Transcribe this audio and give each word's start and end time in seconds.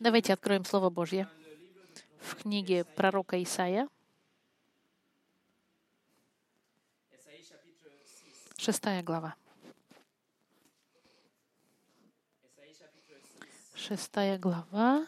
Давайте 0.00 0.32
откроем 0.32 0.64
Слово 0.64 0.88
Божье 0.88 1.28
в 2.22 2.36
книге 2.36 2.84
пророка 2.84 3.42
Исаия, 3.42 3.86
шестая 8.56 9.02
глава. 9.02 9.34
Шестая 13.74 14.38
глава. 14.38 15.06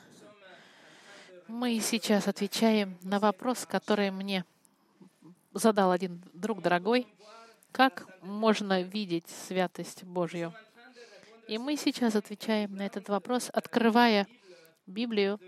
Мы 1.48 1.80
сейчас 1.80 2.28
отвечаем 2.28 2.98
на 3.00 3.18
вопрос, 3.18 3.64
который 3.64 4.10
мне 4.10 4.44
задал 5.54 5.90
один 5.90 6.22
друг 6.34 6.60
дорогой. 6.60 7.08
Как 7.72 8.06
можно 8.20 8.82
видеть 8.82 9.30
святость 9.48 10.04
Божью? 10.04 10.52
И 11.48 11.56
мы 11.56 11.78
сейчас 11.78 12.14
отвечаем 12.14 12.76
на 12.76 12.84
этот 12.84 13.08
вопрос, 13.08 13.48
открывая 13.54 14.28
Библию, 14.86 15.38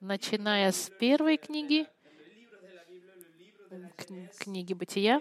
начиная 0.00 0.72
с 0.72 0.90
первой 0.90 1.36
книги, 1.36 1.86
книги 4.38 4.72
Бытия, 4.74 5.20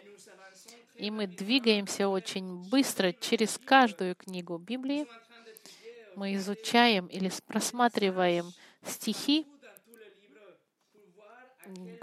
и 0.95 1.11
мы 1.11 1.27
двигаемся 1.27 2.07
очень 2.07 2.67
быстро 2.69 3.13
через 3.13 3.57
каждую 3.57 4.15
книгу 4.15 4.57
Библии. 4.57 5.07
Мы 6.15 6.35
изучаем 6.35 7.07
или 7.07 7.29
просматриваем 7.45 8.51
стихи 8.83 9.45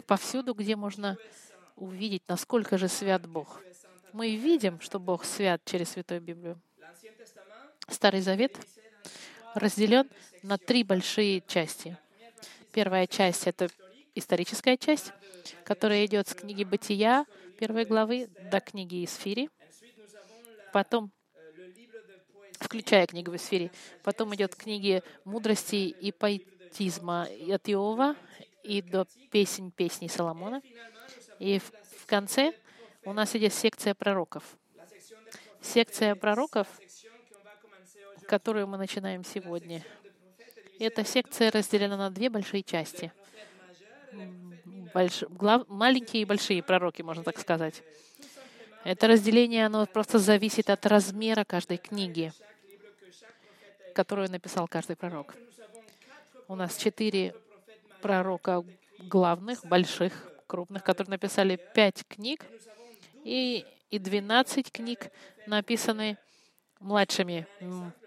повсюду, 0.07 0.55
где 0.55 0.77
можно 0.77 1.17
увидеть, 1.77 2.23
насколько 2.29 2.79
же 2.79 2.89
свят 2.89 3.27
Бог. 3.27 3.63
Мы 4.13 4.37
видим, 4.37 4.81
что 4.81 5.01
Бог 5.01 5.25
свят 5.25 5.63
через 5.65 5.91
Святую 5.91 6.21
Библию. 6.21 6.61
Старый 7.89 8.21
Завет 8.21 8.59
разделен 9.55 10.09
на 10.43 10.59
три 10.59 10.85
большие 10.85 11.43
части. 11.47 11.97
Первая 12.73 13.07
часть— 13.07 13.47
это 13.47 13.69
историческая 14.15 14.77
часть, 14.77 15.13
которая 15.65 16.05
идет 16.07 16.29
с 16.29 16.35
книги 16.35 16.65
Бытия, 16.65 17.27
первой 17.59 17.85
главы, 17.85 18.29
до 18.51 18.61
книги 18.61 19.05
Исфири. 19.05 19.51
Потом, 20.73 21.13
включая 22.59 23.07
книгу 23.07 23.35
Исфири, 23.35 23.71
потом 24.03 24.35
идет 24.35 24.57
книги 24.57 25.03
мудрости 25.25 25.89
и 25.89 26.13
поэтизма 26.13 27.23
от 27.25 27.69
Иова 27.69 28.17
и 28.63 28.81
до 28.81 29.07
песен 29.31 29.71
песней 29.71 30.09
Соломона. 30.09 30.63
И 31.39 31.59
в, 31.59 31.73
в 31.99 32.07
конце 32.07 32.53
у 33.05 33.13
нас 33.13 33.35
идет 33.35 33.53
секция 33.53 33.95
пророков. 33.95 34.45
Секция 35.61 36.15
пророков 36.15 36.67
которую 38.33 38.67
мы 38.67 38.79
начинаем 38.79 39.25
сегодня. 39.25 39.85
Эта 40.79 41.05
секция 41.05 41.51
разделена 41.51 41.99
на 41.99 42.09
две 42.09 42.31
большие 42.31 42.63
части. 42.63 43.13
Больш... 44.95 45.25
Глав... 45.29 45.69
Маленькие 45.69 46.23
и 46.23 46.25
большие 46.25 46.63
пророки, 46.63 47.03
можно 47.03 47.23
так 47.23 47.39
сказать. 47.39 47.83
Это 48.85 49.07
разделение, 49.07 49.67
оно 49.67 49.85
просто 49.85 50.19
зависит 50.19 50.71
от 50.71 50.87
размера 50.87 51.45
каждой 51.45 51.77
книги, 51.77 52.33
которую 53.95 54.31
написал 54.31 54.67
каждый 54.67 54.97
пророк. 54.97 55.35
У 56.49 56.55
нас 56.55 56.79
четыре 56.79 57.35
пророка 58.01 58.65
главных, 58.99 59.63
больших, 59.67 60.33
крупных, 60.47 60.83
которые 60.83 61.11
написали 61.11 61.61
пять 61.75 62.03
книг, 62.09 62.47
и, 63.25 63.67
и 63.91 63.99
12 63.99 64.73
книг 64.73 65.11
написаны 65.47 66.17
младшими 66.81 67.47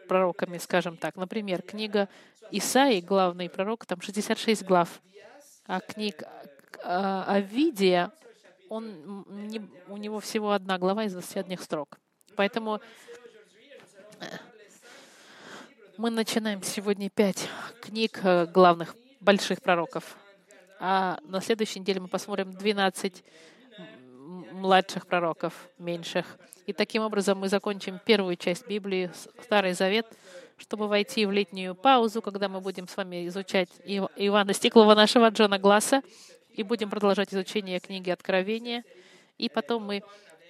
пророками, 0.07 0.57
скажем 0.57 0.97
так. 0.97 1.15
Например, 1.15 1.61
книга 1.61 2.09
Исаи, 2.51 3.01
главный 3.01 3.49
пророк, 3.49 3.85
там 3.85 4.01
66 4.01 4.63
глав. 4.63 5.01
А 5.67 5.79
книг 5.79 6.23
Авидия, 6.83 8.11
он, 8.69 9.25
не, 9.29 9.61
у 9.87 9.97
него 9.97 10.19
всего 10.19 10.51
одна 10.51 10.77
глава 10.77 11.05
из 11.05 11.13
21 11.13 11.57
строк. 11.57 11.97
Поэтому 12.35 12.79
э, 14.19 14.25
мы 15.97 16.09
начинаем 16.09 16.61
сегодня 16.61 17.09
пять 17.09 17.47
книг 17.81 18.19
э, 18.23 18.45
главных 18.45 18.95
больших 19.19 19.61
пророков. 19.61 20.17
А 20.79 21.19
на 21.23 21.41
следующей 21.41 21.79
неделе 21.79 22.01
мы 22.01 22.07
посмотрим 22.07 22.51
12 22.51 23.23
младших 24.65 25.05
пророков, 25.05 25.53
меньших. 25.77 26.25
И 26.65 26.73
таким 26.73 27.03
образом 27.03 27.37
мы 27.37 27.49
закончим 27.49 27.99
первую 28.03 28.35
часть 28.35 28.67
Библии, 28.67 29.11
Старый 29.43 29.73
Завет, 29.73 30.07
чтобы 30.57 30.87
войти 30.87 31.27
в 31.27 31.31
летнюю 31.31 31.75
паузу, 31.75 32.19
когда 32.23 32.49
мы 32.49 32.61
будем 32.61 32.87
с 32.87 32.97
вами 32.97 33.27
изучать 33.27 33.69
Ивана 33.85 34.53
Стеклова, 34.53 34.95
нашего 34.95 35.29
Джона 35.29 35.59
Гласса, 35.59 36.01
и 36.49 36.63
будем 36.63 36.89
продолжать 36.89 37.31
изучение 37.31 37.79
книги 37.79 38.09
Откровения. 38.09 38.83
И 39.37 39.49
потом 39.49 39.83
мы 39.83 40.01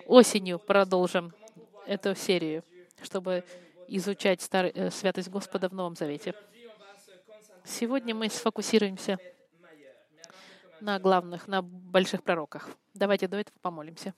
осенью 0.05 0.59
продолжим 0.59 1.33
эту 1.85 2.15
серию, 2.15 2.63
чтобы 3.03 3.43
изучать 3.89 4.41
старый, 4.41 4.71
э, 4.73 4.91
святость 4.91 5.29
Господа 5.29 5.67
в 5.67 5.73
Новом 5.73 5.95
Завете. 5.95 6.33
Сегодня 7.65 8.15
мы 8.15 8.29
сфокусируемся 8.29 9.17
на 10.85 10.99
главных, 10.99 11.47
на 11.47 11.63
больших 11.63 12.21
пророках. 12.21 12.69
Давайте 12.93 13.27
до 13.27 13.37
этого 13.37 13.57
помолимся. 13.59 14.13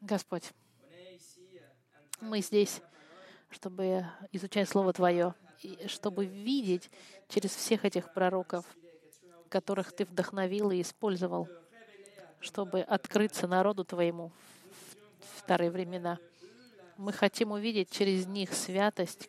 Господь, 0.00 0.52
мы 2.20 2.40
здесь, 2.40 2.80
чтобы 3.50 4.06
изучать 4.30 4.68
Слово 4.68 4.92
Твое, 4.92 5.34
и 5.62 5.88
чтобы 5.88 6.26
видеть 6.26 6.90
через 7.28 7.50
всех 7.50 7.84
этих 7.84 8.14
пророков, 8.14 8.64
которых 9.48 9.92
Ты 9.92 10.04
вдохновил 10.04 10.70
и 10.70 10.80
использовал, 10.80 11.48
чтобы 12.38 12.80
открыться 12.80 13.48
народу 13.48 13.84
Твоему 13.84 14.30
в 15.34 15.40
старые 15.40 15.72
времена. 15.72 16.18
Мы 16.96 17.12
хотим 17.12 17.50
увидеть 17.50 17.90
через 17.90 18.26
них 18.26 18.54
святость, 18.54 19.28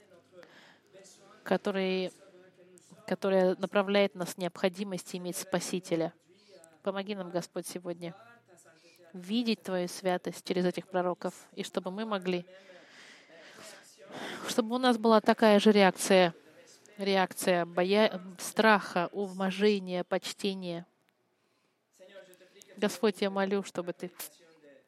которая, 1.43 2.11
которая 3.06 3.56
направляет 3.56 4.16
нас 4.16 4.29
в 4.29 4.38
необходимость 4.38 5.16
иметь 5.16 5.38
Спасителя. 5.38 6.13
Помоги 6.84 7.16
нам, 7.16 7.29
Господь, 7.29 7.67
сегодня 7.67 8.16
видеть 9.13 9.63
Твою 9.63 9.88
святость 9.88 10.45
через 10.45 10.66
этих 10.66 10.88
пророков, 10.88 11.34
и 11.53 11.63
чтобы 11.63 11.91
мы 11.91 12.06
могли, 12.06 12.45
чтобы 14.47 14.75
у 14.75 14.78
нас 14.78 14.97
была 14.97 15.22
такая 15.22 15.59
же 15.59 15.72
реакция, 15.72 16.34
реакция 16.97 17.66
боя, 17.66 18.22
страха, 18.40 19.09
уважения, 19.11 20.03
почтения. 20.03 20.85
Господь, 22.78 23.22
я 23.22 23.29
молю, 23.29 23.63
чтобы 23.63 23.94
Ты 23.94 24.11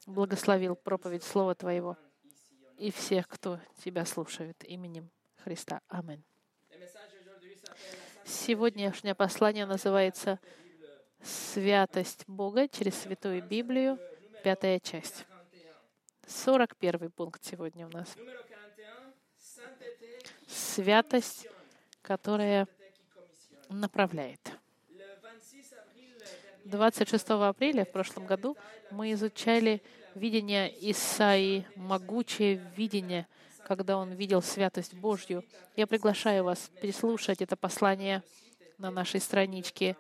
благословил 0.06 0.75
проповедь 0.75 1.23
Слова 1.23 1.56
Твоего 1.56 1.97
и 2.78 2.91
всех, 2.91 3.28
кто 3.28 3.59
Тебя 3.84 4.06
слушает 4.06 4.63
именем 4.63 5.09
Христа. 5.44 5.81
Аминь. 5.88 6.23
Сегодняшнее 8.33 9.13
послание 9.13 9.66
называется 9.67 10.39
«Святость 11.21 12.23
Бога 12.27 12.67
через 12.67 12.95
Святую 12.95 13.44
Библию», 13.44 13.99
пятая 14.44 14.79
часть. 14.79 15.25
41 16.27 17.11
пункт 17.11 17.43
сегодня 17.45 17.85
у 17.85 17.89
нас. 17.91 18.17
Святость, 20.47 21.47
которая 22.01 22.67
направляет. 23.69 24.41
26 26.66 27.29
апреля 27.29 27.85
в 27.85 27.91
прошлом 27.91 28.25
году 28.25 28.57
мы 28.89 29.13
изучали 29.13 29.81
видение 30.16 30.73
Исаии, 30.91 31.67
могучее 31.75 32.55
видение, 32.75 33.27
когда 33.66 33.97
он 33.97 34.12
видел 34.13 34.41
святость 34.41 34.94
Божью. 34.94 35.43
Я 35.76 35.87
приглашаю 35.87 36.43
вас 36.43 36.70
переслушать 36.82 37.41
это 37.41 37.55
послание 37.55 38.23
на 38.78 38.91
нашей 38.91 39.20
страничке. 39.20 39.96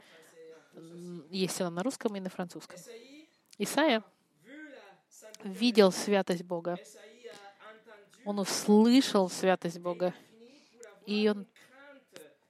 Есть 1.29 1.61
оно 1.61 1.69
на 1.69 1.83
русском 1.83 2.15
и 2.15 2.19
на 2.19 2.29
французском. 2.29 2.79
Исаия 3.57 4.03
видел 5.43 5.91
святость 5.91 6.43
Бога. 6.43 6.77
Он 8.25 8.39
услышал 8.39 9.29
святость 9.29 9.79
Бога. 9.79 10.13
И 11.05 11.29
он 11.29 11.45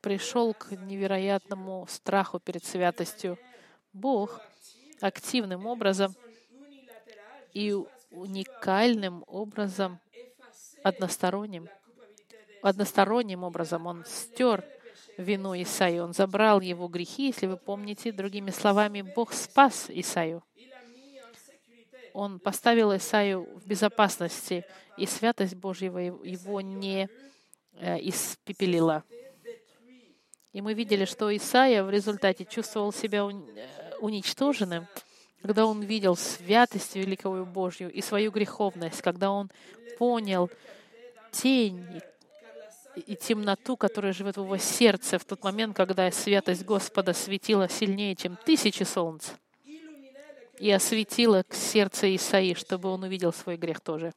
пришел 0.02 0.54
к 0.54 0.72
невероятному 0.72 1.88
страху 1.90 2.40
перед 2.40 2.64
святостью. 2.64 3.38
Бог 3.94 4.42
активным 5.02 5.66
образом 5.66 6.16
и 7.54 7.76
уникальным 8.12 9.24
образом, 9.28 10.00
односторонним, 10.84 11.70
односторонним 12.62 13.44
образом 13.44 13.88
он 13.88 14.04
стер 14.06 14.64
вину 15.18 15.54
Исаи, 15.62 16.00
он 16.00 16.14
забрал 16.14 16.62
его 16.62 16.88
грехи, 16.88 17.28
если 17.28 17.48
вы 17.48 17.58
помните, 17.58 18.12
другими 18.12 18.52
словами, 18.52 19.02
Бог 19.02 19.34
спас 19.34 19.86
Исаию 19.90 20.44
он 22.14 22.40
поставил 22.40 22.96
Исаию 22.96 23.48
в 23.56 23.68
безопасности, 23.68 24.64
и 24.98 25.06
святость 25.06 25.56
Божьего 25.56 25.98
его 25.98 26.62
не 26.62 27.10
э, 27.74 27.98
испепелила. 28.02 29.04
И 30.54 30.62
мы 30.62 30.76
видели, 30.76 31.06
что 31.06 31.36
Исаия 31.36 31.84
в 31.84 31.90
результате 31.90 32.46
чувствовал 32.46 32.94
себя 32.94 33.26
уничтоженным, 34.00 34.88
когда 35.42 35.66
он 35.66 35.82
видел 35.82 36.16
святость 36.16 36.96
великого 36.96 37.44
Божью 37.44 37.92
и 37.92 38.02
свою 38.02 38.32
греховность, 38.32 39.02
когда 39.02 39.32
он 39.32 39.50
понял 39.98 40.52
тень 41.34 42.02
и 42.96 43.16
темноту, 43.16 43.76
которая 43.76 44.14
живет 44.14 44.38
в 44.38 44.44
его 44.44 44.58
сердце 44.58 45.18
в 45.18 45.26
тот 45.26 45.44
момент, 45.44 45.76
когда 45.76 46.10
святость 46.12 46.64
Господа 46.64 47.14
светила 47.14 47.68
сильнее, 47.68 48.16
чем 48.16 48.38
тысячи 48.46 48.84
солнц, 48.84 49.32
и 50.60 50.72
осветила 50.72 51.44
сердце 51.50 52.16
Исаи, 52.16 52.54
чтобы 52.54 52.90
он 52.90 53.04
увидел 53.04 53.34
свой 53.34 53.58
грех 53.58 53.82
тоже. 53.82 54.14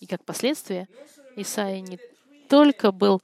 И 0.00 0.06
как 0.06 0.22
последствие, 0.24 0.86
Исаия 1.36 1.80
не 1.80 1.98
только 2.48 2.92
был 2.92 3.22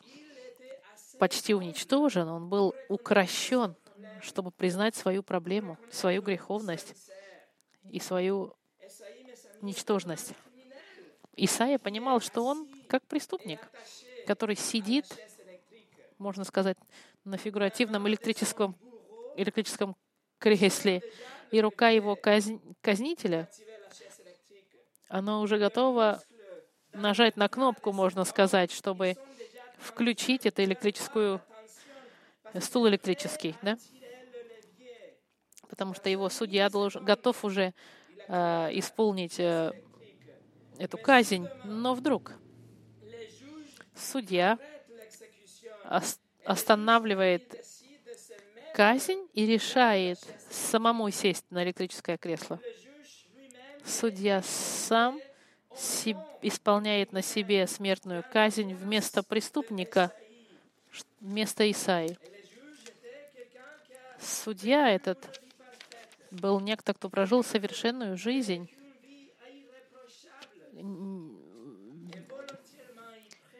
почти 1.19 1.55
уничтожен, 1.55 2.27
он 2.29 2.49
был 2.49 2.75
укращен, 2.89 3.77
чтобы 4.23 4.51
признать 4.51 4.97
свою 4.97 5.23
проблему, 5.23 5.77
свою 5.91 6.23
греховность 6.23 6.95
и 7.91 8.01
свою 8.01 8.55
ничтожность. 9.61 10.33
Исаия 11.45 11.79
понимал, 11.79 12.21
что 12.21 12.45
он 12.45 12.69
как 12.87 13.07
преступник, 13.07 13.61
который 14.27 14.57
сидит, 14.57 15.07
можно 16.19 16.45
сказать, 16.45 16.77
на 17.25 17.39
фигуративном 17.39 18.07
электрическом, 18.09 18.77
электрическом 19.37 19.97
кресле, 20.39 21.03
и 21.51 21.61
рука 21.61 21.89
его 21.89 22.15
казн, 22.15 22.57
казнителя, 22.83 23.49
она 25.09 25.41
уже 25.41 25.59
готова 25.59 26.23
нажать 26.93 27.37
на 27.37 27.49
кнопку, 27.49 27.93
можно 27.93 28.25
сказать, 28.25 28.71
чтобы 28.71 29.17
включить 29.79 30.45
эту 30.45 30.63
электрическую 30.63 31.41
стул 32.61 32.87
электрический, 32.87 33.55
да? 33.63 33.79
Потому 35.69 35.95
что 35.95 36.11
его 36.11 36.29
судья 36.29 36.69
должен, 36.69 37.03
готов 37.05 37.45
уже 37.45 37.73
э, 38.29 38.69
исполнить 38.73 39.39
э, 39.39 39.73
эту 40.81 40.97
казнь, 40.97 41.47
но 41.65 41.95
вдруг 41.95 42.33
судья 43.95 44.59
останавливает 46.45 47.65
казнь 48.75 49.29
и 49.35 49.45
решает 49.45 50.19
самому 50.51 51.11
сесть 51.11 51.45
на 51.51 51.63
электрическое 51.65 52.17
кресло. 52.17 52.59
Судья 53.85 54.43
сам 54.43 55.21
исполняет 56.41 57.13
на 57.13 57.21
себе 57.21 57.67
смертную 57.67 58.25
казнь 58.33 58.73
вместо 58.73 59.23
преступника, 59.23 60.11
вместо 61.21 61.71
Исаи. 61.71 62.17
Судья 64.19 64.89
этот 64.89 65.41
был 66.31 66.59
некто, 66.61 66.95
кто 66.95 67.11
прожил 67.11 67.45
совершенную 67.45 68.17
жизнь. 68.17 68.71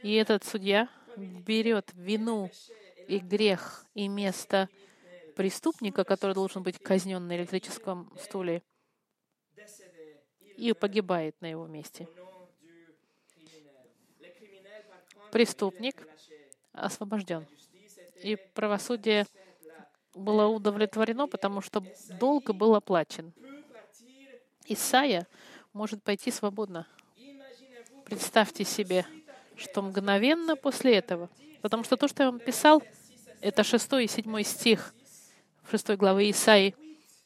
И 0.03 0.15
этот 0.15 0.45
судья 0.45 0.89
берет 1.17 1.91
вину 1.95 2.51
и 3.09 3.19
грех 3.19 3.85
и 3.95 4.09
место 4.09 4.69
преступника, 5.37 6.05
который 6.05 6.35
должен 6.35 6.63
быть 6.63 6.79
казнен 6.79 7.27
на 7.27 7.37
электрическом 7.37 8.13
стуле, 8.19 8.63
и 10.57 10.73
погибает 10.73 11.35
на 11.41 11.47
его 11.51 11.67
месте. 11.67 12.07
Преступник 15.33 16.07
освобожден. 16.73 17.47
И 18.23 18.37
правосудие 18.55 19.27
было 20.15 20.47
удовлетворено, 20.47 21.27
потому 21.29 21.61
что 21.61 21.83
долг 22.19 22.51
был 22.55 22.75
оплачен. 22.75 23.33
Исайя 24.67 25.27
может 25.73 26.03
пойти 26.03 26.31
свободно. 26.31 26.87
Представьте 28.11 28.65
себе, 28.65 29.07
что 29.57 29.81
мгновенно 29.81 30.57
после 30.57 30.97
этого, 30.97 31.31
потому 31.63 31.85
что 31.85 31.97
то, 31.97 32.09
что 32.09 32.25
я 32.25 32.31
вам 32.31 32.41
писал, 32.41 32.83
это 33.41 33.65
шестой 33.65 34.05
и 34.05 34.09
седьмой 34.09 34.45
стих 34.45 34.93
шестой 35.71 35.97
главы 35.97 36.29
Исаи, 36.31 36.75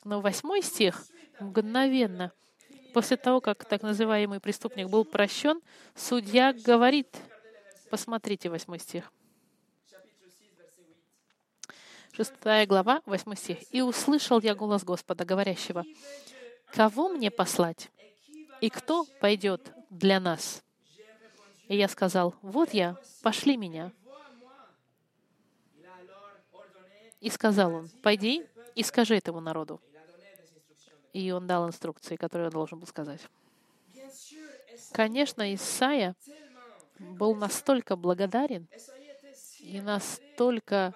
но 0.04 0.20
восьмой 0.20 0.62
стих 0.62 1.02
мгновенно 1.40 2.32
После 2.94 3.16
того, 3.16 3.40
как 3.40 3.64
так 3.64 3.82
называемый 3.82 4.38
преступник 4.38 4.88
был 4.88 5.04
прощен, 5.04 5.60
судья 5.96 6.52
говорит, 6.52 7.08
посмотрите 7.90 8.48
восьмой 8.48 8.78
стих. 8.78 9.12
Шестая 12.12 12.66
глава, 12.66 13.02
восьмой 13.04 13.36
стих. 13.36 13.58
«И 13.72 13.82
услышал 13.82 14.40
я 14.40 14.54
голос 14.54 14.84
Господа, 14.84 15.24
говорящего, 15.24 15.84
кого 16.70 17.08
мне 17.08 17.32
послать? 17.32 17.90
И 18.60 18.70
кто 18.70 19.06
пойдет 19.20 19.72
для 19.90 20.20
нас?» 20.20 20.63
И 21.68 21.76
я 21.76 21.88
сказал, 21.88 22.34
«Вот 22.42 22.74
я, 22.74 22.96
пошли 23.22 23.56
меня». 23.56 23.92
И 27.20 27.30
сказал 27.30 27.74
он, 27.74 27.88
«Пойди 28.02 28.46
и 28.74 28.82
скажи 28.82 29.16
этому 29.16 29.40
народу». 29.40 29.80
И 31.12 31.30
он 31.30 31.46
дал 31.46 31.66
инструкции, 31.66 32.16
которые 32.16 32.48
он 32.48 32.52
должен 32.52 32.78
был 32.80 32.86
сказать. 32.86 33.20
Конечно, 34.92 35.54
Исаия 35.54 36.14
был 36.98 37.34
настолько 37.34 37.96
благодарен 37.96 38.68
и 39.60 39.80
настолько 39.80 40.94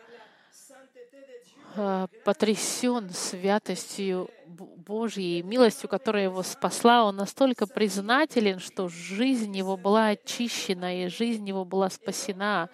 потрясен 2.25 3.11
святостью 3.11 4.31
Божьей, 4.47 5.43
милостью, 5.43 5.89
которая 5.89 6.25
его 6.25 6.43
спасла. 6.43 7.05
Он 7.05 7.17
настолько 7.17 7.67
признателен, 7.67 8.59
что 8.59 8.89
жизнь 8.89 9.57
его 9.57 9.77
была 9.77 10.09
очищена, 10.09 11.05
и 11.05 11.09
жизнь 11.09 11.49
его 11.49 11.65
была 11.65 11.91
спасена. 11.91 12.69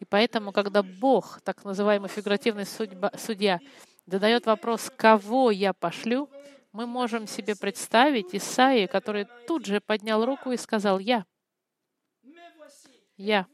И 0.00 0.04
поэтому, 0.04 0.52
когда 0.52 0.82
Бог, 0.82 1.40
так 1.42 1.64
называемый 1.64 2.08
фигуративный 2.08 2.66
судьба, 2.66 3.12
судья, 3.16 3.58
задает 4.06 4.46
вопрос, 4.46 4.90
кого 4.94 5.50
я 5.50 5.72
пошлю, 5.72 6.28
мы 6.72 6.86
можем 6.86 7.26
себе 7.26 7.56
представить 7.56 8.34
Исаи, 8.34 8.86
который 8.86 9.26
тут 9.46 9.64
же 9.64 9.80
поднял 9.80 10.24
руку 10.24 10.52
и 10.52 10.56
сказал, 10.56 10.98
«Я, 10.98 11.24
я, 13.16 13.46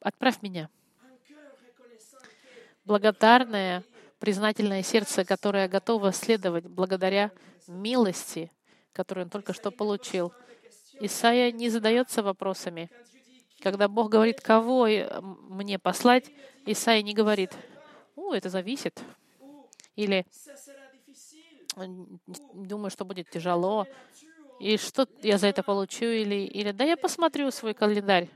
отправь 0.00 0.42
меня». 0.42 0.68
Благодарное, 2.84 3.82
признательное 4.18 4.82
сердце, 4.82 5.24
которое 5.24 5.68
готово 5.68 6.12
следовать 6.12 6.66
благодаря 6.66 7.30
милости, 7.66 8.52
которую 8.92 9.24
он 9.24 9.30
только 9.30 9.54
что 9.54 9.70
получил. 9.70 10.32
Исаия 11.00 11.50
не 11.50 11.70
задается 11.70 12.22
вопросами. 12.22 12.90
Когда 13.60 13.88
Бог 13.88 14.10
говорит, 14.10 14.40
кого 14.42 14.86
мне 15.48 15.78
послать, 15.78 16.30
Исаия 16.66 17.02
не 17.02 17.14
говорит, 17.14 17.52
«О, 18.16 18.34
это 18.34 18.50
зависит». 18.50 19.00
Или 19.96 20.26
думаю, 22.52 22.90
что 22.90 23.04
будет 23.04 23.30
тяжело, 23.30 23.86
и 24.60 24.76
что 24.76 25.08
я 25.22 25.38
за 25.38 25.46
это 25.46 25.62
получу, 25.62 26.04
или, 26.04 26.46
или 26.46 26.72
да 26.72 26.84
я 26.84 26.96
посмотрю 26.96 27.50
свой 27.50 27.74
календарь. 27.74 28.28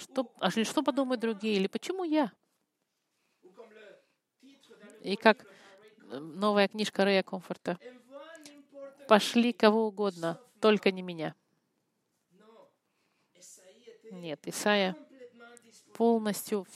Что, 0.00 0.32
а 0.38 0.50
что 0.50 0.82
подумают 0.82 1.20
другие, 1.20 1.56
или 1.56 1.66
почему 1.66 2.04
я? 2.04 2.32
И 5.02 5.14
как 5.16 5.46
новая 6.10 6.68
книжка 6.68 7.04
Рэя 7.04 7.22
Комфорта. 7.22 7.78
Пошли 9.08 9.52
кого 9.52 9.88
угодно, 9.88 10.40
только 10.60 10.90
не 10.90 11.02
меня. 11.02 11.34
Нет, 14.10 14.40
Исайя 14.46 14.96
полностью 15.94 16.66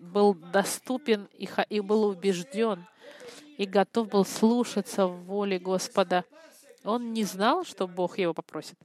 был 0.00 0.34
доступен 0.34 1.28
и 1.68 1.80
был 1.80 2.04
убежден, 2.04 2.86
и 3.56 3.66
готов 3.66 4.08
был 4.08 4.24
слушаться 4.24 5.06
в 5.06 5.24
воле 5.24 5.58
Господа. 5.58 6.24
Он 6.82 7.12
не 7.12 7.24
знал, 7.24 7.64
что 7.64 7.86
Бог 7.86 8.18
его 8.18 8.34
попросит. 8.34 8.78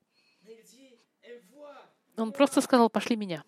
Он 2.17 2.31
просто 2.31 2.61
сказал, 2.61 2.89
пошли 2.89 3.15
меня. 3.15 3.43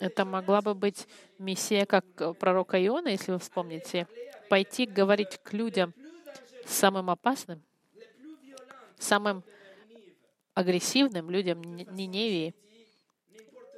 Это 0.00 0.24
могла 0.24 0.62
бы 0.62 0.74
быть 0.74 1.06
миссия, 1.38 1.84
как 1.84 2.04
пророка 2.38 2.84
Иона, 2.84 3.08
если 3.08 3.32
вы 3.32 3.38
вспомните, 3.38 4.08
пойти 4.48 4.86
говорить 4.86 5.38
к 5.42 5.52
людям 5.52 5.94
самым 6.66 7.10
опасным, 7.10 7.62
самым 8.98 9.44
агрессивным 10.54 11.30
людям 11.30 11.60
Ниневии. 11.62 12.54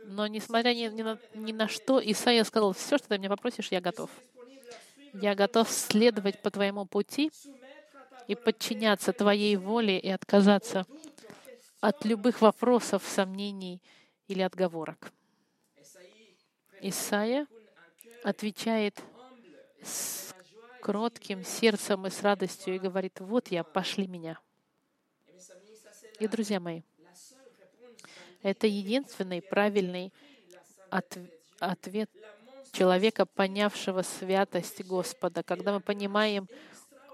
Но 0.05 0.29
несмотря 0.29 0.73
ни, 0.75 0.89
ни, 0.89 1.03
на, 1.03 1.19
ни 1.35 1.53
на 1.53 1.67
что, 1.67 2.01
Исаия 2.01 2.45
сказал, 2.45 2.73
все, 2.73 2.99
что 2.99 3.09
ты 3.09 3.19
меня 3.19 3.29
попросишь, 3.29 3.69
я 3.73 3.81
готов. 3.81 4.11
Я 5.15 5.35
готов 5.35 5.69
следовать 5.69 6.41
по 6.41 6.51
твоему 6.51 6.87
пути 6.87 7.33
и 8.29 8.37
подчиняться 8.37 9.13
твоей 9.13 9.57
воле 9.57 9.99
и 9.99 10.09
отказаться 10.09 10.87
от 11.81 12.05
любых 12.05 12.41
вопросов, 12.41 13.03
сомнений 13.05 13.83
или 14.29 14.43
отговорок. 14.43 15.13
Исаия 16.83 17.47
отвечает 18.25 19.01
с 19.83 20.35
кротким 20.81 21.45
сердцем 21.45 22.07
и 22.07 22.11
с 22.11 22.23
радостью 22.23 22.75
и 22.75 22.79
говорит, 22.79 23.21
вот 23.21 23.49
я, 23.49 23.63
пошли 23.63 24.07
меня. 24.07 24.39
И, 26.19 26.27
друзья 26.27 26.59
мои, 26.61 26.83
это 28.43 28.67
единственный 28.67 29.41
правильный 29.41 30.13
от, 30.91 31.17
ответ 31.61 32.11
человека, 32.73 33.27
понявшего 33.27 34.03
святость 34.03 34.85
Господа, 34.85 35.43
когда 35.43 35.73
мы 35.73 35.81
понимаем 35.81 36.49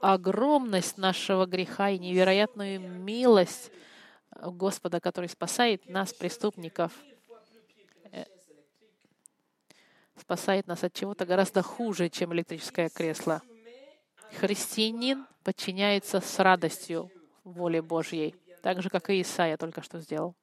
огромность 0.00 0.96
нашего 0.96 1.44
греха 1.44 1.90
и 1.90 1.98
невероятную 1.98 2.80
милость 2.80 3.70
Господа, 4.30 5.00
который 5.00 5.28
спасает 5.28 5.88
нас, 5.88 6.14
преступников, 6.14 6.92
э, 8.12 8.24
спасает 10.18 10.66
нас 10.66 10.84
от 10.84 10.92
чего-то 10.92 11.26
гораздо 11.26 11.62
хуже, 11.62 12.08
чем 12.08 12.32
электрическое 12.34 12.88
кресло. 12.88 13.42
Христианин 14.38 15.26
подчиняется 15.42 16.20
с 16.20 16.38
радостью 16.38 17.10
воле 17.44 17.82
Божьей, 17.82 18.34
так 18.62 18.82
же, 18.82 18.90
как 18.90 19.10
и 19.10 19.22
Исаия 19.22 19.56
только 19.56 19.82
что 19.82 20.00
сделал. 20.00 20.34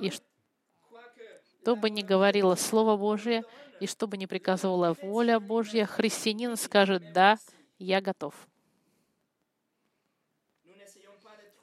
И 0.00 0.10
что 0.10 1.76
бы 1.76 1.90
ни 1.90 2.02
говорило 2.02 2.54
Слово 2.54 2.96
Божье, 2.96 3.42
и 3.80 3.86
что 3.86 4.06
бы 4.06 4.16
ни 4.16 4.26
приказывала 4.26 4.94
воля 5.02 5.40
Божья, 5.40 5.86
христианин 5.86 6.56
скажет 6.56 7.12
«Да, 7.12 7.38
я 7.78 8.00
готов». 8.00 8.34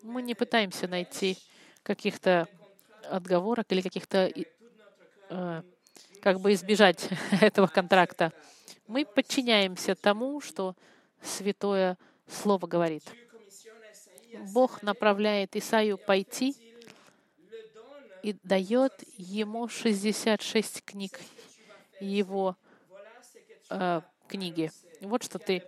Мы 0.03 0.21
не 0.21 0.35
пытаемся 0.35 0.87
найти 0.87 1.37
каких-то 1.83 2.47
отговорок 3.03 3.65
или 3.71 3.81
каких-то 3.81 4.31
э, 5.29 5.63
как 6.27 6.41
бы 6.41 6.51
избежать 6.51 7.07
этого 7.39 7.67
контракта. 7.67 8.33
Мы 8.85 9.05
подчиняемся 9.05 9.95
тому, 9.95 10.41
что 10.41 10.75
Святое 11.21 11.97
Слово 12.27 12.67
говорит. 12.67 13.03
Бог 14.51 14.81
направляет 14.83 15.55
Исаию 15.55 15.97
пойти 15.97 16.53
и 18.23 18.35
дает 18.43 18.91
ему 19.15 19.69
66 19.69 20.83
книг 20.83 21.17
его 22.01 22.57
э, 23.69 24.01
книги. 24.27 24.69
Вот 24.99 25.23
что 25.23 25.39
ты 25.39 25.63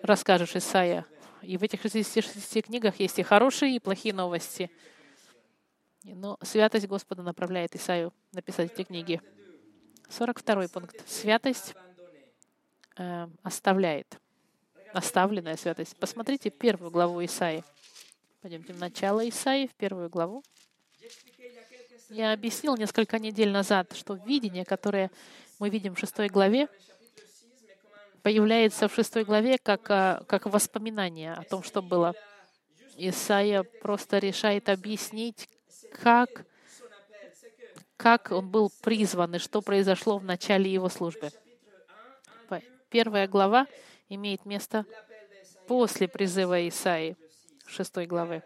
расскажешь, 0.00 0.56
Исаия. 0.56 1.04
И 1.42 1.58
в 1.58 1.62
этих 1.62 1.82
66 1.82 2.64
книгах 2.64 2.98
есть 3.00 3.18
и 3.18 3.22
хорошие, 3.22 3.76
и 3.76 3.78
плохие 3.78 4.14
новости. 4.14 4.70
Но 6.04 6.38
святость 6.40 6.86
Господа 6.86 7.22
направляет 7.22 7.76
Исаию 7.76 8.14
написать 8.32 8.72
эти 8.72 8.84
книги. 8.84 9.20
42 10.10 10.68
пункт. 10.68 11.08
Святость 11.08 11.74
э, 12.96 13.28
оставляет. 13.42 14.18
Оставленная 14.92 15.56
святость. 15.56 15.96
Посмотрите 15.96 16.50
первую 16.50 16.90
главу 16.90 17.24
Исаии. 17.24 17.64
Пойдемте 18.42 18.72
в 18.72 18.78
начало 18.78 19.28
Исаии, 19.28 19.66
в 19.66 19.74
первую 19.74 20.08
главу. 20.08 20.42
Я 22.08 22.32
объяснил 22.32 22.76
несколько 22.76 23.18
недель 23.18 23.50
назад, 23.50 23.92
что 23.94 24.14
видение, 24.14 24.64
которое 24.64 25.10
мы 25.60 25.70
видим 25.70 25.94
в 25.94 25.98
шестой 25.98 26.28
главе, 26.28 26.68
появляется 28.22 28.88
в 28.88 28.94
шестой 28.94 29.24
главе 29.24 29.58
как, 29.58 29.88
а, 29.90 30.24
как 30.26 30.46
воспоминание 30.46 31.34
о 31.34 31.44
том, 31.44 31.62
что 31.62 31.82
было. 31.82 32.14
Исаия 32.96 33.62
просто 33.62 34.18
решает 34.18 34.68
объяснить, 34.68 35.48
как, 36.02 36.44
как 38.00 38.32
он 38.32 38.48
был 38.48 38.72
призван 38.80 39.34
и 39.34 39.38
что 39.38 39.60
произошло 39.60 40.16
в 40.16 40.24
начале 40.24 40.72
его 40.72 40.88
службы. 40.88 41.30
Первая 42.88 43.28
глава 43.28 43.66
имеет 44.08 44.46
место 44.46 44.86
после 45.68 46.08
призыва 46.08 46.66
Исаии, 46.66 47.16
шестой 47.66 48.06
главы 48.06 48.42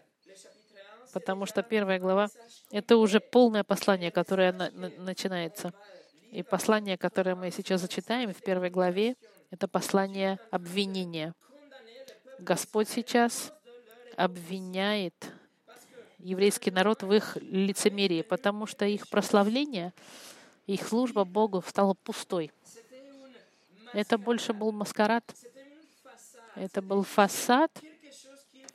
потому 1.13 1.47
что 1.47 1.63
первая 1.63 2.01
глава— 2.01 2.29
это 2.73 2.97
уже 2.97 3.21
полное 3.21 3.63
послание, 3.63 4.11
которое 4.11 4.53
на, 4.53 4.71
начинается. 4.99 5.73
И 6.33 6.43
послание, 6.43 6.99
которое 6.99 7.37
мы 7.37 7.53
сейчас 7.53 7.83
зачитаем 7.83 8.35
в 8.35 8.43
первой 8.43 8.69
главе, 8.69 9.15
это 9.53 9.69
послание 9.69 10.41
обвинения. 10.51 11.33
Господь 12.41 12.89
сейчас 12.89 13.53
обвиняет 14.17 15.15
еврейский 16.25 16.71
народ 16.71 17.03
в 17.03 17.13
их 17.13 17.37
лицемерии, 17.37 18.23
потому 18.23 18.67
что 18.67 18.87
их 18.87 19.09
прославление, 19.09 19.93
их 20.67 20.89
служба 20.89 21.25
Богу 21.25 21.63
стала 21.67 21.95
пустой. 21.95 22.51
Это 23.93 24.19
больше 24.19 24.53
был 24.55 24.73
маскарад, 24.73 25.23
это 26.57 26.81
был 26.81 27.05
фасад, 27.05 27.71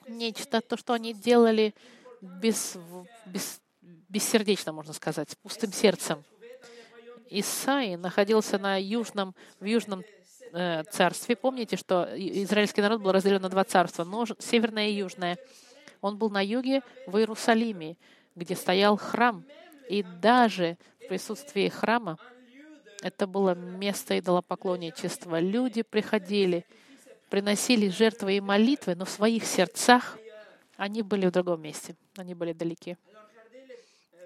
нечто, 0.07 0.61
то, 0.61 0.77
что 0.77 0.93
они 0.93 1.13
делали 1.13 1.73
без, 2.21 2.77
без, 3.25 3.59
бессердечно, 4.07 4.71
можно 4.71 4.93
сказать, 4.93 5.31
с 5.31 5.35
пустым 5.35 5.73
сердцем. 5.73 6.23
Исаи 7.31 7.95
находился 7.95 8.57
на 8.57 8.79
южном, 8.81 9.35
в 9.59 9.65
южном 9.65 10.03
э, 10.51 10.83
царстве. 10.91 11.35
Помните, 11.35 11.77
что 11.77 12.09
израильский 12.15 12.81
народ 12.81 13.01
был 13.01 13.11
разделен 13.11 13.41
на 13.41 13.49
два 13.49 13.63
царства, 13.63 14.03
но 14.03 14.25
северное 14.39 14.89
и 14.89 14.93
южное. 14.93 15.37
Он 16.01 16.17
был 16.17 16.29
на 16.29 16.43
юге, 16.43 16.81
в 17.07 17.17
Иерусалиме, 17.17 17.97
где 18.35 18.55
стоял 18.55 18.97
храм. 18.97 19.43
И 19.89 20.03
даже 20.03 20.77
в 21.03 21.07
присутствии 21.07 21.67
храма 21.67 22.17
это 23.01 23.27
было 23.27 23.55
место 23.55 24.17
идолопоклонничества. 24.19 25.39
Люди 25.39 25.83
приходили, 25.83 26.65
приносили 27.29 27.89
жертвы 27.89 28.37
и 28.37 28.41
молитвы, 28.41 28.95
но 28.95 29.05
в 29.05 29.09
своих 29.09 29.45
сердцах 29.45 30.17
они 30.75 31.01
были 31.01 31.25
в 31.27 31.31
другом 31.31 31.61
месте, 31.61 31.95
они 32.15 32.33
были 32.33 32.53
далеки. 32.53 32.97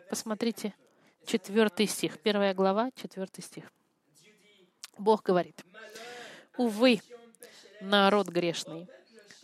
Посмотрите, 0.10 0.74
четвертый 1.26 1.88
стих, 1.88 2.20
первая 2.20 2.54
глава, 2.54 2.92
четвертый 2.96 3.42
стих. 3.42 3.72
Бог 4.98 5.24
говорит, 5.24 5.64
«Увы, 6.58 7.02
народ 7.82 8.28
грешный, 8.28 8.88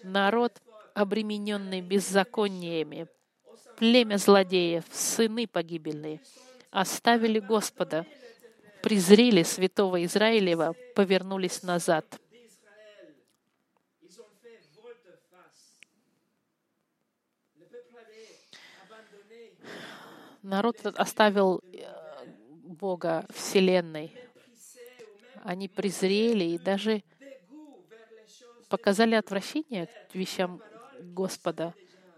народ, 0.04 0.62
обремененный 1.00 1.80
беззакониями, 1.80 3.08
племя 3.78 4.18
злодеев, 4.18 4.84
сыны 4.92 5.48
погибельные, 5.48 6.20
оставили 6.72 7.40
Господа, 7.40 8.06
презрели 8.84 9.44
святого 9.44 10.04
Израилева, 10.04 10.76
повернулись 10.96 11.64
назад». 11.64 12.20
народ 20.42 20.78
оставил 20.98 21.62
э, 21.62 22.26
Бога 22.64 23.26
Вселенной. 23.30 24.16
Они 25.44 25.68
презрели 25.68 26.46
и 26.46 26.58
даже 26.58 27.04
показали 28.70 29.16
отвращение 29.16 29.88
к 30.12 30.16
вещам 30.16 30.62
Господа, 31.02 31.74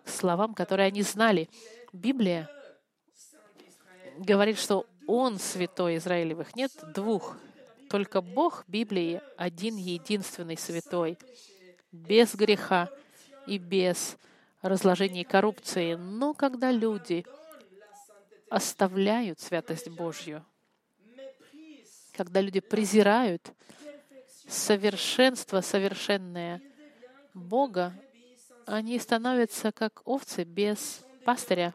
словам, 0.06 0.54
которые 0.54 0.88
они 0.88 1.02
знали. 1.02 1.50
Библия 1.94 2.50
говорит, 4.18 4.58
что 4.58 4.86
Он 5.08 5.40
святой 5.40 5.98
Израилевых. 5.98 6.56
Нет 6.56 6.72
двух. 6.94 7.38
Только 7.90 8.22
Бог 8.22 8.64
Библии 8.68 9.22
один 9.38 9.76
единственный 9.76 10.58
святой, 10.58 11.18
без 11.92 12.36
греха 12.36 12.90
и 13.48 13.58
без 13.58 14.18
разложения 14.62 15.22
и 15.22 15.26
коррупции. 15.26 15.96
Но 15.96 16.34
когда 16.34 16.72
люди 16.72 17.26
оставляют 18.50 19.40
святость 19.40 19.90
Божью, 19.90 20.46
когда 22.14 22.40
люди 22.40 22.60
презирают 22.60 23.52
совершенство 24.48 25.62
совершенное 25.62 26.62
Бога, 27.34 27.94
они 28.72 28.98
становятся 29.00 29.72
как 29.72 30.02
овцы 30.06 30.44
без 30.44 31.02
пастыря. 31.26 31.74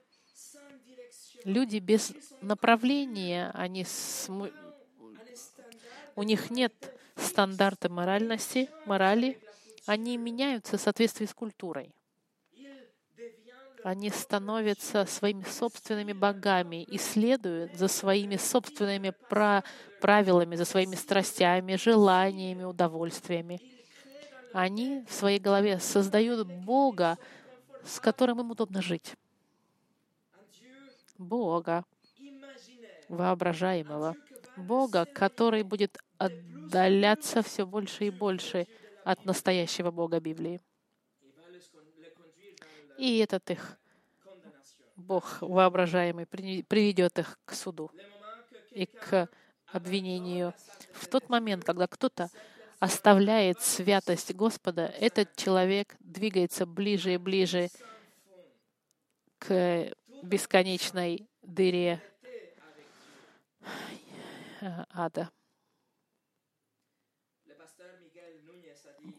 Люди 1.44 1.78
без 1.78 2.12
направления, 2.40 3.50
они 3.54 3.84
см... 3.84 4.52
у 6.16 6.22
них 6.22 6.50
нет 6.50 6.72
стандарта 7.14 7.88
моральности, 7.88 8.68
морали, 8.84 9.40
они 9.86 10.16
меняются 10.16 10.76
в 10.76 10.80
соответствии 10.80 11.26
с 11.26 11.34
культурой 11.34 11.92
они 13.86 14.10
становятся 14.10 15.06
своими 15.06 15.44
собственными 15.44 16.12
богами 16.12 16.82
и 16.82 16.98
следуют 16.98 17.76
за 17.76 17.86
своими 17.86 18.34
собственными 18.34 19.14
правилами, 20.00 20.56
за 20.56 20.64
своими 20.64 20.96
страстями, 20.96 21.76
желаниями, 21.76 22.64
удовольствиями. 22.64 23.60
Они 24.52 25.04
в 25.08 25.12
своей 25.12 25.38
голове 25.38 25.78
создают 25.78 26.46
Бога, 26.46 27.18
с 27.84 28.00
которым 28.00 28.40
им 28.40 28.50
удобно 28.50 28.82
жить. 28.82 29.14
Бога 31.18 31.84
воображаемого, 33.08 34.16
Бога, 34.56 35.04
который 35.04 35.62
будет 35.62 35.98
отдаляться 36.18 37.42
все 37.42 37.66
больше 37.66 38.06
и 38.06 38.10
больше 38.10 38.66
от 39.04 39.24
настоящего 39.24 39.90
Бога 39.90 40.20
Библии. 40.20 40.60
И 42.98 43.18
этот 43.18 43.50
их 43.50 43.78
Бог 44.96 45.42
воображаемый 45.42 46.26
приведет 46.26 47.18
их 47.18 47.38
к 47.44 47.54
суду 47.54 47.90
и 48.70 48.86
к 48.86 49.28
обвинению. 49.66 50.54
В 50.92 51.06
тот 51.06 51.28
момент, 51.28 51.64
когда 51.64 51.86
кто-то 51.86 52.30
оставляет 52.78 53.60
святость 53.60 54.34
Господа, 54.34 54.86
этот 54.98 55.34
человек 55.36 55.96
двигается 56.00 56.66
ближе 56.66 57.14
и 57.14 57.16
ближе 57.16 57.68
к 59.38 59.92
бесконечной 60.22 61.28
дыре 61.42 62.02
ада. 64.90 65.30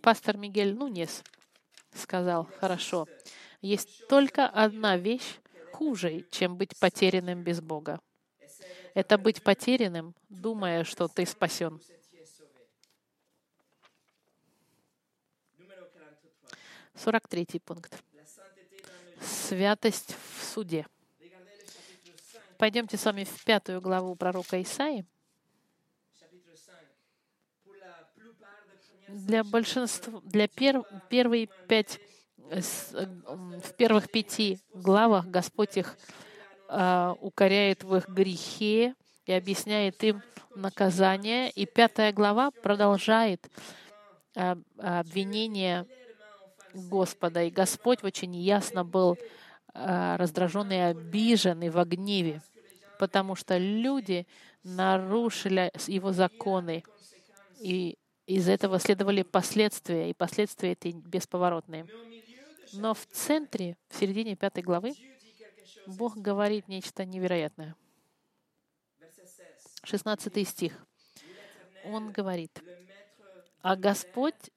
Пастор 0.01 0.37
Мигель 0.37 0.75
Нунес 0.75 1.23
сказал, 1.93 2.49
хорошо, 2.59 3.07
есть 3.61 4.07
только 4.07 4.45
одна 4.47 4.97
вещь 4.97 5.39
хуже, 5.71 6.25
чем 6.31 6.57
быть 6.57 6.77
потерянным 6.79 7.43
без 7.43 7.61
Бога. 7.61 7.99
Это 8.93 9.17
быть 9.17 9.43
потерянным, 9.43 10.15
думая, 10.27 10.83
что 10.83 11.07
ты 11.07 11.25
спасен. 11.25 11.79
Сорок 16.97 17.27
третий 17.27 17.59
пункт. 17.59 18.03
Святость 19.21 20.15
в 20.15 20.43
суде. 20.43 20.85
Пойдемте 22.57 22.97
с 22.97 23.05
вами 23.05 23.23
в 23.23 23.43
пятую 23.45 23.81
главу 23.81 24.15
пророка 24.15 24.59
Исаи. 24.61 25.05
Для 29.07 29.43
большинства, 29.43 30.19
для 30.23 30.47
пер, 30.47 30.83
первые 31.09 31.47
пять, 31.67 31.99
э, 32.49 32.61
в 32.61 33.73
первых 33.77 34.11
пяти 34.11 34.59
главах 34.73 35.27
Господь 35.27 35.77
их 35.77 35.97
а, 36.67 37.15
укоряет 37.21 37.83
в 37.83 37.95
их 37.95 38.09
грехе 38.09 38.95
и 39.25 39.31
объясняет 39.31 40.03
им 40.03 40.21
наказание. 40.55 41.49
И 41.51 41.65
пятая 41.65 42.11
глава 42.11 42.51
продолжает 42.51 43.47
а, 44.35 44.57
обвинение 44.77 45.85
Господа. 46.73 47.43
И 47.43 47.49
Господь 47.49 48.03
очень 48.03 48.35
ясно 48.35 48.83
был 48.83 49.17
а, 49.73 50.17
раздражен 50.17 50.71
и 50.71 50.75
обижен 50.77 51.61
и 51.61 51.69
в 51.69 51.83
гневе, 51.85 52.41
потому 52.99 53.35
что 53.35 53.57
люди 53.57 54.25
нарушили 54.63 55.71
его 55.87 56.11
законы, 56.11 56.83
и 57.59 57.97
из 58.25 58.49
этого 58.49 58.79
следовали 58.79 59.23
последствия, 59.23 60.09
и 60.09 60.13
последствия 60.13 60.71
эти 60.71 60.89
бесповоротные. 60.89 61.87
Но 62.73 62.93
в 62.93 63.05
центре, 63.05 63.77
в 63.87 63.95
середине 63.95 64.35
пятой 64.35 64.63
главы, 64.63 64.93
Бог 65.85 66.17
говорит 66.17 66.67
нечто 66.67 67.05
невероятное. 67.05 67.75
16 69.83 70.47
стих. 70.47 70.85
Он 71.85 72.11
говорит, 72.11 72.61
«А 73.61 73.75
Господь 73.75 74.51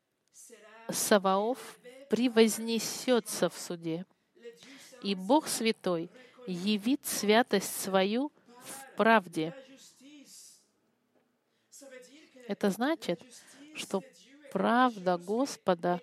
Саваоф 0.88 1.80
превознесется 2.11 3.49
в 3.49 3.57
суде, 3.57 4.05
и 5.02 5.14
Бог 5.14 5.47
Святой 5.47 6.11
явит 6.47 7.07
святость 7.07 7.81
свою 7.81 8.31
в 8.64 8.97
правде». 8.97 9.55
Это 12.49 12.71
значит, 12.71 13.23
что 13.76 14.02
правда 14.52 15.17
Господа, 15.17 16.00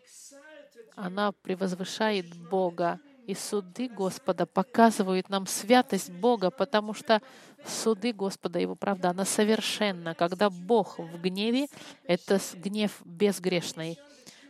она 0.96 1.34
превозвышает 1.34 2.34
Бога, 2.50 3.00
и 3.26 3.36
суды 3.36 3.90
Господа 3.90 4.46
показывают 4.46 5.28
нам 5.28 5.46
святость 5.46 6.10
Бога, 6.10 6.50
потому 6.50 6.94
что 6.94 7.22
суды 7.66 8.14
Господа, 8.14 8.60
Его 8.60 8.76
правда, 8.76 9.10
она 9.10 9.26
совершенна. 9.26 10.16
Когда 10.16 10.50
Бог 10.50 10.98
в 10.98 11.22
гневе, 11.22 11.68
это 12.06 12.40
гнев 12.54 13.02
безгрешный. 13.04 14.00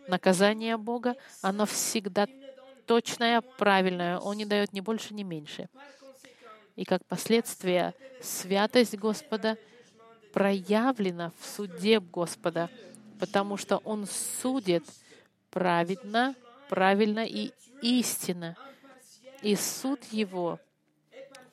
Наказание 0.08 0.78
Бога, 0.78 1.16
оно 1.42 1.66
всегда 1.66 2.28
точное, 2.86 3.42
правильное. 3.42 4.20
Он 4.20 4.38
не 4.38 4.46
дает 4.46 4.74
ни 4.74 4.80
больше, 4.80 5.14
ни 5.14 5.24
меньше. 5.24 5.70
И 6.76 6.86
как 6.86 7.06
последствие, 7.06 7.94
святость 8.22 8.98
Господа 8.98 9.58
проявлена 10.34 11.32
в 11.40 11.46
суде 11.46 12.00
Господа, 12.00 12.70
потому 13.20 13.58
что 13.58 13.78
Он 13.78 14.06
судит 14.06 14.84
праведно, 15.50 16.36
правильно 16.70 17.26
и 17.26 17.52
истинно 17.82 18.56
и 19.42 19.56
суд 19.56 20.04
его 20.12 20.60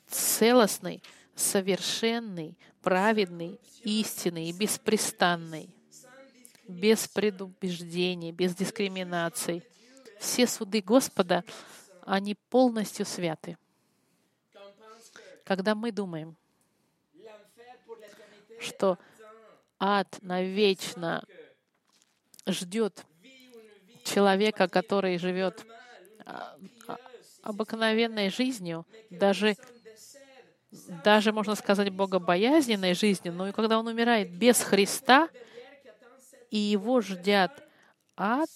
целостный, 0.09 1.03
совершенный, 1.35 2.57
праведный, 2.83 3.59
истинный 3.83 4.49
и 4.49 4.53
беспрестанный, 4.53 5.69
без 6.69 7.09
предубеждений, 7.09 8.33
без 8.33 8.55
дискриминаций. 8.55 9.63
Все 10.19 10.47
суды 10.47 10.81
Господа, 10.81 11.45
они 12.03 12.35
полностью 12.35 13.05
святы. 13.05 13.57
Когда 15.45 15.75
мы 15.75 15.93
думаем, 15.93 16.37
что 18.61 18.99
ад 19.79 20.19
навечно 20.23 21.23
ждет 22.47 23.05
человека, 24.05 24.69
который 24.69 25.19
живет 25.19 25.67
а, 26.25 26.57
а, 26.87 26.97
обыкновенной 27.43 28.31
жизнью, 28.31 28.87
даже, 29.11 29.57
даже, 31.05 31.33
можно 31.33 31.55
сказать, 31.55 31.91
богобоязненной 31.91 32.95
жизнью, 32.95 33.35
но 33.35 33.49
и 33.49 33.53
когда 33.53 33.79
он 33.79 33.87
умирает 33.87 34.31
без 34.31 34.63
Христа, 34.63 35.29
и 36.51 36.59
его 36.59 37.01
ждет 37.01 37.51
ад, 38.17 38.51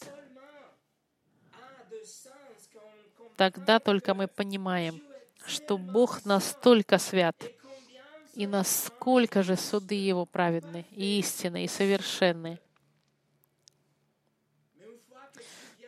тогда 3.36 3.78
только 3.78 4.14
мы 4.14 4.28
понимаем, 4.28 5.02
что 5.46 5.78
Бог 5.78 6.24
настолько 6.24 6.98
свят, 6.98 7.36
и 8.34 8.46
насколько 8.46 9.42
же 9.42 9.56
суды 9.56 9.94
Его 9.94 10.26
праведны, 10.26 10.86
и 10.92 11.18
истинны, 11.18 11.64
и 11.64 11.68
совершенны. 11.68 12.60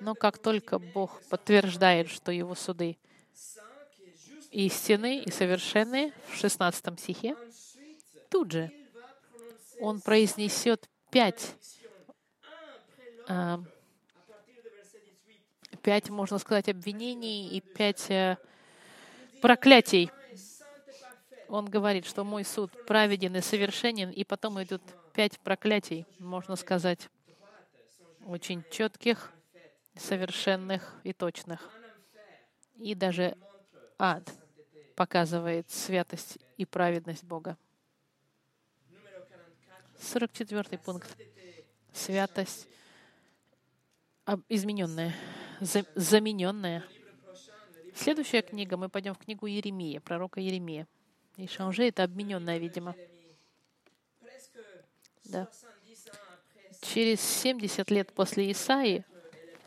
Но 0.01 0.15
как 0.15 0.39
только 0.39 0.79
Бог 0.79 1.23
подтверждает, 1.29 2.09
что 2.09 2.33
Его 2.33 2.55
суды 2.55 2.97
истинны 4.51 5.23
и 5.23 5.31
совершенны 5.31 6.13
в 6.29 6.37
16 6.37 6.99
стихе, 6.99 7.37
тут 8.31 8.53
же 8.53 8.73
Он 9.81 10.01
произнесет 10.01 10.89
пять, 11.11 11.55
пять, 15.83 16.11
можно 16.11 16.39
сказать, 16.39 16.69
обвинений 16.69 17.49
и 17.49 17.61
пять 17.61 18.11
э, 18.11 18.37
проклятий. 19.41 20.11
Он 21.49 21.67
говорит, 21.67 22.07
что 22.07 22.23
мой 22.25 22.45
суд 22.45 22.71
праведен 22.87 23.37
и 23.37 23.41
совершенен, 23.41 24.11
и 24.11 24.25
потом 24.25 24.63
идут 24.63 24.83
пять 25.15 25.39
проклятий, 25.41 26.07
можно 26.19 26.57
сказать, 26.57 27.09
очень 28.27 28.63
четких, 28.71 29.33
совершенных 29.97 31.01
и 31.03 31.13
точных. 31.13 31.69
И 32.77 32.95
даже 32.95 33.37
ад 33.99 34.31
показывает 34.95 35.71
святость 35.71 36.39
и 36.57 36.65
праведность 36.65 37.25
Бога. 37.25 37.57
44 39.99 40.79
пункт. 40.79 41.09
Святость 41.93 42.69
измененная, 44.49 45.15
замененная. 45.61 46.85
Следующая 47.95 48.43
книга, 48.43 48.77
мы 48.77 48.89
пойдем 48.89 49.15
в 49.15 49.19
книгу 49.19 49.47
Еремия, 49.47 50.01
пророка 50.01 50.41
Еремия. 50.41 50.87
И 51.37 51.47
Шанже— 51.47 51.85
это 51.89 52.05
обмененная, 52.05 52.59
видимо. 52.59 52.95
Да. 55.25 55.49
Через 56.81 57.21
70 57.21 57.91
лет 57.91 58.13
после 58.13 58.51
Исаи 58.53 59.05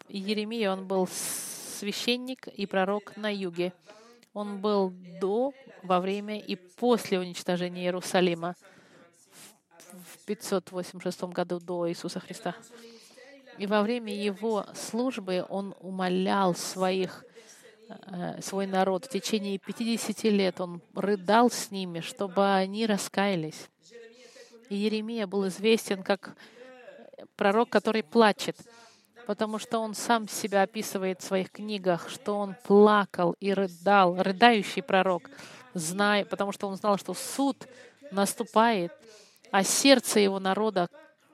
Еремия, 0.10 0.72
он 0.72 0.88
был 0.88 1.08
священник 1.08 2.48
и 2.48 2.66
пророк 2.66 3.16
на 3.18 3.34
юге. 3.34 3.74
Он 4.34 4.60
был 4.60 4.94
до, 5.22 5.54
во 5.84 6.00
время 6.00 6.40
и 6.40 6.56
после 6.56 7.20
уничтожения 7.20 7.84
Иерусалима 7.84 8.56
в 9.92 10.26
586 10.26 11.24
году 11.26 11.60
до 11.60 11.90
Иисуса 11.90 12.20
Христа. 12.20 12.56
И 13.58 13.68
во 13.68 13.84
время 13.84 14.14
его 14.14 14.66
службы 14.74 15.46
он 15.48 15.76
умолял 15.80 16.56
своих, 16.56 17.24
э, 17.88 18.42
свой 18.42 18.66
народ 18.66 19.06
в 19.06 19.10
течение 19.10 19.60
50 19.60 20.30
лет. 20.30 20.60
Он 20.60 20.82
рыдал 20.96 21.52
с 21.52 21.70
ними, 21.72 22.00
чтобы 22.00 22.54
они 22.54 22.86
раскаялись. 22.86 23.70
И 24.70 24.76
Еремия 24.76 25.28
был 25.28 25.48
известен 25.48 26.04
как 26.04 26.36
пророк, 27.36 27.70
который 27.70 28.04
плачет, 28.04 28.58
потому 29.28 29.60
что 29.60 29.80
он 29.80 29.94
сам 29.94 30.28
себя 30.28 30.64
описывает 30.64 31.22
в 31.22 31.26
своих 31.26 31.52
книгах, 31.52 32.10
что 32.10 32.38
он 32.38 32.56
плакал 32.64 33.36
и 33.40 33.54
рыдал, 33.54 34.22
рыдающий 34.22 34.82
пророк, 34.82 35.30
зная, 35.74 36.26
потому 36.26 36.52
что 36.52 36.68
он 36.68 36.76
знал, 36.76 36.98
что 36.98 37.14
суд 37.14 37.68
наступает, 38.12 38.92
а 39.52 39.64
сердце 39.64 40.20
его 40.20 40.40
народа 40.40 40.90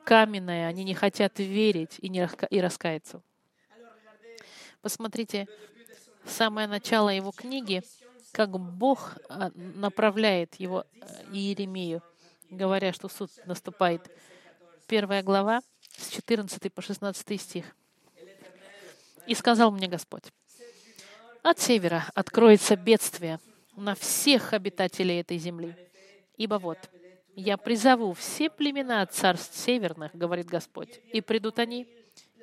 каменное, 0.10 0.68
они 0.68 0.84
не 0.86 0.96
хотят 0.96 1.38
верить 1.38 2.00
и, 2.02 2.10
не, 2.10 2.28
и 2.50 2.60
раскаяться. 2.60 3.22
Посмотрите, 4.82 5.48
самое 6.26 6.68
начало 6.68 7.10
его 7.10 7.32
книги, 7.32 7.84
как 8.32 8.50
Бог 8.60 9.20
а, 9.30 9.52
направляет 9.54 10.56
его 10.56 10.84
э, 10.84 11.06
Иеремию, 11.32 12.02
говоря, 12.50 12.92
что 12.92 13.08
суд 13.08 13.30
наступает. 13.46 14.02
Первая 14.88 15.22
глава, 15.22 15.62
с 15.96 16.10
14 16.10 16.74
по 16.74 16.82
16 16.82 17.40
стих. 17.40 17.76
«И 19.28 19.36
сказал 19.36 19.70
мне 19.70 19.88
Господь, 19.88 20.24
от 21.44 21.60
севера 21.60 22.06
откроется 22.16 22.76
бедствие 22.76 23.40
на 23.76 23.94
всех 23.94 24.54
обитателей 24.54 25.20
этой 25.20 25.38
земли. 25.38 25.76
Ибо 26.36 26.56
вот, 26.56 26.80
я 27.40 27.58
призову 27.58 28.14
все 28.14 28.50
племена 28.50 29.06
царств 29.06 29.58
северных, 29.58 30.14
говорит 30.14 30.48
Господь, 30.48 31.00
и 31.14 31.22
придут 31.22 31.60
они, 31.60 31.88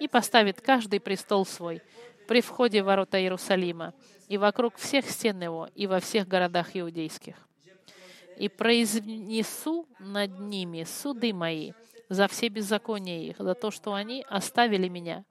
и 0.01 0.09
поставит 0.09 0.61
каждый 0.61 1.01
престол 1.01 1.45
свой 1.45 1.83
при 2.27 2.41
входе 2.41 2.83
в 2.83 2.87
ворота 2.87 3.21
Иерусалима, 3.21 3.95
и 4.29 4.39
вокруг 4.39 4.77
всех 4.77 5.09
стен 5.09 5.41
его, 5.43 5.69
и 5.75 5.87
во 5.87 6.01
всех 6.01 6.27
городах 6.27 6.71
иудейских. 6.75 7.37
И 8.39 8.49
произнесу 8.49 9.87
над 9.99 10.39
ними 10.41 10.85
суды 10.85 11.33
мои 11.33 11.73
за 12.09 12.27
все 12.27 12.49
беззакония 12.49 13.21
их, 13.21 13.37
за 13.39 13.55
то, 13.55 13.71
что 13.71 13.95
они 13.95 14.25
оставили 14.29 14.89
меня 14.89 15.25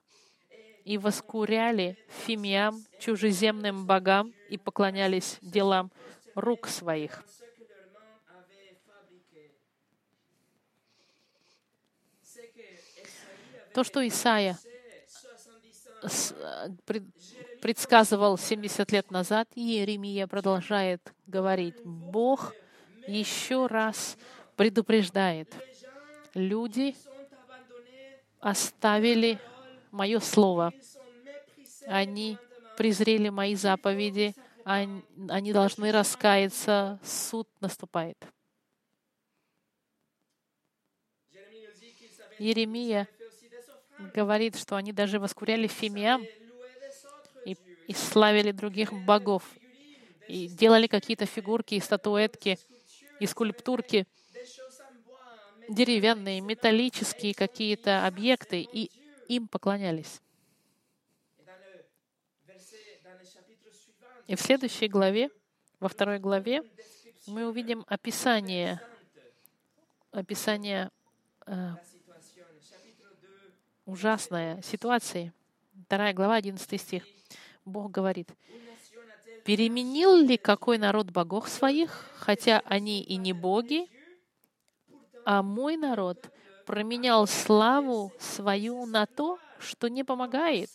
и 0.84 0.98
воскуряли 0.98 1.98
фимиам, 2.24 2.84
чужеземным 3.00 3.86
богам, 3.86 4.32
и 4.48 4.56
поклонялись 4.56 5.38
делам 5.42 5.90
рук 6.36 6.68
своих. 6.68 7.24
То, 13.76 13.84
что 13.84 14.08
Исаия 14.08 14.58
предсказывал 17.60 18.38
70 18.38 18.90
лет 18.90 19.10
назад, 19.10 19.48
Иеремия 19.54 20.26
продолжает 20.26 21.12
говорить. 21.26 21.74
Бог 21.84 22.54
еще 23.06 23.66
раз 23.66 24.16
предупреждает. 24.56 25.54
Люди 26.32 26.96
оставили 28.40 29.38
мое 29.90 30.20
слово. 30.20 30.72
Они 31.86 32.38
презрели 32.78 33.28
мои 33.28 33.56
заповеди. 33.56 34.34
Они 34.64 35.52
должны 35.52 35.92
раскаяться. 35.92 36.98
Суд 37.04 37.46
наступает. 37.60 38.16
Еремия 42.38 43.06
говорит, 44.14 44.56
что 44.56 44.76
они 44.76 44.92
даже 44.92 45.18
воскуряли 45.18 45.66
фимиам 45.66 46.24
и, 47.44 47.56
и 47.86 47.94
славили 47.94 48.52
других 48.52 48.92
богов, 48.92 49.42
и 50.28 50.48
делали 50.48 50.86
какие-то 50.86 51.26
фигурки 51.26 51.74
и 51.74 51.80
статуэтки, 51.80 52.58
и 53.20 53.26
скульптурки, 53.26 54.06
деревянные, 55.68 56.40
металлические 56.40 57.34
какие-то 57.34 58.06
объекты, 58.06 58.60
и 58.60 58.90
им 59.28 59.48
поклонялись. 59.48 60.20
И 64.26 64.34
в 64.34 64.40
следующей 64.40 64.88
главе, 64.88 65.30
во 65.78 65.88
второй 65.88 66.18
главе, 66.18 66.62
мы 67.26 67.46
увидим 67.46 67.84
описание, 67.86 68.80
описание 70.10 70.90
э, 71.46 71.74
ужасной 73.86 74.62
ситуации. 74.62 75.32
Вторая 75.86 76.12
глава, 76.12 76.34
11 76.34 76.80
стих. 76.80 77.04
Бог 77.64 77.90
говорит, 77.90 78.28
«Переменил 79.44 80.16
ли 80.16 80.36
какой 80.36 80.76
народ 80.76 81.10
богов 81.10 81.48
своих, 81.48 82.10
хотя 82.16 82.62
они 82.66 83.02
и 83.02 83.16
не 83.16 83.32
боги, 83.32 83.86
а 85.24 85.42
мой 85.42 85.76
народ 85.76 86.30
променял 86.66 87.26
славу 87.26 88.12
свою 88.18 88.86
на 88.86 89.06
то, 89.06 89.38
что 89.60 89.88
не 89.88 90.04
помогает?» 90.04 90.70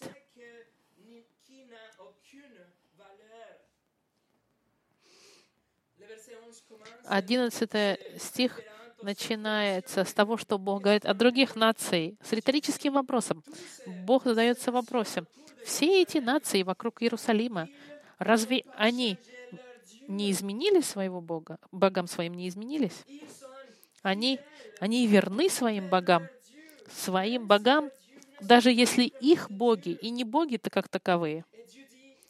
Одиннадцатый 7.06 7.98
стих 8.18 8.62
начинается 9.04 10.04
с 10.04 10.14
того, 10.14 10.38
что 10.38 10.58
Бог 10.58 10.82
говорит 10.84 11.06
о 11.06 11.14
других 11.14 11.56
нациях, 11.56 12.16
с 12.24 12.32
риторическим 12.32 12.94
вопросом. 12.94 13.44
Бог 14.06 14.24
задается 14.24 14.72
вопросом. 14.72 15.28
Все 15.66 16.02
эти 16.02 16.18
нации 16.18 16.64
вокруг 16.64 17.02
Иерусалима, 17.02 17.68
разве 18.18 18.64
они 18.76 19.18
не 20.08 20.32
изменили 20.32 20.82
своего 20.82 21.22
Бога? 21.22 21.58
Богам 21.72 22.08
своим 22.08 22.34
не 22.34 22.48
изменились? 22.48 23.06
Они, 24.02 24.40
они 24.80 25.06
верны 25.06 25.50
своим 25.50 25.90
богам, 25.90 26.28
своим 26.92 27.48
богам, 27.48 27.92
даже 28.40 28.72
если 28.72 29.04
их 29.04 29.52
боги 29.52 29.90
и 29.90 30.10
не 30.10 30.24
боги-то 30.24 30.70
как 30.72 30.88
таковые. 30.90 31.46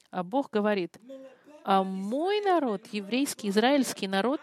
А 0.09 0.23
Бог 0.23 0.49
говорит, 0.51 0.99
а 1.63 1.83
мой 1.83 2.41
народ, 2.41 2.81
еврейский, 2.91 3.49
израильский 3.49 4.07
народ, 4.07 4.41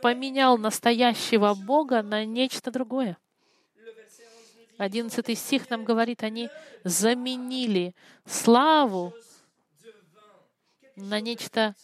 поменял 0.00 0.58
настоящего 0.58 1.54
Бога 1.54 2.02
на 2.02 2.24
нечто 2.24 2.70
другое. 2.70 3.16
Одиннадцатый 4.76 5.34
стих 5.34 5.70
нам 5.70 5.84
говорит, 5.84 6.22
они 6.22 6.48
заменили 6.84 7.94
славу 8.24 9.12
на 10.94 11.20
нечто 11.20 11.74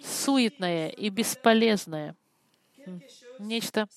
суетное 0.00 0.88
и 0.88 1.08
бесполезное, 1.08 2.14
нечто 3.40 3.88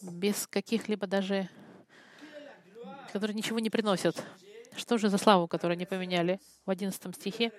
без 0.00 0.46
каких-либо 0.46 1.06
даже, 1.06 1.50
которые 3.12 3.34
ничего 3.34 3.58
не 3.58 3.68
приносят. 3.68 4.24
Что 4.74 4.96
же 4.96 5.10
за 5.10 5.18
славу, 5.18 5.46
которую 5.46 5.74
они 5.74 5.84
поменяли 5.84 6.40
в 6.64 6.70
одиннадцатом 6.70 7.12
стихе? 7.12 7.52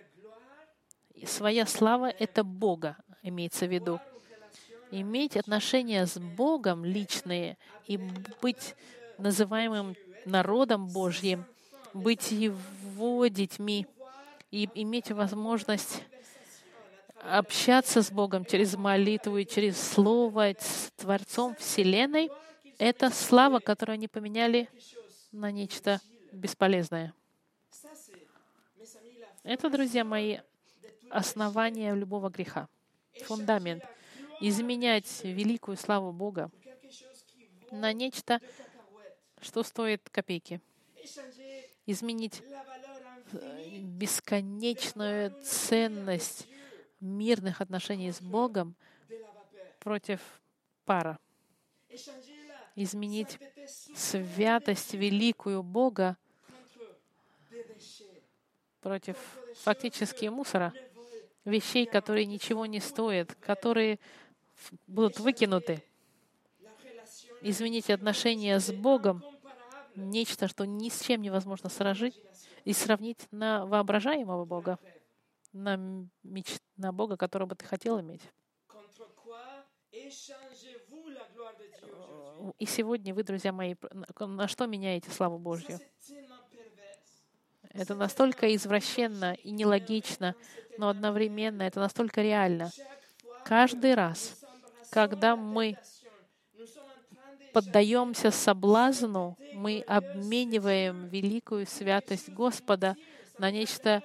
Своя 1.27 1.67
слава— 1.67 2.09
это 2.19 2.43
Бога, 2.43 2.97
имеется 3.21 3.65
в 3.65 3.71
виду. 3.71 3.99
Иметь 4.91 5.37
отношения 5.37 6.05
с 6.05 6.19
Богом 6.19 6.83
личные 6.83 7.57
и 7.87 7.97
быть 8.41 8.75
называемым 9.17 9.95
народом 10.25 10.87
Божьим, 10.87 11.45
быть 11.93 12.31
Его 12.31 13.27
детьми 13.27 13.87
и 14.49 14.69
иметь 14.75 15.11
возможность 15.11 16.03
общаться 17.23 18.01
с 18.01 18.11
Богом 18.11 18.43
через 18.45 18.75
молитву 18.75 19.37
и 19.37 19.45
через 19.45 19.81
Слово, 19.81 20.49
с 20.57 20.91
Творцом 20.97 21.55
Вселенной, 21.55 22.29
это 22.77 23.11
слава, 23.11 23.59
которую 23.59 23.93
они 23.93 24.07
поменяли 24.07 24.67
на 25.31 25.51
нечто 25.51 26.01
бесполезное. 26.31 27.13
Это, 29.43 29.69
друзья 29.69 30.03
мои, 30.03 30.39
основание 31.09 31.95
любого 31.95 32.29
греха 32.29 32.67
фундамент, 33.19 33.83
изменять 34.39 35.23
великую 35.23 35.77
славу 35.77 36.11
Бога 36.11 36.51
на 37.71 37.93
нечто, 37.93 38.39
что 39.39 39.63
стоит 39.63 40.09
копейки. 40.09 40.61
Изменить 41.85 42.43
э, 43.33 43.79
бесконечную 43.79 45.31
ценность 45.43 46.47
мирных 46.99 47.61
отношений 47.61 48.11
с 48.11 48.21
Богом 48.21 48.75
против 49.79 50.21
пара. 50.85 51.19
Изменить 52.75 53.39
святость 53.95 54.93
великую 54.93 55.63
Бога 55.63 56.17
против 58.79 59.17
фактически 59.55 60.27
мусора— 60.27 60.73
вещей, 61.45 61.85
которые 61.85 62.25
ничего 62.25 62.65
не 62.65 62.79
стоят, 62.79 63.35
которые 63.35 63.99
будут 64.87 65.19
выкинуты. 65.19 65.83
Изменить 67.41 67.89
отношения 67.89 68.59
с 68.59 68.71
Богом— 68.71 69.23
нечто, 69.95 70.47
что 70.47 70.65
ни 70.65 70.89
с 70.89 71.01
чем 71.01 71.21
невозможно 71.21 71.69
сражить 71.69 72.19
и 72.63 72.73
сравнить 72.73 73.27
на 73.31 73.65
воображаемого 73.65 74.45
Бога, 74.45 74.77
на, 75.53 75.77
меч... 76.23 76.47
на 76.77 76.93
Бога, 76.93 77.17
которого 77.17 77.55
ты 77.55 77.65
хотел 77.65 77.99
иметь. 77.99 78.21
И 82.57 82.65
сегодня 82.65 83.13
вы, 83.13 83.23
друзья 83.23 83.51
мои, 83.51 83.75
на- 84.19 84.47
что 84.47 84.65
меняете 84.65 85.09
славу 85.11 85.37
Божью? 85.37 85.79
Это 87.73 87.95
настолько 87.95 88.53
извращенно 88.55 89.33
и 89.33 89.51
нелогично, 89.51 90.35
но 90.77 90.89
одновременно 90.89 91.63
это 91.63 91.79
настолько 91.79 92.21
реально. 92.21 92.71
Каждый 93.45 93.93
раз, 93.93 94.43
когда 94.89 95.35
мы 95.35 95.77
поддаемся 97.53 98.31
соблазну, 98.31 99.37
мы 99.53 99.83
обмениваем 99.87 101.07
великую 101.07 101.65
святость 101.67 102.29
Господа 102.29 102.95
на 103.37 103.51
нечто, 103.51 104.01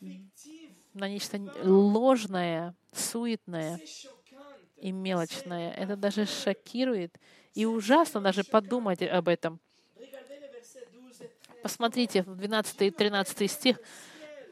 на 0.00 1.08
нечто 1.08 1.38
ложное, 1.62 2.74
суетное 2.92 3.80
и 4.76 4.92
мелочное. 4.92 5.72
Это 5.72 5.96
даже 5.96 6.26
шокирует 6.26 7.18
и 7.54 7.64
ужасно 7.64 8.20
даже 8.20 8.44
подумать 8.44 9.02
об 9.02 9.28
этом. 9.28 9.60
Посмотрите, 11.62 12.22
в 12.22 12.36
12 12.36 12.82
и 12.82 12.90
13 12.90 13.50
стих, 13.50 13.78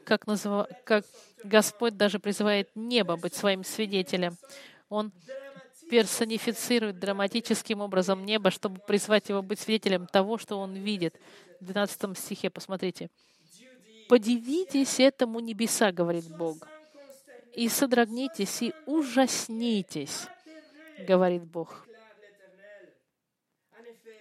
как, 0.05 0.25
назва- 0.27 0.67
как 0.85 1.05
Господь 1.43 1.97
даже 1.97 2.19
призывает 2.19 2.69
небо 2.75 3.17
быть 3.17 3.33
своим 3.33 3.63
свидетелем. 3.63 4.37
Он 4.89 5.11
персонифицирует 5.89 6.99
драматическим 6.99 7.81
образом 7.81 8.25
небо, 8.25 8.49
чтобы 8.49 8.79
призвать 8.79 9.27
его 9.27 9.41
быть 9.41 9.59
свидетелем 9.59 10.07
того, 10.07 10.37
что 10.37 10.57
он 10.57 10.73
видит. 10.73 11.19
В 11.59 11.65
12 11.65 12.17
стихе, 12.17 12.49
посмотрите. 12.49 13.09
«Подивитесь 14.07 14.99
этому 14.99 15.39
небеса,— 15.39 15.91
говорит 15.93 16.35
Бог,— 16.35 16.67
и 17.55 17.69
содрогнитесь, 17.69 18.61
и 18.61 18.73
ужаснитесь,— 18.85 20.27
говорит 21.07 21.43
Бог. 21.43 21.85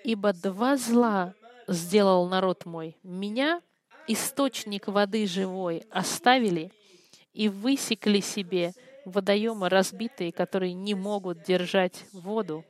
Ибо 0.05 0.33
два 0.33 0.77
зла 0.77 1.35
сделал 1.73 2.29
народ 2.29 2.67
мой. 2.67 2.97
Меня, 3.03 3.63
источник 4.07 4.89
воды 4.89 5.27
живой, 5.27 5.85
оставили 5.91 6.73
и 7.33 7.49
высекли 7.49 8.21
себе 8.21 8.73
водоемы 9.05 9.69
разбитые, 9.69 10.33
которые 10.33 10.75
не 10.75 10.95
могут 10.95 11.43
держать 11.43 12.05
воду. 12.13 12.65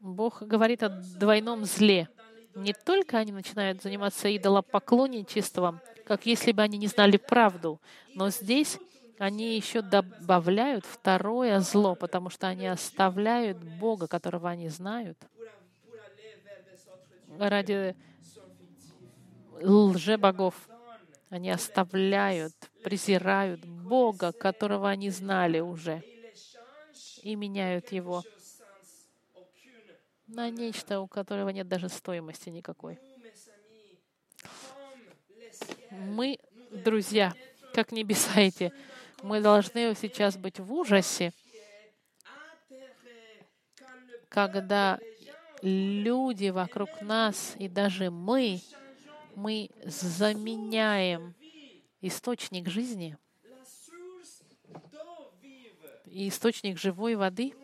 Бог 0.00 0.42
говорит 0.42 0.82
о 0.82 0.90
двойном 0.90 1.64
зле. 1.64 2.08
Не 2.54 2.74
только 2.74 3.16
они 3.16 3.32
начинают 3.32 3.82
заниматься 3.82 4.34
идолопоклонничеством, 4.36 5.80
как 6.04 6.26
если 6.26 6.52
бы 6.52 6.60
они 6.60 6.76
не 6.76 6.88
знали 6.88 7.16
правду, 7.16 7.80
но 8.14 8.28
здесь 8.28 8.78
они 9.18 9.56
еще 9.56 9.80
добавляют 9.82 10.84
второе 10.84 11.60
зло, 11.60 11.94
потому 11.94 12.30
что 12.30 12.48
они 12.48 12.66
оставляют 12.66 13.58
Бога, 13.58 14.08
которого 14.08 14.50
они 14.50 14.68
знают, 14.68 15.18
ради 17.38 17.96
лжебогов. 19.60 20.54
Они 21.30 21.50
оставляют, 21.50 22.54
презирают 22.84 23.64
Бога, 23.64 24.30
которого 24.30 24.88
они 24.88 25.10
знали 25.10 25.58
уже, 25.58 26.02
и 27.22 27.34
меняют 27.34 27.90
его 27.90 28.22
на 30.28 30.48
нечто, 30.50 31.00
у 31.00 31.08
которого 31.08 31.48
нет 31.48 31.66
даже 31.66 31.88
стоимости 31.88 32.50
никакой. 32.50 32.98
Мы, 35.90 36.38
друзья, 36.70 37.34
как 37.72 37.90
небеса 37.90 38.40
эти, 38.40 38.72
мы 39.24 39.40
должны 39.40 39.94
сейчас 39.94 40.36
быть 40.36 40.60
в 40.60 40.70
ужасе, 40.70 41.32
когда 44.28 44.98
люди 45.62 46.50
вокруг 46.50 47.00
нас 47.00 47.54
и 47.58 47.68
даже 47.68 48.10
мы, 48.10 48.60
мы 49.34 49.70
заменяем 49.86 51.34
источник 52.02 52.68
жизни 52.68 53.16
и 56.04 56.28
источник 56.28 56.78
живой 56.78 57.14
воды 57.14 57.54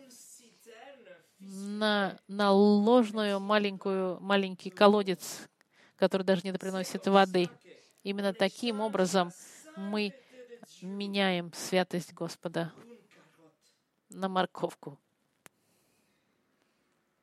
на, 1.40 2.18
на 2.26 2.52
ложную 2.52 3.38
маленькую, 3.38 4.18
маленький 4.20 4.70
колодец, 4.70 5.46
который 5.96 6.22
даже 6.22 6.40
не 6.44 6.52
приносит 6.54 7.06
воды. 7.06 7.50
Именно 8.02 8.32
таким 8.32 8.80
образом 8.80 9.30
мы 9.76 10.14
меняем 10.82 11.52
святость 11.52 12.12
Господа 12.12 12.72
на 14.10 14.28
морковку. 14.28 14.98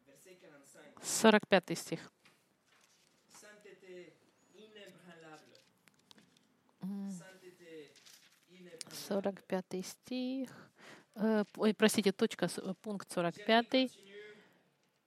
Verset 0.06 0.38
45. 1.02 1.04
45 1.04 1.78
стих. 1.78 2.12
Inébranlable. 4.54 5.58
45 9.08 9.86
стих. 9.86 10.50
Э, 11.16 11.44
Ой, 11.58 11.74
простите, 11.74 12.12
точка, 12.12 12.46
э, 12.46 12.74
пункт 12.82 13.12
45. 13.12 13.74
Continue 13.74 13.90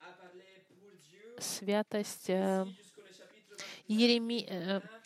à 0.00 0.12
parler 0.12 0.64
pour 0.68 0.90
Dieu 1.08 1.36
Святость. 1.40 2.30
э, 2.30 2.66
Ереми- 3.88 4.44
э, 4.48 4.80
14. 4.80 4.80
Message 4.80 4.99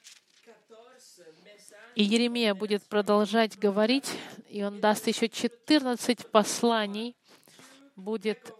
И 1.94 2.02
Еремия 2.02 2.54
будет 2.54 2.82
продолжать 2.82 3.56
говорить, 3.56 4.10
и 4.48 4.64
он 4.64 4.80
даст 4.80 5.06
еще 5.06 5.28
14 5.28 6.28
посланий, 6.28 7.16
будет 7.94 8.52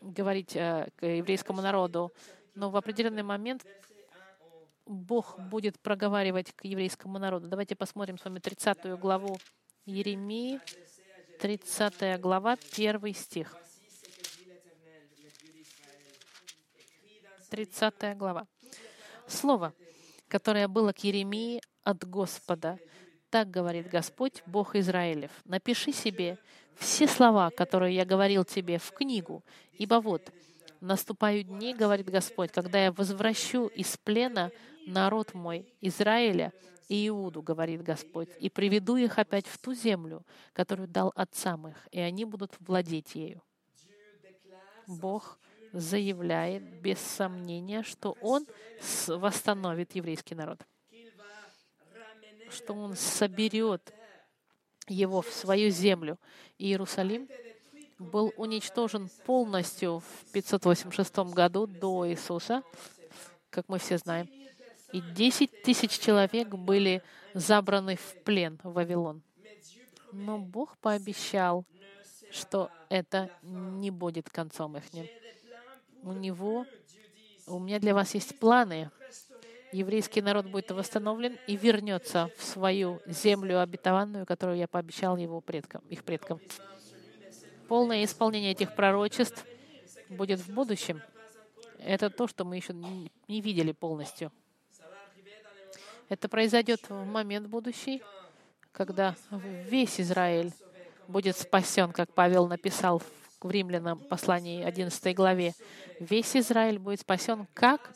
говорить 0.00 0.54
э, 0.54 0.88
к 0.94 1.04
еврейскому 1.04 1.60
народу. 1.62 2.12
Но 2.54 2.70
в 2.70 2.76
определенный 2.76 3.24
момент 3.24 3.64
Verset 3.64 4.06
1 4.12 4.38
au 4.40 4.68
Бог 4.86 5.36
будет 5.50 5.80
проговаривать 5.80 6.52
к 6.52 6.64
еврейскому 6.64 7.18
народу. 7.18 7.48
Давайте 7.48 7.74
посмотрим 7.74 8.18
с 8.18 8.24
вами 8.24 8.38
30 8.38 9.00
главу 9.00 9.36
Еремии, 9.84 10.60
30 11.40 12.20
глава, 12.20 12.56
1 12.76 13.14
стих. 13.14 13.56
Voici 13.56 13.90
ce 13.90 14.06
que 14.06 14.22
dit 14.38 14.44
l'Éternel, 14.46 15.08
le 15.18 15.30
Dieu 15.40 15.52
d'Israël. 15.52 16.04
Écrit 16.78 17.20
dans 17.20 17.72
sa 17.72 17.90
30 17.90 18.16
глава. 18.16 18.46
Слово, 19.26 19.74
которое 20.28 20.68
было 20.68 20.92
к 20.92 21.02
Еремии 21.02 21.60
от 21.88 22.06
Господа. 22.06 22.78
Так 23.30 23.50
говорит 23.50 23.88
Господь, 23.88 24.42
Бог 24.44 24.76
Израилев. 24.76 25.30
Напиши 25.46 25.92
себе 25.92 26.38
все 26.76 27.08
слова, 27.08 27.50
которые 27.50 27.94
я 27.94 28.04
говорил 28.04 28.44
тебе, 28.44 28.78
в 28.78 28.92
книгу. 28.92 29.42
Ибо 29.72 29.94
вот, 29.94 30.30
наступают 30.80 31.48
дни, 31.48 31.74
говорит 31.74 32.10
Господь, 32.10 32.52
когда 32.52 32.84
я 32.84 32.92
возвращу 32.92 33.68
из 33.68 33.96
плена 33.96 34.50
народ 34.86 35.32
мой, 35.32 35.66
Израиля 35.80 36.52
и 36.88 37.08
Иуду, 37.08 37.40
говорит 37.42 37.82
Господь, 37.82 38.28
и 38.38 38.50
приведу 38.50 38.96
их 38.96 39.18
опять 39.18 39.46
в 39.46 39.56
ту 39.58 39.72
землю, 39.72 40.26
которую 40.52 40.88
дал 40.88 41.10
отцам 41.14 41.68
их, 41.68 41.88
и 41.90 42.00
они 42.00 42.26
будут 42.26 42.52
владеть 42.60 43.14
ею. 43.14 43.42
Бог 44.86 45.38
заявляет 45.72 46.82
без 46.82 46.98
сомнения, 46.98 47.82
что 47.82 48.14
Он 48.20 48.46
восстановит 49.06 49.94
еврейский 49.94 50.34
народ, 50.34 50.66
что 52.50 52.74
Он 52.74 52.96
соберет 52.96 53.92
его 54.88 55.22
в 55.22 55.28
свою 55.28 55.70
землю. 55.70 56.18
И 56.58 56.66
Иерусалим 56.66 57.28
был 57.98 58.32
уничтожен 58.36 59.08
полностью 59.26 60.00
в 60.00 60.32
586 60.32 61.18
году 61.32 61.66
до 61.66 62.08
Иисуса, 62.08 62.62
как 63.50 63.68
мы 63.68 63.78
все 63.78 63.98
знаем. 63.98 64.28
И 64.92 65.00
10 65.00 65.62
тысяч 65.62 65.98
человек 65.98 66.48
были 66.48 67.02
забраны 67.34 67.96
в 67.96 68.22
плен 68.24 68.58
в 68.62 68.72
Вавилон. 68.72 69.22
Но 70.12 70.38
Бог 70.38 70.78
пообещал, 70.78 71.66
что 72.30 72.70
это 72.88 73.30
не 73.42 73.90
будет 73.90 74.30
концом 74.30 74.76
их. 74.76 74.84
У 76.02 76.12
Него, 76.12 76.64
у 77.46 77.58
меня 77.58 77.78
для 77.78 77.94
вас 77.94 78.14
есть 78.14 78.38
планы. 78.38 78.90
Еврейский 79.72 80.22
народ 80.22 80.46
будет 80.46 80.70
восстановлен 80.70 81.36
и 81.46 81.56
вернется 81.56 82.30
в 82.36 82.44
свою 82.44 83.00
землю 83.06 83.60
обетованную, 83.60 84.24
которую 84.24 84.56
я 84.58 84.66
пообещал 84.66 85.16
его 85.16 85.40
предкам, 85.40 85.82
их 85.88 86.04
предкам. 86.04 86.40
Полное 87.68 88.04
исполнение 88.04 88.52
этих 88.52 88.74
пророчеств 88.74 89.44
будет 90.08 90.40
в 90.40 90.52
будущем. 90.52 91.02
Это 91.78 92.08
то, 92.08 92.26
что 92.26 92.44
мы 92.44 92.56
еще 92.56 92.72
не 92.72 93.40
видели 93.40 93.72
полностью. 93.72 94.32
Это 96.08 96.28
произойдет 96.28 96.88
в 96.88 97.04
момент 97.04 97.48
будущий, 97.48 98.02
когда 98.72 99.14
весь 99.30 100.00
Израиль 100.00 100.52
будет 101.06 101.36
спасен, 101.36 101.92
как 101.92 102.12
Павел 102.14 102.46
написал 102.46 103.02
в 103.40 103.50
Римлянам 103.50 103.98
послании 103.98 104.64
11 104.64 105.14
главе. 105.14 105.54
Весь 106.00 106.34
Израиль 106.36 106.78
будет 106.78 107.00
спасен 107.00 107.46
как? 107.52 107.92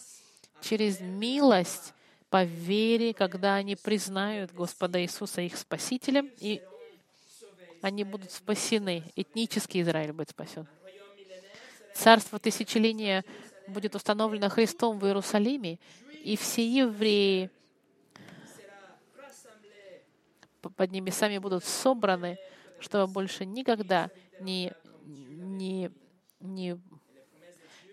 Через 0.63 1.01
милость 1.01 1.93
по 2.31 2.45
вере, 2.45 3.13
когда 3.13 3.57
они 3.57 3.77
признают 3.77 4.53
Господа 4.53 5.03
Иисуса 5.03 5.43
их 5.43 5.59
Спасителем, 5.59 6.31
и 6.39 6.63
они 7.83 8.05
будут 8.05 8.31
спасены. 8.31 9.03
Этнический 9.17 9.83
Израиль 9.83 10.13
будет 10.13 10.31
спасен. 10.31 10.67
Царство 11.95 12.39
тысячеления 12.39 13.25
будет 13.67 13.95
установлено 13.95 14.49
Христом 14.49 14.99
в 14.99 15.05
Иерусалиме, 15.05 15.79
и 16.23 16.37
все 16.37 16.67
евреи 16.67 17.51
под 20.61 20.93
небесами 20.93 21.39
будут 21.39 21.65
собраны, 21.65 22.39
чтобы 22.79 23.13
больше 23.13 23.45
никогда 23.45 24.11
не, 24.41 24.73
не, 25.05 25.91
не, 26.41 26.79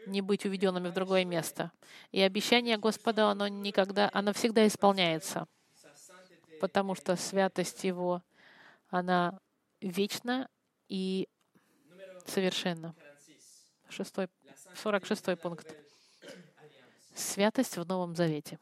не 0.10 0.22
быть 0.22 0.46
уведенными 0.46 0.90
в 0.90 0.94
другое 0.94 1.24
место. 1.24 1.72
И 2.12 2.22
обещание 2.22 2.78
Господа, 2.78 3.30
оно 3.30 3.48
никогда, 3.48 4.10
оно 4.14 4.34
всегда 4.34 4.68
исполняется, 4.68 5.48
потому 6.60 6.96
что 6.96 7.16
святость 7.16 7.84
Его, 7.84 8.22
она 8.90 9.40
вечна 9.82 10.50
и 10.88 11.30
совершенна. 12.26 12.96
Шестой, 13.90 14.28
46 14.76 15.40
пункт. 15.40 15.74
Святость 17.16 17.78
в 17.78 17.86
Новом 17.88 18.16
Завете. 18.16 18.60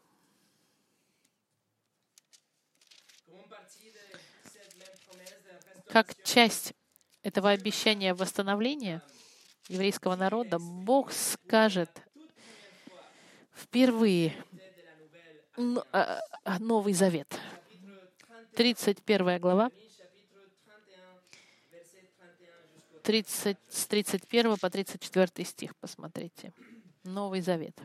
Как 5.88 6.14
часть 6.22 6.74
этого 7.22 7.50
обещания 7.50 8.14
восстановления 8.14 9.02
еврейского 9.68 10.16
народа, 10.16 10.58
Бог 10.58 11.12
скажет 11.12 11.90
впервые 13.54 14.34
а, 15.92 16.20
а, 16.44 16.58
Новый 16.58 16.94
Завет. 16.94 17.38
31 18.54 19.38
глава, 19.40 19.70
30, 23.02 23.56
с 23.68 23.86
31 23.86 24.56
по 24.56 24.70
34 24.70 25.44
стих, 25.46 25.76
посмотрите. 25.76 26.52
Новый 27.04 27.40
Завет. 27.40 27.76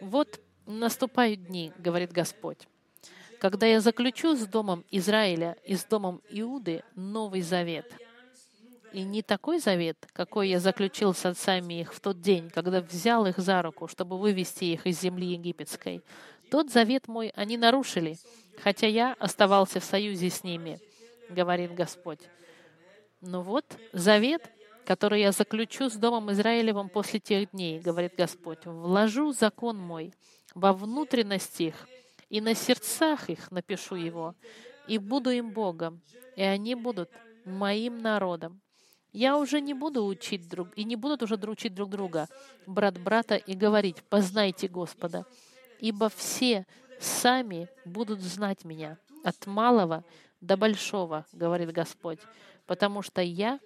«Вот 0.00 0.40
наступают 0.66 1.44
дни,— 1.46 1.72
говорит 1.78 2.12
Господь,— 2.12 2.68
когда 3.40 3.66
я 3.66 3.80
заключу 3.80 4.34
с 4.34 4.46
домом 4.46 4.84
Израиля 4.90 5.56
и 5.64 5.76
с 5.76 5.84
домом 5.84 6.22
Иуды 6.28 6.82
Новый 6.94 7.40
Завет. 7.40 7.94
И 8.92 9.02
не 9.02 9.22
такой 9.22 9.58
завет, 9.58 9.96
какой 10.12 10.48
я 10.48 10.60
заключил 10.60 11.12
с 11.12 11.26
отцами 11.26 11.80
их 11.80 11.92
в 11.92 12.00
тот 12.00 12.20
день, 12.20 12.48
когда 12.50 12.80
взял 12.80 13.26
их 13.26 13.38
за 13.38 13.60
руку, 13.62 13.86
чтобы 13.86 14.18
вывести 14.18 14.64
их 14.64 14.86
из 14.86 15.00
земли 15.00 15.26
египетской. 15.26 16.02
Тот 16.50 16.70
завет 16.70 17.06
мой 17.08 17.28
они 17.36 17.58
нарушили, 17.58 18.16
хотя 18.62 18.86
я 18.86 19.14
оставался 19.18 19.80
в 19.80 19.84
союзе 19.84 20.30
с 20.30 20.42
ними,— 20.42 20.80
говорит 21.28 21.74
Господь. 21.74 22.20
Но 23.20 23.42
вот 23.42 23.64
завет, 23.92 24.50
который 24.86 25.20
я 25.20 25.32
заключу 25.32 25.90
с 25.90 25.94
Домом 25.94 26.32
Израилевым 26.32 26.88
после 26.88 27.20
тех 27.20 27.50
дней, 27.50 27.80
говорит 27.80 28.14
Господь, 28.16 28.64
вложу 28.64 29.32
закон 29.32 29.78
мой 29.78 30.14
во 30.54 30.72
внутренность 30.72 31.60
их, 31.60 31.74
и 32.30 32.40
на 32.40 32.54
сердцах 32.54 33.28
их 33.28 33.50
напишу 33.50 33.96
его, 33.96 34.34
и 34.86 34.96
буду 34.96 35.30
им 35.30 35.50
Богом, 35.50 36.00
и 36.36 36.42
они 36.42 36.74
будут 36.74 37.10
моим 37.44 37.98
народом. 37.98 38.60
Я 39.18 39.36
уже 39.36 39.60
не 39.60 39.74
буду 39.74 40.04
учить 40.04 40.48
друг, 40.48 40.68
и 40.76 40.84
не 40.84 40.94
будут 40.94 41.22
уже 41.22 41.34
учить 41.34 41.74
друг 41.74 41.90
друга, 41.90 42.28
брат 42.66 42.98
брата, 43.00 43.34
и 43.34 43.54
говорить, 43.54 44.02
познайте 44.08 44.68
Господа, 44.68 45.26
ибо 45.80 46.08
все 46.08 46.66
сами 47.00 47.68
будут 47.84 48.20
знать 48.20 48.64
меня, 48.64 48.96
от 49.24 49.46
малого 49.46 50.04
до 50.40 50.56
большого, 50.56 51.26
говорит 51.32 51.72
Господь 51.72 52.20
потому 52.68 53.02
что 53.02 53.22
я 53.22 53.58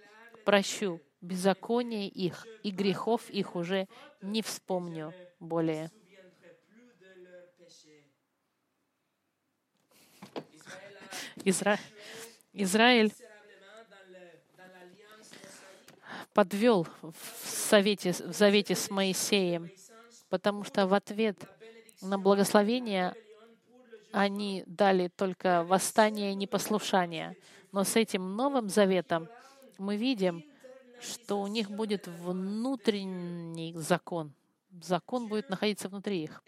прощу 0.46 1.00
беззаконие 1.20 2.08
их, 2.08 2.46
и 2.62 2.70
грехов 2.70 3.28
их 3.28 3.54
уже 3.56 3.88
не 4.22 4.40
вспомню 4.40 5.12
более. 5.40 5.90
Изра... 11.44 11.78
Израиль 12.52 13.12
подвел 16.34 16.86
в, 17.02 17.46
совете, 17.46 18.12
в 18.12 18.32
завете 18.32 18.74
с 18.74 18.90
Моисеем, 18.90 19.70
потому 20.28 20.64
что 20.64 20.86
в 20.86 20.94
ответ 20.94 21.36
на 22.00 22.18
благословение 22.18 23.14
они 24.12 24.64
дали 24.66 25.08
только 25.08 25.64
восстание 25.64 26.32
и 26.32 26.36
непослушание. 26.36 27.36
Но 27.72 27.84
с 27.84 27.96
этим 27.96 28.36
Новым 28.36 28.68
Заветом 28.68 29.28
мы 29.78 29.96
видим, 29.96 30.44
что 31.00 31.40
у 31.40 31.46
них 31.46 31.70
будет 31.70 32.06
внутренний 32.06 33.72
закон. 33.74 34.32
Закон 34.82 35.28
будет 35.28 35.48
находиться 35.48 35.88
внутри 35.88 36.24
их. 36.24 36.42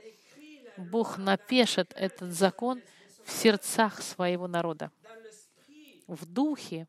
Бог 0.77 1.18
напишет 1.18 1.92
этот 1.97 2.33
закон 2.33 2.81
в 3.25 3.31
сердцах 3.31 4.03
своего 4.03 4.47
народа. 4.47 4.90
В 6.07 6.27
духе, 6.27 6.87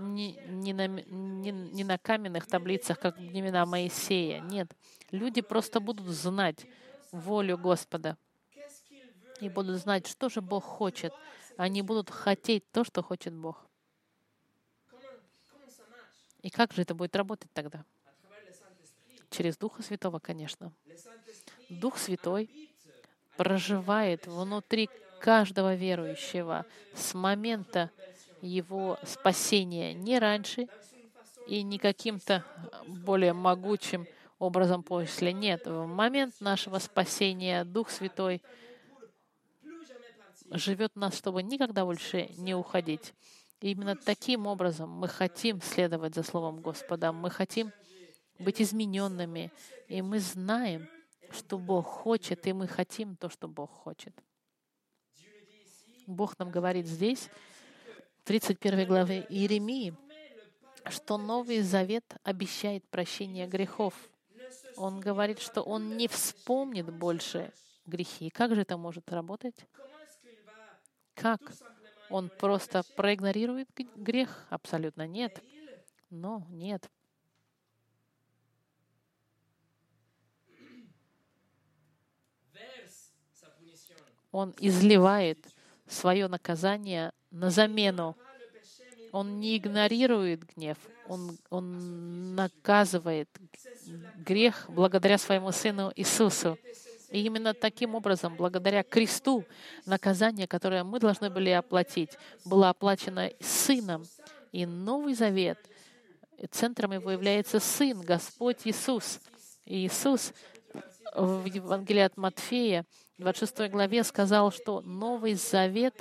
не, 0.00 0.32
не, 0.48 0.72
на, 0.72 0.86
не, 0.86 1.52
не 1.52 1.84
на 1.84 1.98
каменных 1.98 2.46
таблицах, 2.46 2.98
как 2.98 3.16
времена 3.16 3.66
Моисея. 3.66 4.40
Нет. 4.40 4.74
Люди 5.10 5.40
просто 5.40 5.80
будут 5.80 6.06
знать 6.06 6.66
волю 7.12 7.58
Господа 7.58 8.16
и 9.40 9.48
будут 9.48 9.78
знать, 9.78 10.06
что 10.06 10.28
же 10.28 10.40
Бог 10.40 10.64
хочет. 10.64 11.12
Они 11.56 11.82
будут 11.82 12.10
хотеть 12.10 12.70
то, 12.72 12.84
что 12.84 13.02
хочет 13.02 13.34
Бог. 13.34 13.66
И 16.42 16.50
как 16.50 16.72
же 16.72 16.82
это 16.82 16.94
будет 16.94 17.14
работать 17.16 17.50
тогда? 17.52 17.84
Через 19.30 19.56
Духа 19.56 19.82
Святого, 19.82 20.18
конечно. 20.18 20.72
Дух 21.68 21.98
Святой 21.98 22.50
проживает 23.36 24.26
внутри 24.26 24.88
каждого 25.20 25.74
верующего 25.74 26.66
с 26.94 27.14
момента 27.14 27.90
его 28.42 28.98
спасения, 29.04 29.94
не 29.94 30.18
раньше 30.18 30.68
и 31.46 31.62
не 31.62 31.78
каким-то 31.78 32.44
более 32.86 33.32
могучим 33.32 34.06
образом 34.38 34.82
после. 34.82 35.32
Нет, 35.32 35.66
в 35.66 35.86
момент 35.86 36.34
нашего 36.40 36.78
спасения 36.78 37.64
Дух 37.64 37.90
Святой 37.90 38.42
живет 40.50 40.92
в 40.94 40.98
нас, 40.98 41.16
чтобы 41.16 41.42
никогда 41.42 41.84
больше 41.84 42.28
не 42.38 42.54
уходить. 42.54 43.14
И 43.60 43.72
именно 43.72 43.94
таким 43.94 44.46
образом 44.46 44.90
мы 44.90 45.06
хотим 45.06 45.60
следовать 45.60 46.14
за 46.14 46.22
Словом 46.22 46.60
Господа. 46.60 47.12
Мы 47.12 47.30
хотим 47.30 47.72
быть 48.38 48.60
измененными. 48.60 49.52
И 49.86 50.00
мы 50.02 50.18
знаем, 50.18 50.88
что 51.30 51.58
Бог 51.58 51.86
хочет, 51.86 52.46
и 52.46 52.52
мы 52.52 52.66
хотим 52.66 53.16
то, 53.16 53.28
что 53.28 53.48
Бог 53.48 53.70
хочет. 53.70 54.14
Бог 56.06 56.38
нам 56.38 56.50
говорит 56.50 56.86
здесь, 56.86 57.28
31 58.30 58.86
главе 58.86 59.26
Иеремии, 59.28 59.92
что 60.88 61.18
Новый 61.18 61.62
Завет 61.62 62.04
обещает 62.22 62.88
прощение 62.88 63.48
грехов. 63.48 64.08
Он 64.76 65.00
говорит, 65.00 65.40
что 65.40 65.62
Он 65.62 65.96
не 65.96 66.06
вспомнит 66.06 66.88
больше 66.94 67.52
грехи. 67.86 68.30
Как 68.30 68.54
же 68.54 68.60
это 68.60 68.76
может 68.76 69.10
работать? 69.10 69.66
Как? 71.14 71.40
Он 72.08 72.30
просто 72.38 72.84
проигнорирует 72.94 73.68
грех? 73.96 74.46
Абсолютно 74.48 75.08
нет. 75.08 75.42
Но 76.08 76.46
нет. 76.50 76.88
Он 84.30 84.54
изливает 84.60 85.44
свое 85.88 86.28
наказание 86.28 87.12
на 87.30 87.50
замену. 87.50 88.16
Он 89.12 89.40
не 89.40 89.56
игнорирует 89.56 90.44
гнев, 90.54 90.78
он, 91.08 91.36
он 91.50 92.36
наказывает 92.36 93.28
грех 94.24 94.66
благодаря 94.68 95.18
своему 95.18 95.50
Сыну 95.50 95.92
Иисусу. 95.96 96.56
И 97.10 97.24
именно 97.24 97.54
таким 97.54 97.96
образом, 97.96 98.36
благодаря 98.36 98.84
кресту, 98.84 99.44
наказание, 99.84 100.46
которое 100.46 100.84
мы 100.84 101.00
должны 101.00 101.28
были 101.28 101.50
оплатить, 101.50 102.16
было 102.44 102.68
оплачено 102.68 103.30
Сыном. 103.40 104.04
И 104.52 104.64
Новый 104.64 105.14
Завет, 105.14 105.58
центром 106.52 106.92
его 106.92 107.10
является 107.10 107.58
Сын, 107.58 108.00
Господь 108.00 108.58
Иисус. 108.64 109.20
И 109.64 109.86
Иисус 109.86 110.32
в 111.14 111.44
Евангелии 111.46 112.02
от 112.02 112.16
Матфея, 112.16 112.86
26 113.18 113.70
главе, 113.70 114.04
сказал, 114.04 114.52
что 114.52 114.80
Новый 114.80 115.34
Завет, 115.34 115.94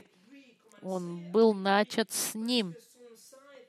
он 0.82 1.32
был 1.32 1.54
начат 1.54 2.12
с 2.12 2.36
Ним, 2.36 2.76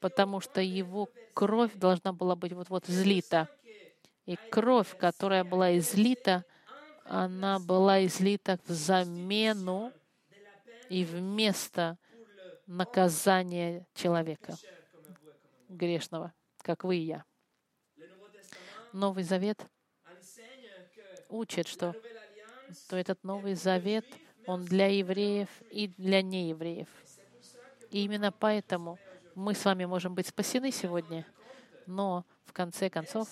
потому 0.00 0.40
что 0.40 0.60
Его 0.60 1.08
кровь 1.34 1.72
должна 1.74 2.12
была 2.12 2.36
быть 2.36 2.52
вот-вот 2.52 2.86
злита. 2.86 3.48
И 4.26 4.36
кровь, 4.50 4.96
которая 4.96 5.44
была 5.44 5.76
излита, 5.78 6.44
она 7.04 7.58
была 7.58 8.04
излита 8.06 8.58
в 8.66 8.70
замену 8.70 9.92
и 10.88 11.04
вместо 11.04 11.98
наказания 12.66 13.86
человека 13.94 14.56
грешного, 15.68 16.32
как 16.58 16.84
вы 16.84 16.98
и 16.98 17.00
я. 17.00 17.24
Новый 18.92 19.24
Завет 19.24 19.66
учит, 21.28 21.66
что 21.66 21.94
то 22.88 22.96
этот 22.96 23.22
Новый 23.24 23.54
Завет, 23.54 24.04
он 24.46 24.64
для 24.64 24.86
евреев 24.86 25.48
и 25.70 25.88
для 25.88 26.22
неевреев. 26.22 26.88
И 27.90 28.04
именно 28.04 28.32
поэтому 28.32 28.98
мы 29.34 29.54
с 29.54 29.64
вами 29.64 29.84
можем 29.84 30.14
быть 30.14 30.26
спасены 30.26 30.70
сегодня, 30.70 31.26
но 31.86 32.24
в 32.44 32.52
конце 32.52 32.90
концов, 32.90 33.28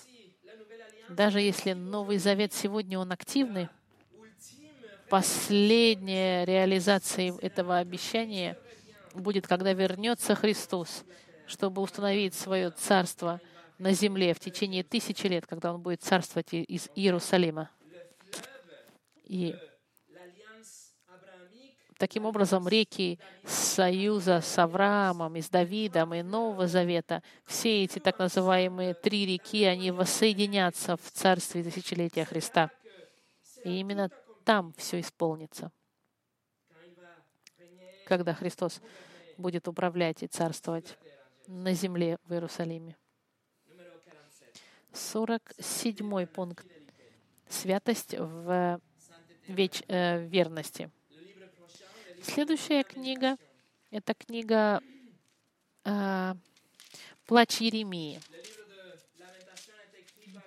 даже 1.09 1.39
если 1.41 1.73
Новый 1.73 2.17
Завет 2.17 2.53
сегодня 2.53 2.99
он 2.99 3.11
активный, 3.11 3.69
последняя 5.09 6.45
реализация 6.45 7.33
этого 7.41 7.77
обещания 7.77 8.57
будет, 9.13 9.47
когда 9.47 9.73
вернется 9.73 10.35
Христос, 10.35 11.03
чтобы 11.47 11.81
установить 11.81 12.33
свое 12.35 12.69
царство 12.71 13.41
на 13.79 13.93
земле 13.93 14.33
в 14.33 14.39
течение 14.39 14.83
тысячи 14.83 15.25
лет, 15.25 15.47
когда 15.47 15.73
Он 15.73 15.81
будет 15.81 16.01
царствовать 16.03 16.53
из 16.53 16.89
Иерусалима. 16.95 17.69
И 19.25 19.55
таким 21.99 22.25
образом 22.25 22.67
реки 22.67 23.19
Союза 23.45 24.41
с 24.41 24.57
Авраамом, 24.57 25.35
и 25.35 25.41
с 25.41 25.49
Давидом, 25.49 26.13
и 26.13 26.23
Нового 26.23 26.65
Завета, 26.65 27.21
все 27.45 27.83
эти 27.83 27.99
так 27.99 28.17
называемые 28.17 28.95
три 28.95 29.25
реки, 29.25 29.65
они 29.65 29.91
воссоединятся 29.91 30.95
в 30.97 31.11
Царстве 31.11 31.61
Тысячелетия 31.61 32.25
Христа. 32.25 32.71
И 33.65 33.79
именно 33.79 34.09
там 34.45 34.73
все 34.77 35.01
исполнится, 35.01 35.71
когда 38.05 38.33
Христос 38.33 38.81
будет 39.37 39.67
управлять 39.67 40.23
и 40.23 40.27
царствовать 40.27 40.97
на 41.47 41.73
земле 41.73 42.17
в 42.23 42.33
Иерусалиме. 42.33 42.95
47 44.93 46.25
пункт. 46.27 46.65
Святость 47.47 48.15
в 48.17 48.79
веч, 49.47 49.83
э, 49.87 50.25
верности. 50.25 50.89
Следующая 52.29 52.83
книга— 52.83 53.37
это 53.91 54.13
книга 54.13 54.81
э, 55.83 56.33
«Плач 57.25 57.59
Еремии». 57.59 58.21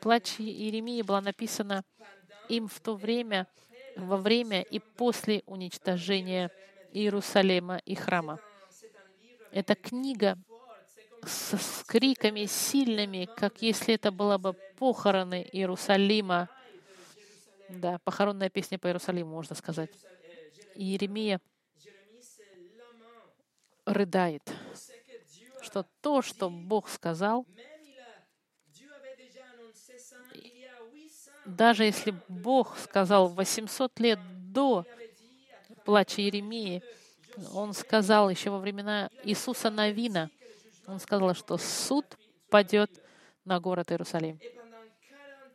«Плач 0.01 0.39
Еремии» 0.39 1.03
была 1.03 1.21
написана 1.21 1.85
им 2.49 2.69
в 2.69 2.79
то 2.79 2.95
время, 2.95 3.49
во 3.97 4.17
время 4.17 4.63
и 4.63 4.79
после 4.79 5.43
уничтожения 5.47 6.53
Иерусалима 6.93 7.79
и 7.79 7.97
храма. 7.97 8.39
Эта 9.51 9.75
книга 9.75 10.39
с, 11.25 11.59
с 11.59 11.85
криками 11.85 12.45
сильными, 12.45 13.29
как 13.37 13.61
если 13.61 13.95
это 13.95 14.13
было 14.13 14.39
бы 14.39 14.53
похороны 14.79 15.49
Иерусалима. 15.53 16.49
Да, 17.69 17.99
похоронная 18.05 18.51
песня 18.51 18.79
по 18.79 18.87
Иерусалиму, 18.87 19.33
можно 19.33 19.57
сказать. 19.57 19.91
Иеремия 20.77 21.41
рыдает, 23.93 24.43
что 25.63 25.87
то, 26.01 26.23
что 26.23 26.51
Бог 26.51 26.89
сказал, 26.89 27.47
даже 31.45 31.85
если 31.85 32.15
Бог 32.29 32.79
сказал 32.79 33.29
800 33.29 34.01
лет 34.01 34.19
до 34.53 34.87
плача 35.85 36.23
Иеремии, 36.23 36.83
Он 37.53 37.73
сказал 37.73 38.31
еще 38.31 38.51
во 38.51 38.59
времена 38.59 39.11
Иисуса 39.25 39.71
Навина, 39.71 40.31
Он 40.87 41.01
сказал, 41.01 41.35
что 41.35 41.59
суд 41.59 42.07
падет 42.51 42.91
на 43.45 43.59
город 43.61 43.91
Иерусалим. 43.91 44.39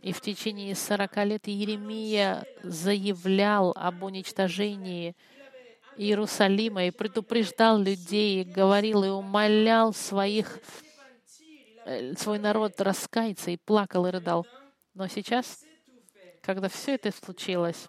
И 0.01 0.13
в 0.13 0.21
течение 0.21 0.75
40 0.75 1.17
лет 1.25 1.47
Иеремия 1.47 2.45
заявлял 2.63 3.73
об 3.75 4.03
уничтожении 4.03 5.15
Иерусалима 5.97 6.85
и 6.85 6.91
предупреждал 6.91 7.79
людей, 7.79 8.43
говорил 8.43 9.03
и 9.03 9.09
умолял 9.09 9.93
своих, 9.93 10.59
э, 11.85 12.13
свой 12.15 12.39
народ 12.39 12.79
раскаяться 12.81 13.51
и 13.51 13.57
плакал 13.57 14.05
и 14.05 14.11
рыдал. 14.11 14.45
Но 14.93 15.07
сейчас, 15.07 15.65
когда 16.41 16.69
все 16.69 16.95
это 16.95 17.11
случилось, 17.11 17.87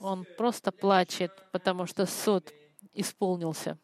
он 0.00 0.26
просто 0.36 0.72
плачет, 0.72 1.30
потому 1.52 1.86
что 1.86 2.06
суд 2.06 2.52
исполнился. 2.92 3.78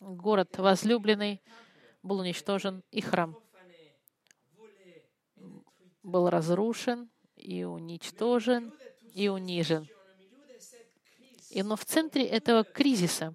Город 0.00 0.56
возлюбленный 0.58 1.42
был 2.02 2.20
уничтожен, 2.20 2.84
и 2.92 3.00
храм 3.00 3.36
был 6.08 6.30
разрушен, 6.30 7.10
и 7.36 7.64
уничтожен, 7.64 8.72
и 9.12 9.28
унижен. 9.28 9.88
И 11.50 11.62
но 11.62 11.76
в 11.76 11.84
центре 11.84 12.26
этого 12.26 12.64
кризиса, 12.64 13.34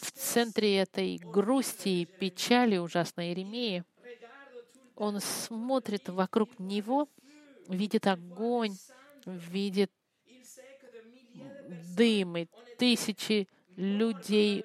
в 0.00 0.10
центре 0.12 0.78
этой 0.78 1.18
грусти 1.18 1.88
и 1.88 2.04
печали 2.04 2.76
ужасной 2.78 3.28
Иеремии, 3.28 3.84
он 4.94 5.20
смотрит 5.20 6.08
вокруг 6.08 6.58
него, 6.58 7.08
видит 7.68 8.06
огонь, 8.06 8.76
видит 9.26 9.90
дым 11.94 12.36
и 12.38 12.46
тысячи 12.78 13.48
людей, 13.76 14.64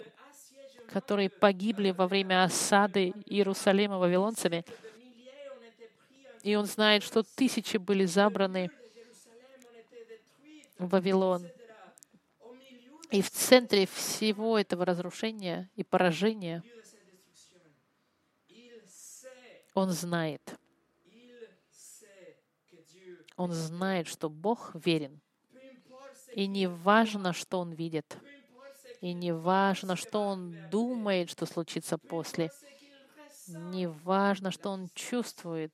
которые 0.87 1.29
погибли 1.29 1.91
во 1.91 2.07
время 2.07 2.43
осады 2.43 3.13
Иерусалима 3.25 3.97
вавилонцами. 3.97 4.63
И 6.43 6.55
он 6.55 6.65
знает, 6.65 7.03
что 7.03 7.23
тысячи 7.23 7.77
были 7.77 8.05
забраны 8.05 8.71
в 10.77 10.89
Вавилон. 10.89 11.47
И 13.11 13.21
в 13.21 13.29
центре 13.29 13.85
всего 13.85 14.57
этого 14.57 14.85
разрушения 14.85 15.69
и 15.75 15.83
поражения 15.83 16.63
он 19.73 19.89
знает, 19.89 20.57
он 23.35 23.51
знает, 23.51 24.07
что 24.07 24.29
Бог 24.29 24.71
верен. 24.73 25.19
И 26.33 26.47
не 26.47 26.67
важно, 26.67 27.33
что 27.33 27.59
он 27.59 27.73
видит, 27.73 28.17
и 29.01 29.11
не 29.11 29.33
важно, 29.33 29.97
что 29.97 30.21
он 30.21 30.55
думает, 30.69 31.29
что 31.29 31.45
случится 31.45 31.97
после, 31.97 32.49
не 33.47 33.87
важно, 33.87 34.51
что 34.51 34.69
он 34.69 34.89
чувствует. 34.93 35.73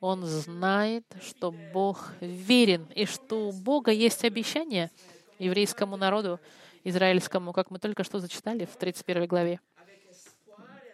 Он 0.00 0.26
знает, 0.26 1.06
что 1.22 1.52
Бог 1.72 2.12
верен, 2.20 2.84
и 2.94 3.06
что 3.06 3.48
у 3.48 3.52
Бога 3.52 3.90
есть 3.92 4.24
обещание— 4.24 4.90
еврейскому 5.38 5.96
народу, 5.96 6.40
израильскому, 6.84 7.52
как 7.52 7.70
мы 7.70 7.78
только 7.78 8.04
что 8.04 8.20
зачитали 8.20 8.64
в 8.64 8.76
31 8.76 9.26
главе. 9.26 9.60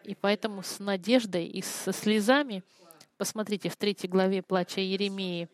И 0.05 0.15
поэтому 0.15 0.63
с 0.63 0.79
надеждой 0.79 1.47
и 1.47 1.63
со 1.63 1.93
слезами, 1.93 2.63
посмотрите, 3.17 3.69
в 3.69 3.77
3 3.77 3.97
главе 4.09 4.43
плача 4.43 4.81
Еремии, 4.81 5.49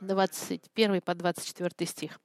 21 0.00 1.00
по 1.02 1.14
24 1.14 1.86
стих. 1.86 2.20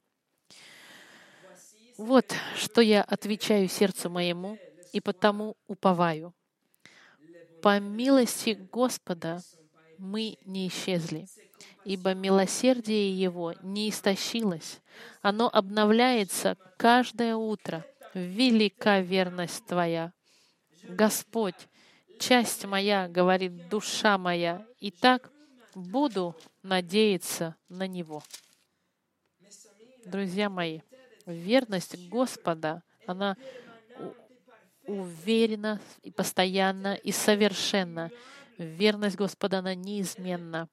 «Вот 1.97 2.33
что 2.55 2.81
я 2.81 3.03
отвечаю 3.03 3.67
сердцу 3.67 4.09
моему, 4.09 4.57
и 4.91 5.01
потому 5.01 5.57
уповаю. 5.67 6.33
По 7.61 7.79
милости 7.79 8.57
Господа 8.71 9.41
мы 9.97 10.37
не 10.45 10.69
исчезли, 10.69 11.27
ибо 11.85 12.13
милосердие 12.13 13.17
Его 13.17 13.53
не 13.61 13.89
истощилось. 13.89 14.81
Оно 15.21 15.49
обновляется 15.51 16.57
каждое 16.77 17.35
утро. 17.35 17.85
Велика 18.13 18.99
верность 18.99 19.65
Твоя. 19.65 20.11
Господь, 20.83 21.67
часть 22.19 22.65
моя, 22.65 23.07
говорит 23.07 23.69
душа 23.69 24.17
моя, 24.17 24.65
и 24.79 24.91
так 24.91 25.31
буду 25.73 26.35
надеяться 26.63 27.55
на 27.69 27.87
Него. 27.87 28.23
Друзья 30.05 30.49
мои, 30.49 30.81
верность 31.25 32.09
Господа, 32.09 32.83
она 33.05 33.35
уверена 34.87 35.81
и 36.03 36.11
постоянна 36.11 36.93
и 36.93 37.11
совершенна. 37.11 38.11
Верность 38.57 39.15
Господа, 39.15 39.59
она 39.59 39.75
неизменна. 39.75 40.69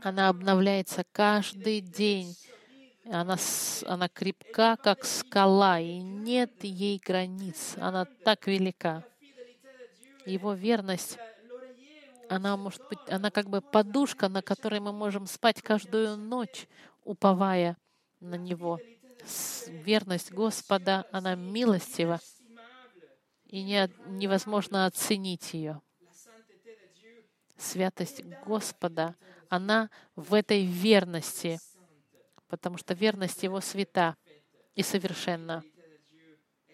Она 0.00 0.28
обновляется 0.28 1.04
каждый 1.12 1.80
день. 1.80 2.36
Она, 3.10 3.36
она 3.86 4.08
крепка, 4.08 4.76
как 4.76 5.04
скала, 5.04 5.80
и 5.80 5.98
нет 5.98 6.62
ей 6.62 7.00
границ. 7.04 7.74
Она 7.78 8.04
так 8.04 8.46
велика. 8.46 9.04
Его 10.26 10.52
верность, 10.52 11.18
она 12.28 12.56
может 12.56 12.86
быть, 12.88 12.98
она 13.08 13.30
как 13.30 13.48
бы 13.48 13.62
подушка, 13.62 14.28
на 14.28 14.42
которой 14.42 14.80
мы 14.80 14.92
можем 14.92 15.26
спать 15.26 15.62
каждую 15.62 16.16
ночь, 16.16 16.68
уповая 17.04 17.78
на 18.20 18.34
Него. 18.34 18.78
Верность 19.66 20.30
Господа, 20.30 21.06
она 21.10 21.34
милостива, 21.34 22.20
и 23.46 23.62
не- 23.62 23.90
невозможно 24.06 24.86
оценить 24.86 25.54
ее. 25.54 25.80
Святость 27.56 28.22
Господа, 28.44 29.16
она 29.48 29.90
в 30.16 30.34
этой 30.34 30.64
верности, 30.64 31.58
потому 32.48 32.78
что 32.78 32.94
верность 32.94 33.42
Его 33.42 33.60
свята 33.60 34.16
и 34.74 34.82
совершенна. 34.82 35.64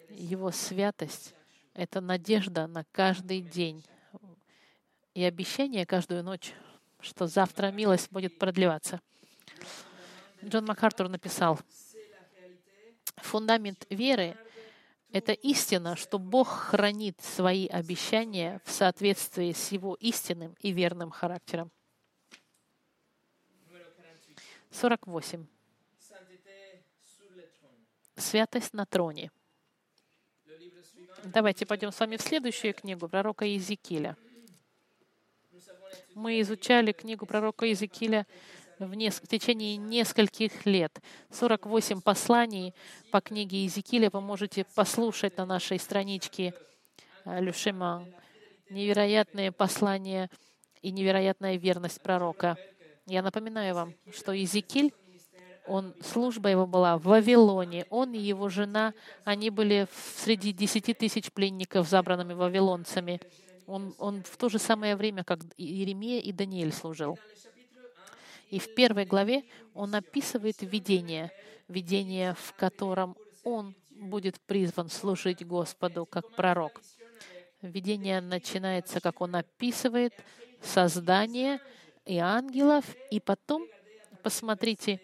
Его 0.09 0.51
святость— 0.51 1.33
это 1.73 2.01
надежда 2.01 2.67
на 2.67 2.85
каждый 2.91 3.41
день 3.41 3.85
и 5.13 5.23
обещание 5.23 5.85
каждую 5.85 6.23
ночь, 6.23 6.53
что 6.99 7.27
завтра 7.27 7.71
милость 7.71 8.11
будет 8.11 8.37
продлеваться. 8.37 9.01
Джон 10.43 10.65
МакАртур 10.65 11.09
написал, 11.09 11.59
фундамент 13.17 13.87
веры— 13.89 14.37
это 15.11 15.31
истина, 15.31 15.95
что 15.95 16.19
Бог 16.19 16.49
хранит 16.49 17.21
свои 17.21 17.67
обещания 17.67 18.61
в 18.65 18.71
соответствии 18.71 19.53
с 19.53 19.71
Его 19.71 19.95
истинным 19.95 20.55
и 20.59 20.71
верным 20.71 21.09
характером. 21.09 21.71
Numéro 24.75 24.89
48. 24.89 25.07
48. 25.07 25.47
Sainteté 25.97 26.83
sur 27.05 27.29
le 27.35 27.43
trône. 27.59 27.77
Святость 28.17 28.73
на 28.73 28.85
троне. 28.85 29.31
Давайте 31.23 31.65
пойдем 31.65 31.91
с 31.91 31.99
вами 31.99 32.17
в 32.17 32.21
следующую 32.21 32.73
книгу 32.73 33.07
пророка 33.07 33.45
Иезекииля. 33.45 34.17
Мы 36.13 36.41
изучали 36.41 36.91
книгу 36.91 37.25
пророка 37.25 37.65
Иезекииля 37.65 38.27
в, 38.79 38.93
нес- 38.93 39.21
в 39.21 39.27
течение 39.27 39.77
нескольких 39.77 40.65
лет. 40.65 40.99
48 41.31 42.01
посланий 42.01 42.73
по 43.11 43.21
книге 43.21 43.59
Иезекииля 43.59 44.09
вы 44.11 44.21
можете 44.21 44.65
послушать 44.75 45.37
на 45.37 45.45
нашей 45.45 45.79
страничке 45.79 46.53
э, 47.23 47.41
Люшема. 47.41 48.05
Невероятные 48.69 49.51
послания 49.51 50.29
и 50.81 50.91
невероятная 50.91 51.55
верность 51.55 52.01
пророка. 52.01 52.57
Я 53.05 53.21
напоминаю 53.21 53.75
вам, 53.75 53.93
что 54.11 54.31
Иезекииль, 54.31 54.91
он, 55.67 55.93
служба 56.01 56.49
его 56.49 56.65
была 56.65 56.97
в 56.97 57.03
Вавилоне. 57.03 57.85
Он 57.89 58.13
и 58.13 58.19
его 58.19 58.49
жена, 58.49 58.93
они 59.23 59.49
были 59.49 59.87
среди 60.17 60.51
десяти 60.51 60.93
тысяч 60.93 61.31
пленников, 61.31 61.87
забранными 61.87 62.33
вавилонцами. 62.33 63.19
Он, 63.67 63.95
он 63.97 64.23
в 64.23 64.37
то 64.37 64.49
же 64.49 64.59
самое 64.59 64.95
время, 64.95 65.23
как 65.23 65.39
Иеремия 65.57 66.19
и 66.19 66.31
Даниэль 66.31 66.73
служил. 66.73 67.17
И 68.49 68.59
в 68.59 68.75
первой 68.75 69.05
главе 69.05 69.43
он 69.73 69.95
описывает 69.95 70.61
видение, 70.61 71.31
видение, 71.67 72.35
в 72.35 72.53
котором 72.53 73.17
он 73.43 73.75
будет 73.89 74.39
призван 74.41 74.89
служить 74.89 75.45
Господу 75.45 76.05
как 76.05 76.29
пророк. 76.35 76.81
Видение 77.61 78.21
начинается, 78.21 78.99
как 78.99 79.21
он 79.21 79.35
описывает 79.35 80.13
создание 80.61 81.59
и 82.05 82.17
ангелов, 82.17 82.85
и 83.11 83.19
потом, 83.19 83.67
посмотрите, 84.23 85.01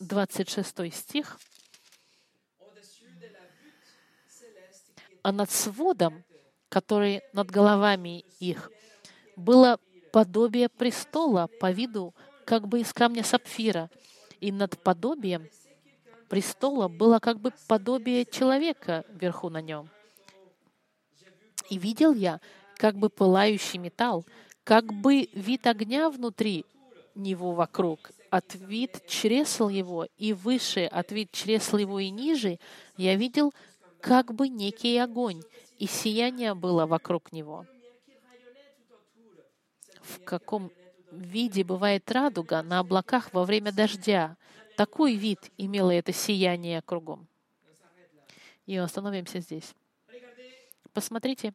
26 0.00 0.94
стих, 0.94 1.38
а 5.22 5.32
над 5.32 5.50
сводом, 5.50 6.24
который 6.68 7.22
над 7.32 7.50
головами 7.50 8.24
их, 8.38 8.70
было 9.36 9.78
подобие 10.12 10.68
престола 10.68 11.48
по 11.60 11.70
виду, 11.70 12.14
как 12.44 12.66
бы 12.68 12.80
из 12.80 12.92
камня 12.92 13.24
сапфира, 13.24 13.90
и 14.40 14.52
над 14.52 14.78
подобием 14.82 15.48
престола 16.28 16.88
было 16.88 17.18
как 17.18 17.40
бы 17.40 17.52
подобие 17.66 18.24
человека 18.24 19.04
вверху 19.08 19.48
на 19.48 19.60
нем. 19.60 19.88
И 21.68 21.78
видел 21.78 22.14
я, 22.14 22.40
как 22.76 22.96
бы 22.96 23.10
пылающий 23.10 23.78
металл, 23.78 24.24
как 24.68 24.92
бы 24.92 25.30
вид 25.32 25.66
огня 25.66 26.10
внутри 26.10 26.66
него 27.14 27.52
вокруг, 27.52 28.10
от 28.28 28.54
вид 28.54 29.02
чресл 29.08 29.70
его 29.70 30.06
и 30.18 30.34
выше, 30.34 30.84
от 30.84 31.10
вид 31.10 31.30
чресл 31.32 31.78
его 31.78 31.98
и 31.98 32.10
ниже, 32.10 32.58
я 32.98 33.14
видел 33.14 33.54
как 34.02 34.34
бы 34.34 34.50
некий 34.50 34.98
огонь, 34.98 35.40
и 35.78 35.86
сияние 35.86 36.54
было 36.54 36.84
вокруг 36.84 37.32
него. 37.32 37.64
В 40.02 40.22
каком 40.24 40.70
виде 41.12 41.64
бывает 41.64 42.12
радуга 42.12 42.62
на 42.62 42.80
облаках 42.80 43.32
во 43.32 43.46
время 43.46 43.72
дождя? 43.72 44.36
Такой 44.76 45.14
вид 45.14 45.50
имело 45.56 45.92
это 45.92 46.12
сияние 46.12 46.82
кругом. 46.82 47.26
И 48.66 48.76
остановимся 48.76 49.40
здесь. 49.40 49.74
Посмотрите, 50.92 51.54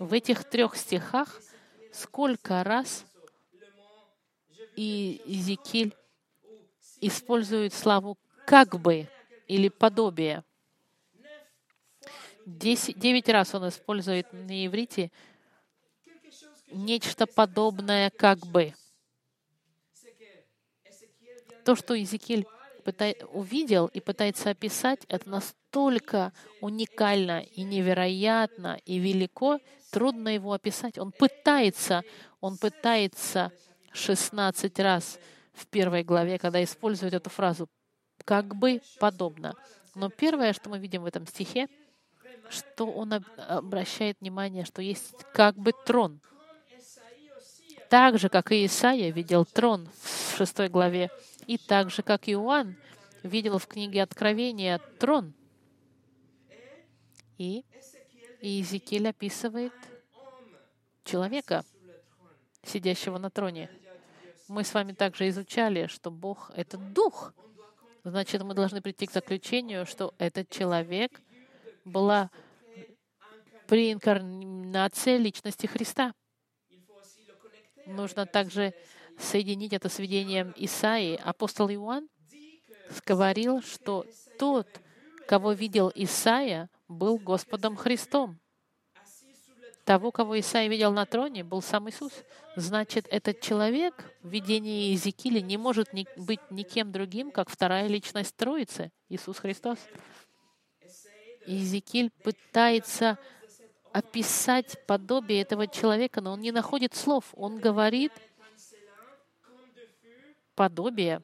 в 0.00 0.12
этих 0.12 0.42
трех 0.42 0.74
стихах 0.74 1.40
сколько 1.92 2.64
раз 2.64 3.04
и 4.76 5.20
использует 7.00 7.74
славу 7.74 8.18
«как 8.46 8.80
бы» 8.80 9.08
или 9.46 9.68
«подобие». 9.68 10.44
Десять, 12.44 12.98
девять 12.98 13.28
раз 13.28 13.54
он 13.54 13.68
использует 13.68 14.32
на 14.32 14.66
иврите 14.66 15.12
нечто 16.72 17.26
подобное 17.26 18.10
«как 18.10 18.38
бы». 18.46 18.74
То, 21.64 21.76
что 21.76 21.94
Иезекииль 21.94 22.46
пытай- 22.84 23.16
увидел 23.32 23.86
и 23.86 24.00
пытается 24.00 24.50
описать, 24.50 25.00
это 25.08 25.28
настолько 25.28 26.32
уникально 26.60 27.40
и 27.40 27.62
невероятно 27.62 28.78
и 28.84 28.98
велико, 28.98 29.58
трудно 29.90 30.28
его 30.28 30.52
описать. 30.52 30.98
Он 30.98 31.12
пытается, 31.12 32.02
он 32.40 32.56
пытается 32.58 33.52
16 33.92 34.78
раз 34.80 35.18
в 35.52 35.66
первой 35.66 36.02
главе, 36.02 36.38
когда 36.38 36.62
использует 36.62 37.14
эту 37.14 37.30
фразу 37.30 37.68
«как 38.24 38.54
бы 38.54 38.80
подобно». 38.98 39.54
Но 39.94 40.08
первое, 40.08 40.52
что 40.52 40.70
мы 40.70 40.78
видим 40.78 41.02
в 41.02 41.06
этом 41.06 41.26
стихе, 41.26 41.68
что 42.48 42.86
он 42.86 43.12
об- 43.12 43.24
обращает 43.48 44.16
внимание, 44.20 44.64
что 44.64 44.80
есть 44.82 45.14
как 45.34 45.56
бы 45.56 45.72
трон. 45.86 46.20
Так 47.90 48.18
же, 48.18 48.30
как 48.30 48.52
и 48.52 48.64
Исаия 48.64 49.10
видел 49.12 49.44
трон 49.44 49.86
в 50.02 50.36
шестой 50.38 50.68
главе, 50.68 51.10
и 51.46 51.58
так 51.58 51.90
же, 51.90 52.02
как 52.02 52.28
Иоанн 52.28 52.76
видел 53.22 53.58
в 53.58 53.66
книге 53.66 54.02
Откровения 54.02 54.78
трон. 54.98 55.34
И 57.38 57.64
Иезекииль 58.40 59.08
описывает 59.08 59.72
человека, 61.04 61.64
сидящего 62.64 63.18
на 63.18 63.30
троне. 63.30 63.70
Мы 64.48 64.64
с 64.64 64.74
вами 64.74 64.92
также 64.92 65.28
изучали, 65.28 65.86
что 65.86 66.10
Бог— 66.10 66.50
это 66.56 66.76
Дух. 66.76 67.32
Значит, 68.04 68.42
мы 68.42 68.54
должны 68.54 68.82
прийти 68.82 69.06
к 69.06 69.12
заключению, 69.12 69.86
что 69.86 70.14
этот 70.18 70.50
человек 70.50 71.20
была 71.84 72.30
преинкарнация 73.66 75.16
личности 75.16 75.66
Христа. 75.66 76.12
Нужно 77.86 78.26
также 78.26 78.74
соединить 79.22 79.72
это 79.72 79.88
с 79.88 79.98
видением 79.98 80.52
Исаии. 80.56 81.20
Апостол 81.22 81.70
Иоанн 81.70 82.08
говорил, 83.06 83.62
что 83.62 84.04
тот, 84.38 84.66
кого 85.26 85.52
видел 85.52 85.90
Исаия, 85.94 86.68
был 86.88 87.18
Господом 87.18 87.76
Христом. 87.76 88.38
Того, 89.84 90.12
кого 90.12 90.38
Исаия 90.38 90.68
видел 90.68 90.92
на 90.92 91.06
троне, 91.06 91.42
был 91.42 91.60
сам 91.60 91.88
Иисус. 91.88 92.12
Значит, 92.54 93.06
этот 93.10 93.40
человек 93.40 93.94
в 94.22 94.28
видении 94.28 94.90
Иезекииля 94.90 95.40
не 95.40 95.56
может 95.56 95.92
ни- 95.92 96.06
быть 96.16 96.40
никем 96.50 96.92
другим, 96.92 97.32
как 97.32 97.48
вторая 97.48 97.88
личность 97.88 98.36
Троицы, 98.36 98.92
Иисус 99.08 99.38
Христос. 99.38 99.78
Иезекииль 101.46 102.10
пытается 102.22 103.18
описать 103.92 104.86
подобие 104.86 105.42
этого 105.42 105.66
человека, 105.66 106.20
но 106.20 106.32
он 106.32 106.40
не 106.40 106.52
находит 106.52 106.94
слов. 106.94 107.24
Он 107.34 107.58
говорит 107.58 108.12
подобие 110.54 111.22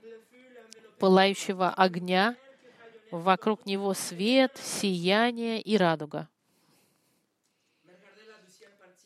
пылающего 0.98 1.70
огня, 1.70 2.36
вокруг 3.10 3.66
него 3.66 3.94
свет, 3.94 4.56
сияние 4.56 5.60
и 5.60 5.76
радуга. 5.76 6.28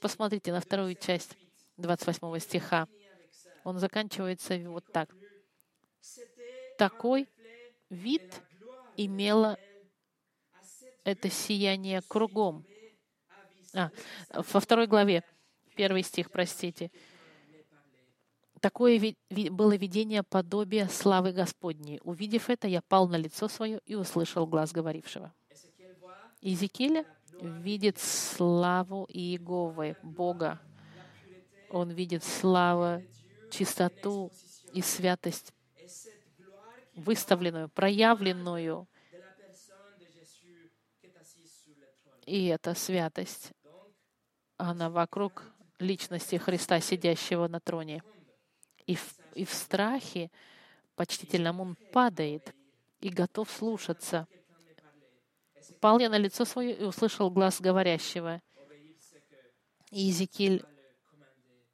Посмотрите 0.00 0.52
на 0.52 0.60
вторую 0.60 0.94
часть 0.96 1.36
28 1.76 2.38
стиха. 2.40 2.88
Он 3.64 3.78
заканчивается 3.78 4.58
вот 4.68 4.84
так. 4.92 5.14
Такой 6.76 7.28
вид 7.88 8.42
имело 8.96 9.56
это 11.04 11.30
сияние 11.30 12.02
кругом. 12.02 12.64
А, 13.74 13.90
во 14.30 14.60
второй 14.60 14.86
главе, 14.86 15.24
первый 15.76 16.02
стих, 16.02 16.30
простите. 16.30 16.90
Такое 18.62 19.16
было 19.50 19.74
видение 19.74 20.22
подобия 20.22 20.86
славы 20.86 21.32
Господней. 21.32 21.98
Увидев 22.04 22.48
это, 22.48 22.68
я 22.68 22.80
пал 22.80 23.08
на 23.08 23.16
лицо 23.16 23.48
свое 23.48 23.80
и 23.86 23.96
услышал 23.96 24.46
глаз 24.46 24.70
говорившего. 24.70 25.34
Иезекииля 26.40 27.04
видит 27.40 27.98
славу 27.98 29.08
Иеговы, 29.10 29.96
Бога. 30.04 30.60
Он 31.70 31.90
видит 31.90 32.22
славу, 32.22 33.02
чистоту 33.50 34.30
и 34.72 34.80
святость, 34.80 35.52
выставленную, 36.94 37.68
проявленную. 37.68 38.86
И 42.26 42.46
эта 42.46 42.74
святость, 42.74 43.50
она 44.56 44.88
вокруг 44.88 45.42
личности 45.80 46.36
Христа, 46.36 46.78
сидящего 46.78 47.48
на 47.48 47.58
троне. 47.58 48.04
И 48.86 48.94
в, 48.94 49.14
и 49.34 49.44
в 49.44 49.52
страхе 49.52 50.30
почтительном 50.96 51.60
он 51.60 51.76
падает 51.92 52.54
и 53.00 53.08
готов 53.08 53.50
слушаться. 53.50 54.26
Пал 55.80 55.98
я 55.98 56.08
на 56.08 56.18
лицо 56.18 56.44
свое 56.44 56.74
и 56.74 56.84
услышал 56.84 57.30
глаз 57.30 57.60
говорящего. 57.60 58.40
И 59.90 60.00
Иезекииль 60.02 60.64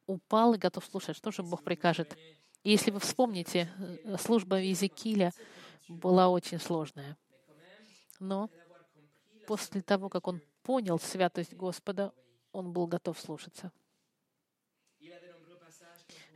упал 0.06 0.54
и 0.54 0.58
готов 0.58 0.84
слушать, 0.84 1.16
что 1.16 1.30
же 1.30 1.42
Бог 1.42 1.62
прикажет. 1.62 2.16
И 2.64 2.70
если 2.70 2.90
вы 2.90 3.00
вспомните, 3.00 3.70
э, 4.04 4.16
служба 4.18 4.60
Иезекииля 4.60 5.32
была 5.88 6.28
очень 6.28 6.58
сложная. 6.58 7.16
Но 8.18 8.50
после 9.46 9.80
того, 9.82 10.08
как 10.08 10.26
он 10.26 10.40
понял 10.62 10.98
святость 10.98 11.54
Господа, 11.54 12.12
он 12.52 12.72
был 12.72 12.86
готов 12.86 13.18
слушаться. 13.20 13.72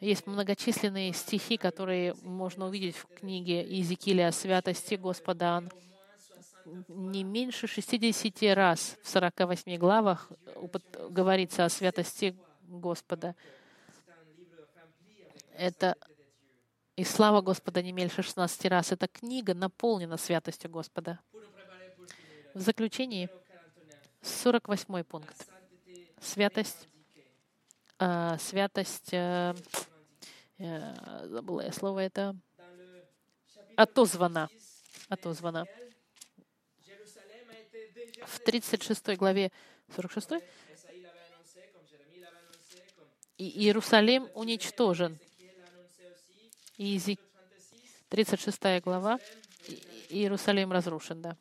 Есть 0.02 0.26
многочисленные 0.26 1.12
стихи, 1.12 1.56
которые 1.56 2.14
можно 2.22 2.66
увидеть 2.66 2.96
в 2.96 3.06
книге 3.06 3.62
Иезекииля 3.62 4.26
о 4.26 4.32
святости 4.32 4.96
Господа. 4.96 5.62
Не 6.88 7.22
меньше 7.22 7.68
60 7.68 8.56
раз 8.56 8.96
в 9.04 9.08
48 9.08 9.76
главах 9.76 10.32
говорится 11.08 11.64
о 11.64 11.68
святости 11.68 12.36
Господа. 12.62 13.36
Это 15.56 15.96
и 16.96 17.04
слава 17.04 17.40
Господа 17.40 17.80
не 17.80 17.92
меньше 17.92 18.24
16 18.24 18.64
раз. 18.64 18.90
Эта 18.90 19.06
книга 19.06 19.54
наполнена 19.54 20.16
святостью 20.16 20.68
Господа. 20.68 21.20
В 22.54 22.60
заключении 22.60 23.30
48 24.20 25.04
пункт. 25.04 25.46
Святость, 26.20 26.88
а, 28.00 28.36
святость, 28.38 29.12
э, 29.12 29.54
э, 29.54 29.91
забыла 30.58 31.62
я 31.62 31.72
слово 31.72 32.00
это, 32.00 32.36
отозвана, 33.76 34.48
отозвана. 35.08 35.66
В 38.26 38.38
36 38.38 39.16
главе 39.16 39.50
46 39.94 40.30
Esaïe 40.30 41.00
l'avait 41.02 41.18
annoncé, 41.32 41.60
comme 41.72 41.86
Jérémie 41.88 42.20
l'avait 42.20 42.38
annoncé, 42.38 42.82
comme 42.96 43.08
И 43.36 43.64
Иерусалим 43.64 44.28
уничтожен. 44.34 45.18
Ézéchiel 45.18 45.56
l'a 45.58 45.66
annoncé 45.66 46.06
aussi. 46.12 46.50
И 46.78 46.96
Иези- 46.96 47.18
36. 48.08 48.58
36 48.60 48.80
глава, 48.80 49.18
Иерусалим 50.08 50.72
разрушен, 50.72 51.20
да. 51.20 51.36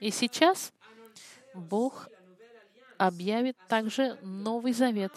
И 0.00 0.10
сейчас 0.10 0.72
Бог 1.54 2.08
объявит 2.98 3.56
также 3.68 4.18
Новый 4.22 4.72
Завет 4.72 5.12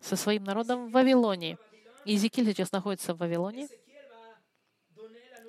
со 0.00 0.16
своим 0.16 0.44
народом 0.44 0.88
в 0.88 0.92
Вавилоне. 0.92 1.58
Иезекииль 2.08 2.46
сейчас 2.46 2.72
находится 2.72 3.12
в 3.12 3.18
Вавилоне, 3.18 3.68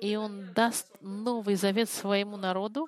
и 0.02 0.14
он 0.16 0.52
даст 0.52 0.94
Новый 1.00 1.54
Завет 1.54 1.88
своему 1.88 2.36
народу, 2.36 2.86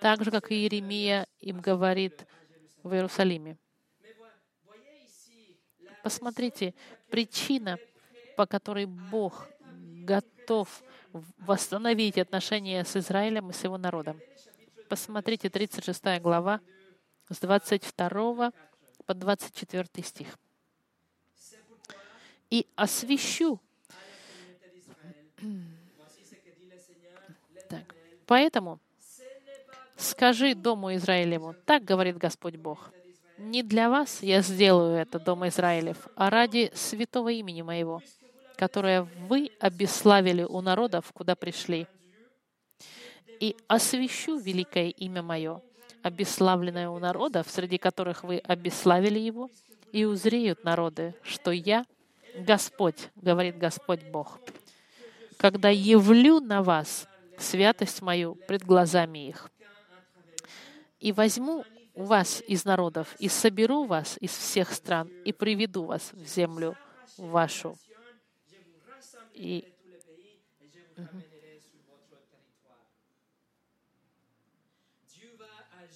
так 0.00 0.24
же, 0.24 0.30
как 0.30 0.50
и 0.50 0.54
Иеремия 0.54 1.26
им 1.40 1.60
говорит 1.60 2.26
в 2.82 2.94
Иерусалиме. 2.94 3.58
Посмотрите, 6.02 6.74
причина, 7.10 7.78
по 8.38 8.46
которой 8.46 8.86
Бог 8.86 9.46
готов 10.06 10.82
восстановить 11.36 12.16
отношения 12.16 12.82
с 12.82 12.96
Израилем 12.96 13.50
и 13.50 13.52
с 13.52 13.62
его 13.62 13.76
народом. 13.76 14.18
Посмотрите, 14.88 15.50
36 15.50 16.18
глава, 16.22 16.62
с 17.28 17.38
22 17.40 18.52
по 19.04 19.14
24 19.14 19.86
стих. 20.02 20.38
«И 22.50 22.66
освящу». 22.76 23.60
Так. 27.68 27.94
«Поэтому 28.26 28.80
скажи 29.96 30.54
Дому 30.54 30.94
Израилеву, 30.96 31.54
так 31.64 31.84
говорит 31.84 32.18
Господь 32.18 32.56
Бог, 32.56 32.90
не 33.40 33.62
для 33.62 33.88
вас 33.88 34.22
я 34.22 34.42
сделаю 34.42 34.96
это, 34.96 35.18
Дом 35.18 35.48
Израилев, 35.48 36.08
а 36.14 36.28
ради 36.28 36.70
святого 36.74 37.30
имени 37.30 37.62
моего, 37.62 38.02
которое 38.56 39.08
вы 39.28 39.50
обесславили 39.60 40.42
у 40.42 40.60
народов, 40.60 41.10
куда 41.14 41.34
пришли. 41.34 41.86
И 43.40 43.56
освящу 43.66 44.36
великое 44.36 44.88
имя 44.88 45.22
мое, 45.22 45.62
обесславленное 46.02 46.90
у 46.90 46.98
народов, 46.98 47.48
среди 47.48 47.78
которых 47.78 48.24
вы 48.24 48.38
обесславили 48.38 49.18
его, 49.18 49.48
и 49.90 50.04
узреют 50.04 50.62
народы, 50.62 51.14
что 51.22 51.50
я 51.50 51.86
Господь, 52.44 53.10
говорит 53.16 53.58
Господь 53.58 54.02
Бог, 54.04 54.40
когда 55.36 55.68
явлю 55.68 56.40
на 56.40 56.62
вас 56.62 57.08
святость 57.38 58.02
мою 58.02 58.34
пред 58.34 58.64
глазами 58.64 59.28
их. 59.28 59.50
И 60.98 61.12
возьму 61.12 61.64
вас 61.94 62.42
из 62.46 62.64
народов, 62.64 63.14
и 63.18 63.28
соберу 63.28 63.84
вас 63.84 64.16
из 64.20 64.30
всех 64.30 64.72
стран, 64.72 65.08
и 65.24 65.32
приведу 65.32 65.84
вас 65.84 66.12
в 66.12 66.26
землю 66.26 66.76
вашу. 67.16 67.76
И 69.34 69.66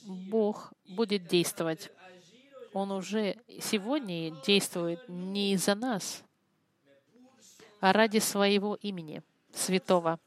Бог 0.04 0.72
будет 0.88 1.26
действовать. 1.26 1.90
Он 2.72 2.90
уже 2.90 3.36
сегодня 3.60 4.30
действует 4.42 5.00
не 5.08 5.52
из-за 5.52 5.74
нас, 5.74 6.24
а 7.84 7.92
ради 7.92 8.18
своего 8.18 8.76
имени, 8.76 9.22
святого, 9.52 10.18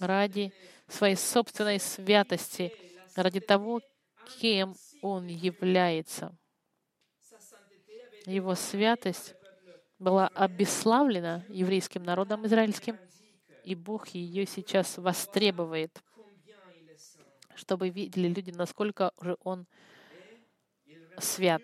ради 0.00 0.50
своей 0.88 1.14
собственной 1.14 1.78
святости, 1.78 2.72
ради 3.14 3.38
того, 3.38 3.82
кем 4.40 4.74
Он 5.02 5.26
является. 5.26 6.34
Его 8.24 8.54
святость 8.54 9.34
была 9.98 10.28
обесславлена 10.28 11.44
еврейским 11.50 12.02
народом 12.02 12.46
израильским, 12.46 12.96
и 13.62 13.74
Бог 13.74 14.08
ее 14.08 14.46
сейчас 14.46 14.96
востребует, 14.96 16.02
чтобы 17.56 17.90
видели 17.90 18.28
люди, 18.28 18.52
насколько 18.52 19.12
же 19.20 19.36
Он 19.42 19.66
свят. 21.18 21.60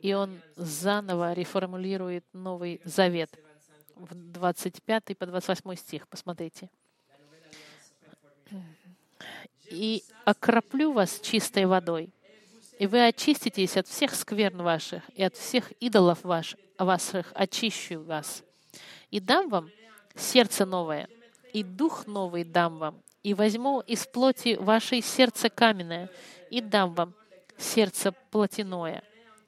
И 0.00 0.14
Он 0.14 0.40
заново 0.56 1.34
реформулирует 1.34 2.24
Новый 2.32 2.80
Завет 2.84 3.43
в 3.96 4.14
25 4.14 5.16
по 5.16 5.26
28 5.26 5.74
стих. 5.76 6.08
Посмотрите. 6.08 6.70
«И 9.70 10.04
окроплю 10.24 10.92
вас 10.92 11.20
чистой 11.20 11.66
водой, 11.66 12.10
и 12.78 12.86
вы 12.86 13.06
очиститесь 13.06 13.76
от 13.76 13.88
всех 13.88 14.14
скверн 14.14 14.62
ваших, 14.62 15.02
и 15.14 15.22
от 15.22 15.36
всех 15.36 15.72
идолов 15.80 16.22
ваш, 16.22 16.56
ваших 16.78 17.32
очищу 17.34 18.02
вас. 18.02 18.42
И 19.10 19.20
дам 19.20 19.48
вам 19.48 19.70
сердце 20.14 20.66
новое, 20.66 21.08
и 21.52 21.62
дух 21.62 22.06
новый 22.06 22.44
дам 22.44 22.78
вам, 22.78 23.02
и 23.22 23.32
возьму 23.32 23.80
из 23.80 24.06
плоти 24.06 24.56
вашей 24.56 25.00
сердце 25.00 25.48
каменное, 25.48 26.10
и 26.50 26.60
дам 26.60 26.94
вам 26.94 27.14
сердце 27.56 28.12
плотяное. 28.30 29.02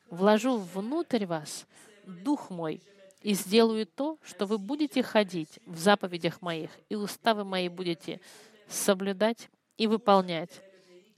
Вложу 0.09 0.59
внутрь 0.59 1.27
вас 1.27 1.67
дух 2.07 2.51
мой, 2.51 2.81
и 3.27 3.35
сделаю 3.35 3.87
то, 3.87 4.21
что 4.23 4.47
вы 4.47 4.57
будете 4.57 5.03
ходить 5.03 5.59
в 5.67 5.77
заповедях 5.77 6.41
моих, 6.43 6.71
и 6.89 6.95
уставы 6.95 7.43
мои 7.43 7.69
будете 7.69 8.21
соблюдать 8.69 9.51
и 9.77 9.89
выполнять. 9.89 10.63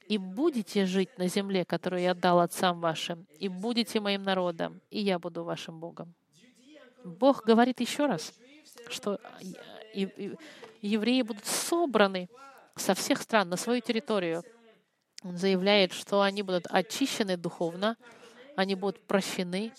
И 0.09 0.16
будете 0.16 0.86
жить 0.86 1.18
на 1.18 1.28
земле, 1.28 1.66
которую 1.66 2.00
я 2.00 2.14
дал 2.14 2.40
отцам 2.40 2.80
вашим, 2.80 3.26
и 3.38 3.48
будете 3.48 4.00
моим 4.00 4.22
народом, 4.22 4.80
и 4.88 5.00
я 5.00 5.18
буду 5.18 5.44
вашим 5.44 5.80
Богом. 5.80 6.14
Бог 7.04 7.44
говорит 7.44 7.78
еще 7.80 8.06
раз, 8.06 8.32
что 8.88 9.20
евреи 10.80 11.20
будут 11.20 11.44
собраны 11.44 12.30
со 12.74 12.94
всех 12.94 13.20
стран 13.20 13.50
на 13.50 13.59
свою 13.59 13.82
территорию, 13.82 14.44
Он 15.24 15.36
заявляет, 15.36 15.92
что 15.92 16.22
они 16.22 16.42
будут 16.42 16.68
очищены 16.70 17.36
духовно, 17.36 17.98
они 18.56 18.76
будут 18.76 19.06
прощены, 19.06 19.74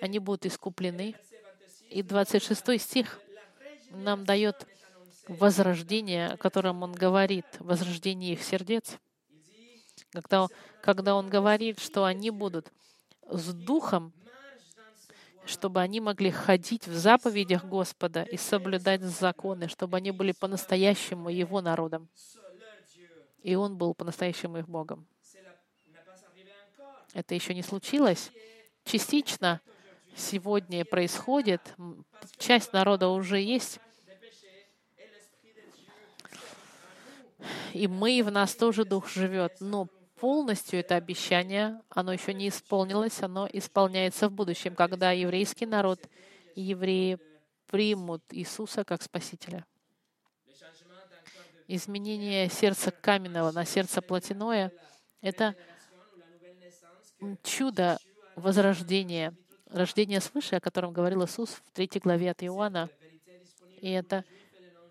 они 0.00 0.20
будут 0.20 0.46
искуплены. 0.46 1.16
И 1.92 2.02
26 2.02 2.80
стих 2.80 3.20
нам 3.90 4.24
дает 4.24 4.66
возрождение, 5.28 6.28
о 6.28 6.36
котором 6.38 6.82
он 6.82 6.92
говорит, 6.92 7.44
возрождение 7.58 8.32
их 8.32 8.42
сердец. 8.42 8.96
Когда, 10.10 10.46
когда 10.80 11.14
он 11.14 11.28
говорит, 11.28 11.78
что 11.80 12.04
они 12.04 12.30
будут 12.30 12.72
с 13.28 13.52
духом, 13.52 14.14
чтобы 15.44 15.82
они 15.82 16.00
могли 16.00 16.30
ходить 16.30 16.86
в 16.86 16.94
заповедях 16.94 17.66
Господа 17.66 18.22
и 18.22 18.38
соблюдать 18.38 19.02
законы, 19.02 19.68
чтобы 19.68 19.98
они 19.98 20.12
были 20.12 20.32
по-настоящему 20.32 21.28
Его 21.28 21.60
народом. 21.60 22.08
И 23.42 23.54
Он 23.54 23.76
был 23.76 23.92
по-настоящему 23.92 24.56
их 24.58 24.66
Богом. 24.66 25.06
Это 27.12 27.34
еще 27.34 27.54
не 27.54 27.62
случилось. 27.62 28.30
Частично 28.84 29.60
сегодня 30.16 30.84
происходит. 30.84 31.74
Часть 32.38 32.72
народа 32.72 33.08
уже 33.08 33.40
есть. 33.40 33.80
И 37.72 37.88
мы, 37.88 38.22
в 38.22 38.30
нас 38.30 38.54
тоже 38.54 38.84
Дух 38.84 39.08
живет. 39.08 39.56
Но 39.60 39.88
полностью 40.16 40.78
это 40.78 40.96
обещание, 40.96 41.80
оно 41.88 42.12
еще 42.12 42.32
не 42.32 42.48
исполнилось, 42.48 43.22
оно 43.22 43.48
исполняется 43.52 44.28
в 44.28 44.32
будущем, 44.32 44.74
когда 44.74 45.10
еврейский 45.10 45.66
народ 45.66 46.00
и 46.54 46.62
евреи 46.62 47.18
примут 47.66 48.22
Иисуса 48.30 48.84
как 48.84 49.02
Спасителя. 49.02 49.66
Изменение 51.66 52.48
сердца 52.50 52.90
каменного 52.90 53.50
на 53.50 53.64
сердце 53.64 54.02
плотяное— 54.02 54.72
это 55.22 55.56
чудо 57.42 57.98
возрождения, 58.36 59.34
рождения 59.72 60.20
свыше, 60.20 60.56
о 60.56 60.60
котором 60.60 60.92
говорил 60.92 61.24
Иисус 61.24 61.50
в 61.50 61.72
третьей 61.72 62.00
главе 62.00 62.30
от 62.30 62.42
Иоанна. 62.42 62.88
И 63.80 63.90
это 63.90 64.24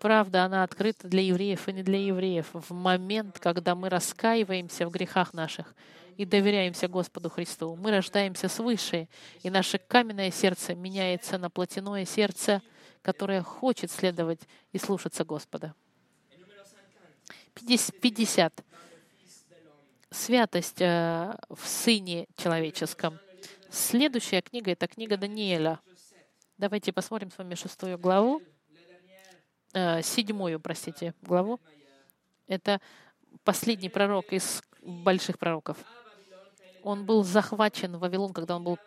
правда, 0.00 0.44
она 0.44 0.64
открыта 0.64 1.08
для 1.08 1.22
евреев 1.22 1.68
и 1.68 1.72
не 1.72 1.82
для 1.82 1.98
евреев. 1.98 2.48
В 2.52 2.72
момент, 2.72 3.38
когда 3.38 3.74
мы 3.74 3.88
раскаиваемся 3.88 4.86
в 4.86 4.90
грехах 4.90 5.32
наших 5.32 5.74
и 6.16 6.24
доверяемся 6.24 6.88
Господу 6.88 7.30
Христу, 7.30 7.76
мы 7.76 7.90
рождаемся 7.90 8.48
свыше, 8.48 9.08
и 9.42 9.50
наше 9.50 9.78
каменное 9.78 10.30
сердце 10.30 10.74
меняется 10.74 11.38
на 11.38 11.48
плотяное 11.48 12.04
сердце, 12.04 12.62
которое 13.00 13.42
хочет 13.42 13.90
следовать 13.90 14.40
и 14.72 14.78
слушаться 14.78 15.24
Господа. 15.24 15.74
50. 17.54 18.64
Святость 20.10 20.80
э, 20.80 21.34
в 21.48 21.66
Сыне 21.66 22.26
Человеческом. 22.36 23.18
Следующая 23.72 24.42
книга— 24.42 24.70
это 24.72 24.86
книга 24.86 25.16
Даниэля. 25.16 25.80
Давайте 26.58 26.92
посмотрим 26.92 27.30
с 27.30 27.38
вами 27.38 27.54
шестую 27.54 27.96
главу. 27.96 28.42
Э, 29.72 30.02
седьмую, 30.02 30.60
простите, 30.60 31.14
главу. 31.22 31.58
Это 32.46 32.82
последний 33.44 33.88
пророк 33.88 34.30
из 34.34 34.62
больших 34.82 35.38
пророков. 35.38 35.78
Он 36.82 37.06
был 37.06 37.24
захвачен 37.24 37.96
в 37.96 38.00
Вавилон, 38.00 38.34
когда 38.34 38.56
он 38.56 38.64
был 38.64 38.78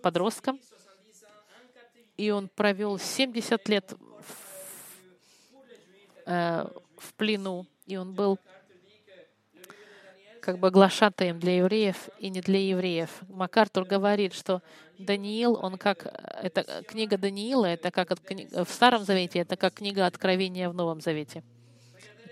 подростком, 0.00 0.60
и 2.16 2.30
он 2.30 2.46
провел 2.46 3.00
70 3.00 3.68
лет 3.68 3.94
в, 3.98 4.24
э, 6.24 6.68
в 6.98 7.14
плену, 7.14 7.66
и 7.86 7.96
он 7.96 8.14
был 8.14 8.38
как 10.48 10.60
бы 10.60 10.70
глашатаем 10.70 11.38
для 11.38 11.58
евреев 11.58 12.08
и 12.20 12.30
не 12.30 12.40
для 12.40 12.58
евреев. 12.58 13.10
МакАртур 13.28 13.84
говорит, 13.84 14.32
что 14.32 14.62
Даниил, 14.98 15.58
он 15.62 15.76
как... 15.76 16.06
Это 16.42 16.84
книга 16.88 17.18
Даниила, 17.18 17.66
это 17.66 17.90
как 17.90 18.12
в 18.18 18.70
Старом 18.70 19.04
Завете, 19.04 19.40
это 19.40 19.58
как 19.58 19.74
книга 19.74 20.06
Откровения 20.06 20.70
в 20.70 20.74
Новом 20.74 21.02
Завете. 21.02 21.44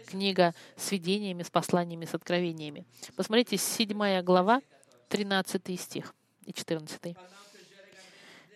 Книга 0.07 0.55
с 0.79 0.93
видениями, 0.93 1.43
с 1.43 1.51
посланиями, 1.51 2.07
с 2.07 2.15
откровениями. 2.15 2.87
Посмотрите, 3.17 3.59
7 3.59 4.23
глава, 4.23 4.63
13 5.11 5.79
стих 5.79 6.15
и 6.47 6.55
14. 6.55 7.15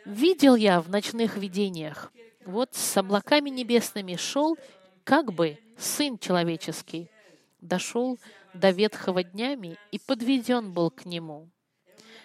«Видел 0.06 0.54
я 0.54 0.80
в 0.80 0.88
ночных 0.88 1.36
видениях, 1.36 2.11
вот 2.46 2.70
с 2.72 2.96
облаками 2.96 3.50
небесными 3.50 4.16
шел, 4.16 4.56
как 5.04 5.34
бы 5.34 5.58
Сын 5.76 6.16
Человеческий, 6.16 7.11
дошел 7.61 8.18
до 8.55 8.70
ветхого 8.70 9.22
днями 9.22 9.78
и 9.90 9.98
подведен 9.98 10.72
был 10.72 10.90
к 10.90 11.05
нему. 11.05 11.51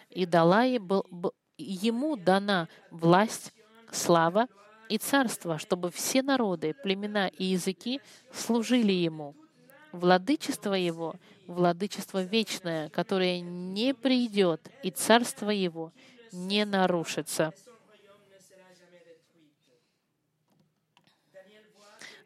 И 0.10 0.26
дала 0.26 0.64
ему 0.64 2.16
дана 2.16 2.68
власть, 2.92 3.54
слава 3.92 4.48
и 4.90 4.98
царство, 4.98 5.58
чтобы 5.58 5.92
все 5.92 6.22
народы, 6.22 6.76
племена 6.84 7.28
и 7.28 7.46
языки 7.46 8.02
служили 8.32 8.92
ему. 8.92 9.36
Владычество 9.92 10.74
его— 10.74 11.16
владычество 11.48 12.24
вечное, 12.24 12.90
которое 12.90 13.40
не 13.40 13.94
придет, 13.94 14.62
и 14.84 14.92
царство 14.92 15.50
его 15.50 15.94
не 16.32 16.66
нарушится. 16.66 17.54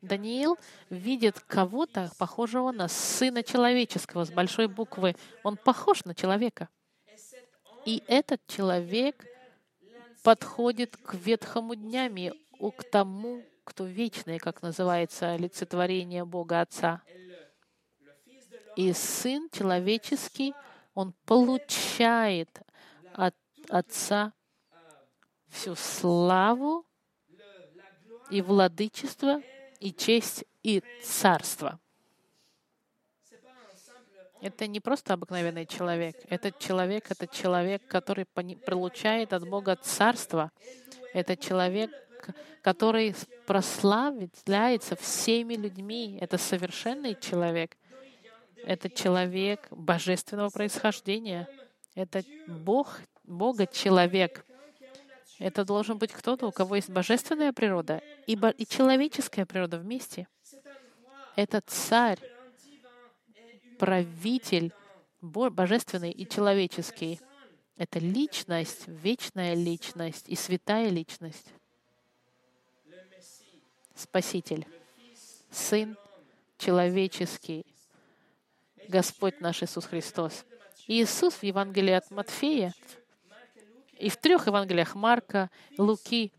Даниил 0.01 0.57
видит 0.89 1.39
кого-то, 1.39 2.11
похожего 2.17 2.71
на 2.71 2.87
Сына 2.87 3.43
Человеческого 3.43 4.25
с 4.25 4.31
большой 4.31 4.67
буквы. 4.67 5.15
Он 5.43 5.57
похож 5.57 6.05
на 6.05 6.15
человека. 6.15 6.69
И 7.85 8.03
этот 8.07 8.45
человек 8.47 9.25
подходит 10.23 10.97
к 10.97 11.13
ветхому 11.13 11.75
днями, 11.75 12.33
к 12.77 12.83
тому, 12.83 13.43
кто 13.63 13.85
вечный, 13.85 14.39
как 14.39 14.61
называется 14.61 15.31
олицетворение 15.31 16.25
Бога 16.25 16.61
Отца. 16.61 17.01
И 18.75 18.93
Сын 18.93 19.49
Человеческий, 19.51 20.53
он 20.93 21.13
получает 21.25 22.49
от 23.13 23.35
Отца 23.69 24.33
всю 25.49 25.75
славу 25.75 26.85
и 28.29 28.41
владычество 28.41 29.41
и 29.79 29.93
честь, 29.93 30.45
и 30.63 30.83
царство. 31.01 31.79
Это 34.41 34.67
не 34.67 34.79
просто 34.79 35.13
обыкновенный 35.13 35.65
человек. 35.65 36.15
Этот 36.29 36.59
человек— 36.59 37.05
это 37.09 37.27
человек, 37.27 37.85
который 37.87 38.25
получает 38.25 39.33
от 39.33 39.47
Бога 39.47 39.75
царство. 39.75 40.51
Это 41.13 41.35
человек, 41.35 41.91
который 42.61 43.15
прославляется 43.45 44.95
всеми 44.95 45.55
людьми. 45.55 46.17
Это 46.21 46.37
совершенный 46.37 47.15
человек. 47.15 47.77
Это 48.65 48.89
человек 48.89 49.67
божественного 49.71 50.49
происхождения. 50.49 51.47
Это 51.95 52.23
Бог, 52.47 52.99
Бога-человек. 53.23 54.45
Это 55.37 55.65
должен 55.65 55.97
быть 55.97 56.13
кто-то, 56.13 56.47
у 56.47 56.51
кого 56.51 56.75
есть 56.75 56.89
божественная 56.89 57.51
природа 57.51 58.01
и, 58.29 58.37
и 58.57 58.65
человеческая 58.67 59.47
природа 59.47 59.79
вместе. 59.79 60.27
Это 61.35 61.61
царь, 61.65 62.19
правитель, 63.79 64.71
божественный 65.19 66.11
и 66.11 66.29
человеческий. 66.29 67.19
Это 67.75 67.97
личность, 67.97 68.83
вечная 68.87 69.55
личность 69.55 70.25
и 70.27 70.35
святая 70.35 70.89
личность. 70.89 71.47
Спаситель, 73.95 74.67
Сын 75.49 75.97
человеческий, 76.59 77.65
Господь 78.87 79.41
наш 79.41 79.63
Иисус 79.63 79.85
Христос. 79.85 80.45
И 80.85 81.01
Иисус 81.01 81.33
в 81.33 81.43
Евангелии 81.43 81.93
от 81.93 82.11
Матфея 82.11 82.75
и 83.97 84.09
в 84.09 84.17
трех 84.17 84.45
Евангелиях 84.45 84.93
Марка, 84.93 85.49
Луки 85.77 86.31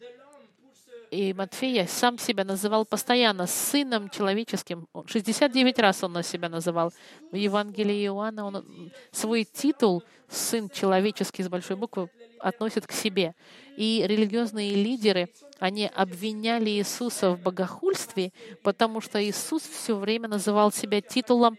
и 1.11 1.33
Матфея 1.33 1.87
сам 1.87 2.19
себя 2.19 2.45
называл 2.45 2.85
постоянно 2.85 3.47
сыном 3.47 4.11
человеческим. 4.11 4.87
69 5.07 5.79
раз 5.81 6.05
он 6.05 6.23
себя 6.23 6.49
называл. 6.49 6.93
В 7.33 7.37
Евангелии 7.37 8.07
Иоанна 8.07 8.47
он 8.47 8.93
свой 9.11 9.45
титул 9.45 10.05
«сын 10.29 10.69
человеческий» 10.69 11.43
с 11.43 11.49
большой 11.49 11.77
буквы 11.77 12.09
относит 12.39 12.87
к 12.87 12.93
себе. 12.93 13.35
И 13.77 14.05
религиозные 14.07 14.75
лидеры, 14.75 15.31
они 15.59 15.87
обвиняли 15.87 16.71
Иисуса 16.71 17.33
в 17.33 17.41
богохульстве, 17.41 18.33
потому 18.63 19.01
что 19.01 19.23
Иисус 19.23 19.63
все 19.63 19.97
время 19.97 20.29
называл 20.29 20.71
себя 20.71 21.01
титулом 21.01 21.59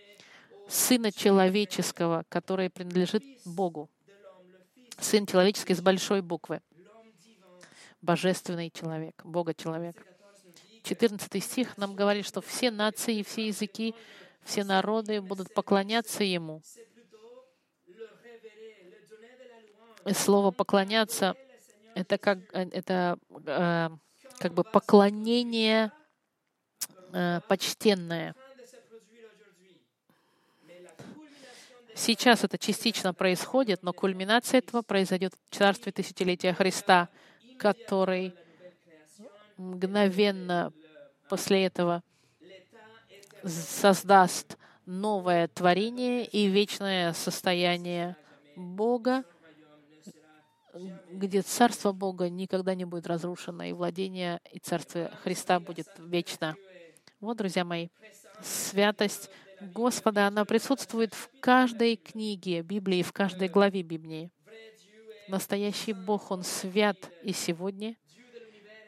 Сына 0.69 1.11
Человеческого, 1.11 2.23
который 2.29 2.69
принадлежит 2.69 3.23
Богу. 3.43 3.89
Сын 4.97 5.25
человеческий 5.25 5.73
с 5.73 5.81
большой 5.81 6.21
буквы. 6.21 6.61
Божественный 8.01 8.71
человек, 8.71 9.21
Бога 9.23 9.53
человек. 9.53 9.95
14 10.83 11.43
стих 11.43 11.77
нам 11.77 11.95
говорит, 11.95 12.25
что 12.25 12.41
все 12.41 12.71
нации 12.71 13.21
все 13.23 13.47
языки 13.47 13.95
все 14.43 14.63
народы 14.63 15.21
будут 15.21 15.53
поклоняться 15.53 16.23
Ему. 16.23 16.61
И 20.05 20.13
слово 20.13 20.49
«поклоняться»— 20.49 21.35
это 21.95 22.17
как, 22.17 22.39
это, 22.53 23.19
э, 23.45 23.89
как 24.39 24.53
бы 24.53 24.63
поклонение 24.63 25.91
э, 27.13 27.39
почтенное. 27.47 28.33
Сейчас 31.93 32.43
это 32.43 32.57
частично 32.57 33.13
происходит, 33.13 33.83
но 33.83 33.93
кульминация 33.93 34.57
этого 34.57 34.81
произойдет 34.81 35.33
в 35.49 35.55
Царстве 35.55 35.91
Тысячелетия 35.91 36.53
Христа, 36.53 37.09
который 37.61 38.33
мгновенно 39.55 40.73
после 41.29 41.65
этого 41.65 42.01
создаст 43.45 44.57
новое 44.87 45.47
творение 45.47 46.25
и 46.25 46.47
вечное 46.47 47.13
состояние 47.13 48.17
Бога, 48.55 49.23
где 51.11 51.43
Царство 51.43 51.91
Бога 51.91 52.29
никогда 52.29 52.73
не 52.73 52.85
будет 52.85 53.05
разрушено, 53.05 53.63
и 53.63 53.73
владение 53.73 54.41
и 54.51 54.57
Царство 54.57 55.11
Христа 55.23 55.59
будет 55.59 55.87
вечно. 55.99 56.55
Вот, 57.19 57.37
друзья 57.37 57.63
мои, 57.63 57.89
святость 58.41 59.29
Господа, 59.61 60.25
она 60.25 60.45
присутствует 60.45 61.13
в 61.13 61.29
каждой 61.39 61.95
книге 61.95 62.63
Библии, 62.63 63.03
в 63.03 63.13
каждой 63.13 63.49
главе 63.49 63.83
Библии. 63.83 64.31
Настоящий 65.27 65.93
Бог, 65.93 66.31
Он 66.31 66.43
свят 66.43 66.97
и 67.23 67.33
сегодня. 67.33 67.95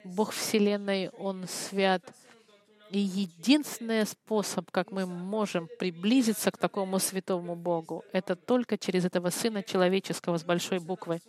Бог 0.04 0.32
Вселенной, 0.32 1.10
Он 1.10 1.48
свят. 1.48 2.02
И 2.90 3.00
единственный 3.00 4.06
способ, 4.06 4.70
как 4.70 4.92
мы 4.92 5.06
можем 5.06 5.68
приблизиться 5.80 6.52
к 6.52 6.58
такому 6.58 7.00
святому 7.00 7.56
Богу, 7.56 8.04
это 8.12 8.36
только 8.36 8.78
через 8.78 9.06
этого 9.06 9.32
Сына 9.32 9.64
Человеческого 9.64 10.38
с 10.38 10.44
большой 10.44 10.80
буквы. 10.80 11.20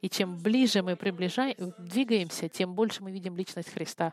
И 0.00 0.08
чем 0.08 0.36
ближе 0.36 0.82
мы 0.82 0.94
приближаем, 0.94 1.74
двигаемся, 1.78 2.48
тем 2.48 2.74
больше 2.74 3.02
мы 3.02 3.10
видим 3.10 3.36
личность 3.36 3.70
Христа. 3.70 4.12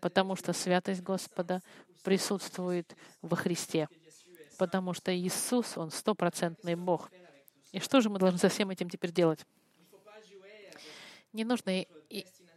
Потому 0.00 0.34
что 0.34 0.52
святость 0.52 1.02
Господа 1.02 1.62
присутствует 2.02 2.96
во 3.22 3.36
Христе. 3.36 3.88
Потому 4.58 4.94
что 4.94 5.16
Иисус, 5.16 5.76
Он 5.76 5.90
стопроцентный 5.90 6.74
Бог. 6.74 7.10
И 7.72 7.78
что 7.78 8.00
же 8.00 8.10
мы 8.10 8.18
должны 8.18 8.38
со 8.38 8.48
всем 8.48 8.70
этим 8.70 8.90
теперь 8.90 9.12
делать? 9.12 9.46
Не 11.32 11.44
нужно 11.44 11.84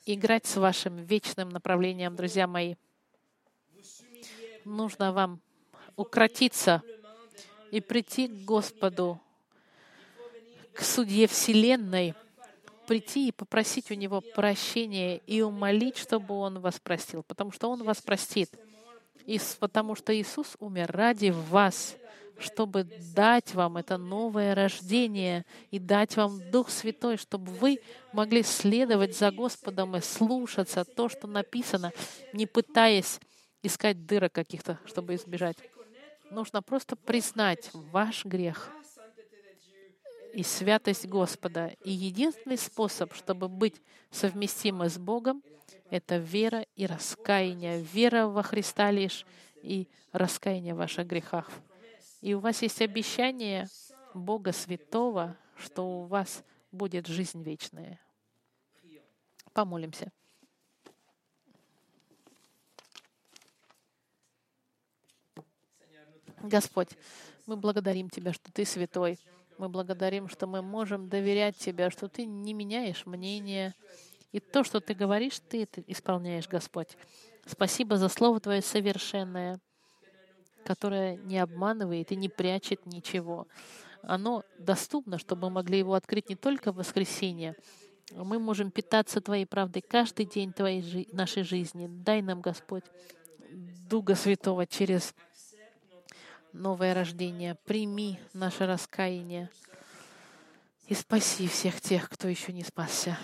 играть 0.06 0.46
с 0.46 0.58
вашим 0.58 0.98
вечным 0.98 1.50
направлением, 1.50 2.16
друзья 2.16 2.48
мои. 2.48 2.76
Нужно 4.66 5.14
вам 5.14 5.40
укротиться 5.96 6.82
и 7.72 7.82
прийти 7.82 8.28
к 8.28 8.46
Господу, 8.46 9.22
к 10.74 10.82
Судье 10.82 11.28
Вселенной, 11.28 12.16
прийти 12.88 13.30
и 13.30 13.32
попросить 13.32 13.92
у 13.92 13.94
Него 13.94 14.22
прощения 14.22 15.18
и 15.18 15.42
умолить, 15.42 15.98
чтобы 15.98 16.34
Он 16.36 16.60
вас 16.60 16.80
простил, 16.80 17.24
потому 17.24 17.52
что 17.52 17.70
Он 17.70 17.84
вас 17.84 18.02
простит. 18.02 18.50
И 19.26 19.40
потому 19.60 19.96
что 19.96 20.16
Иисус 20.16 20.56
умер 20.60 20.92
ради 20.92 21.30
вас, 21.30 21.96
чтобы 22.40 22.88
дать 23.16 23.54
вам 23.54 23.78
это 23.78 23.98
новое 23.98 24.56
рождение 24.56 25.46
и 25.72 25.80
дать 25.80 26.16
вам 26.18 26.40
Дух 26.52 26.70
Святой, 26.70 27.18
чтобы 27.18 27.52
вы 27.52 27.80
могли 28.12 28.44
следовать 28.44 29.16
за 29.16 29.32
Господом 29.32 29.96
и 29.96 30.02
слушаться 30.02 30.84
то, 30.84 31.10
что 31.10 31.28
написано, 31.28 31.92
не 32.34 32.46
пытаясь 32.46 33.20
искать 33.62 34.06
дырок 34.06 34.34
каких-то, 34.34 34.80
чтобы 34.86 35.16
избежать. 35.16 35.58
Нужно 36.32 36.62
просто 36.62 36.96
признать 36.96 37.70
ваш 37.74 38.26
грех 38.26 38.72
и 40.34 40.44
святость 40.44 41.08
Господа. 41.08 41.72
И 41.84 41.92
единственный 41.92 42.58
способ, 42.58 43.14
чтобы 43.14 43.48
быть 43.48 43.82
совместимы 44.10 44.90
с 44.90 44.98
Богом, 44.98 45.44
это 45.90 46.18
вера 46.18 46.66
и 46.76 46.88
раскаяние. 46.88 47.82
Вера 47.82 48.28
во 48.28 48.42
Христа 48.42 48.90
лишь 48.90 49.26
и 49.62 49.88
раскаяние 50.12 50.74
в 50.74 50.78
ваших 50.78 51.06
грехах. 51.08 51.50
И 52.24 52.34
у 52.34 52.40
вас 52.40 52.62
есть 52.62 52.82
обещание 52.82 53.68
Бога 54.14 54.54
Святого, 54.54 55.36
что 55.58 55.86
у 55.86 56.06
вас 56.06 56.46
будет 56.72 57.06
жизнь 57.06 57.44
вечная. 57.44 58.00
Помолимся. 59.52 60.10
Господь, 66.42 66.92
мы 67.46 67.58
благодарим 67.58 68.10
Тебя, 68.10 68.32
что 68.32 68.54
Ты 68.54 68.64
святой. 68.64 69.20
Мы 69.58 69.68
благодарим, 69.68 70.30
что 70.30 70.48
мы 70.48 70.62
можем 70.62 71.10
доверять 71.10 71.58
Тебе, 71.58 71.90
что 71.90 72.08
Ты 72.08 72.26
не 72.26 72.54
меняешь 72.54 73.06
мнение. 73.06 73.74
И 74.32 74.40
то, 74.40 74.64
что 74.64 74.80
Ты 74.80 74.94
говоришь, 74.94 75.42
Ты 75.42 75.64
это 75.64 75.82
исполняешь, 75.88 76.48
Господь. 76.48 76.96
Спасибо 77.46 77.98
за 77.98 78.08
Слово 78.08 78.40
Твое 78.40 78.62
совершенное, 78.62 79.60
которое 80.64 81.18
не 81.18 81.38
обманывает 81.40 82.12
и 82.12 82.16
не 82.16 82.30
прячет 82.30 82.86
ничего. 82.86 83.48
Оно 84.02 84.44
доступно, 84.60 85.18
чтобы 85.18 85.48
мы 85.48 85.56
могли 85.56 85.80
его 85.80 85.94
открыть 85.94 86.30
не 86.30 86.36
только 86.36 86.72
в 86.72 86.76
воскресенье. 86.76 87.56
Мы 88.12 88.38
можем 88.40 88.70
питаться 88.72 89.22
Твоей 89.22 89.46
правдой 89.46 89.82
каждый 89.82 90.26
день 90.26 90.52
твоей, 90.52 90.82
жи- 90.82 91.08
нашей 91.14 91.44
жизни. 91.44 91.88
Дай 91.90 92.22
нам, 92.22 92.42
Господь, 92.42 92.84
Духа 93.90 94.16
Святого 94.16 94.68
через 94.68 95.16
новое 96.52 96.94
рождение. 96.94 97.56
Прими 97.66 98.20
наше 98.34 98.66
раскаяние 98.66 99.50
и 100.88 100.94
спаси 100.94 101.48
всех 101.48 101.80
тех, 101.80 102.10
кто 102.10 102.28
еще 102.28 102.52
не 102.52 102.64
спасся. 102.64 103.18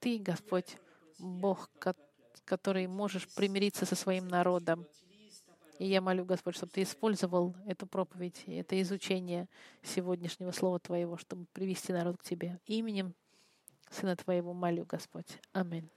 Ты, 0.00 0.18
Господь, 0.18 0.76
Бог, 1.18 1.68
ко- 1.78 1.94
который 2.44 2.86
можешь 2.86 3.28
примириться 3.28 3.84
со 3.84 3.94
своим 3.94 4.28
народом. 4.28 4.86
И 5.78 5.86
я 5.86 6.00
молю, 6.00 6.24
Господь, 6.24 6.56
чтобы 6.56 6.72
Ты 6.72 6.82
использовал 6.82 7.54
эту 7.66 7.86
проповедь, 7.86 8.42
это 8.46 8.80
изучение 8.82 9.48
сегодняшнего 9.82 10.50
Слова 10.50 10.80
Твоего, 10.80 11.16
чтобы 11.16 11.46
привести 11.52 11.92
народ 11.92 12.16
к 12.18 12.22
Тебе. 12.24 12.58
Именем 12.66 13.14
Сына 13.90 14.16
Твоего 14.16 14.52
молю, 14.52 14.84
Господь. 14.84 15.38
Аминь. 15.52 15.88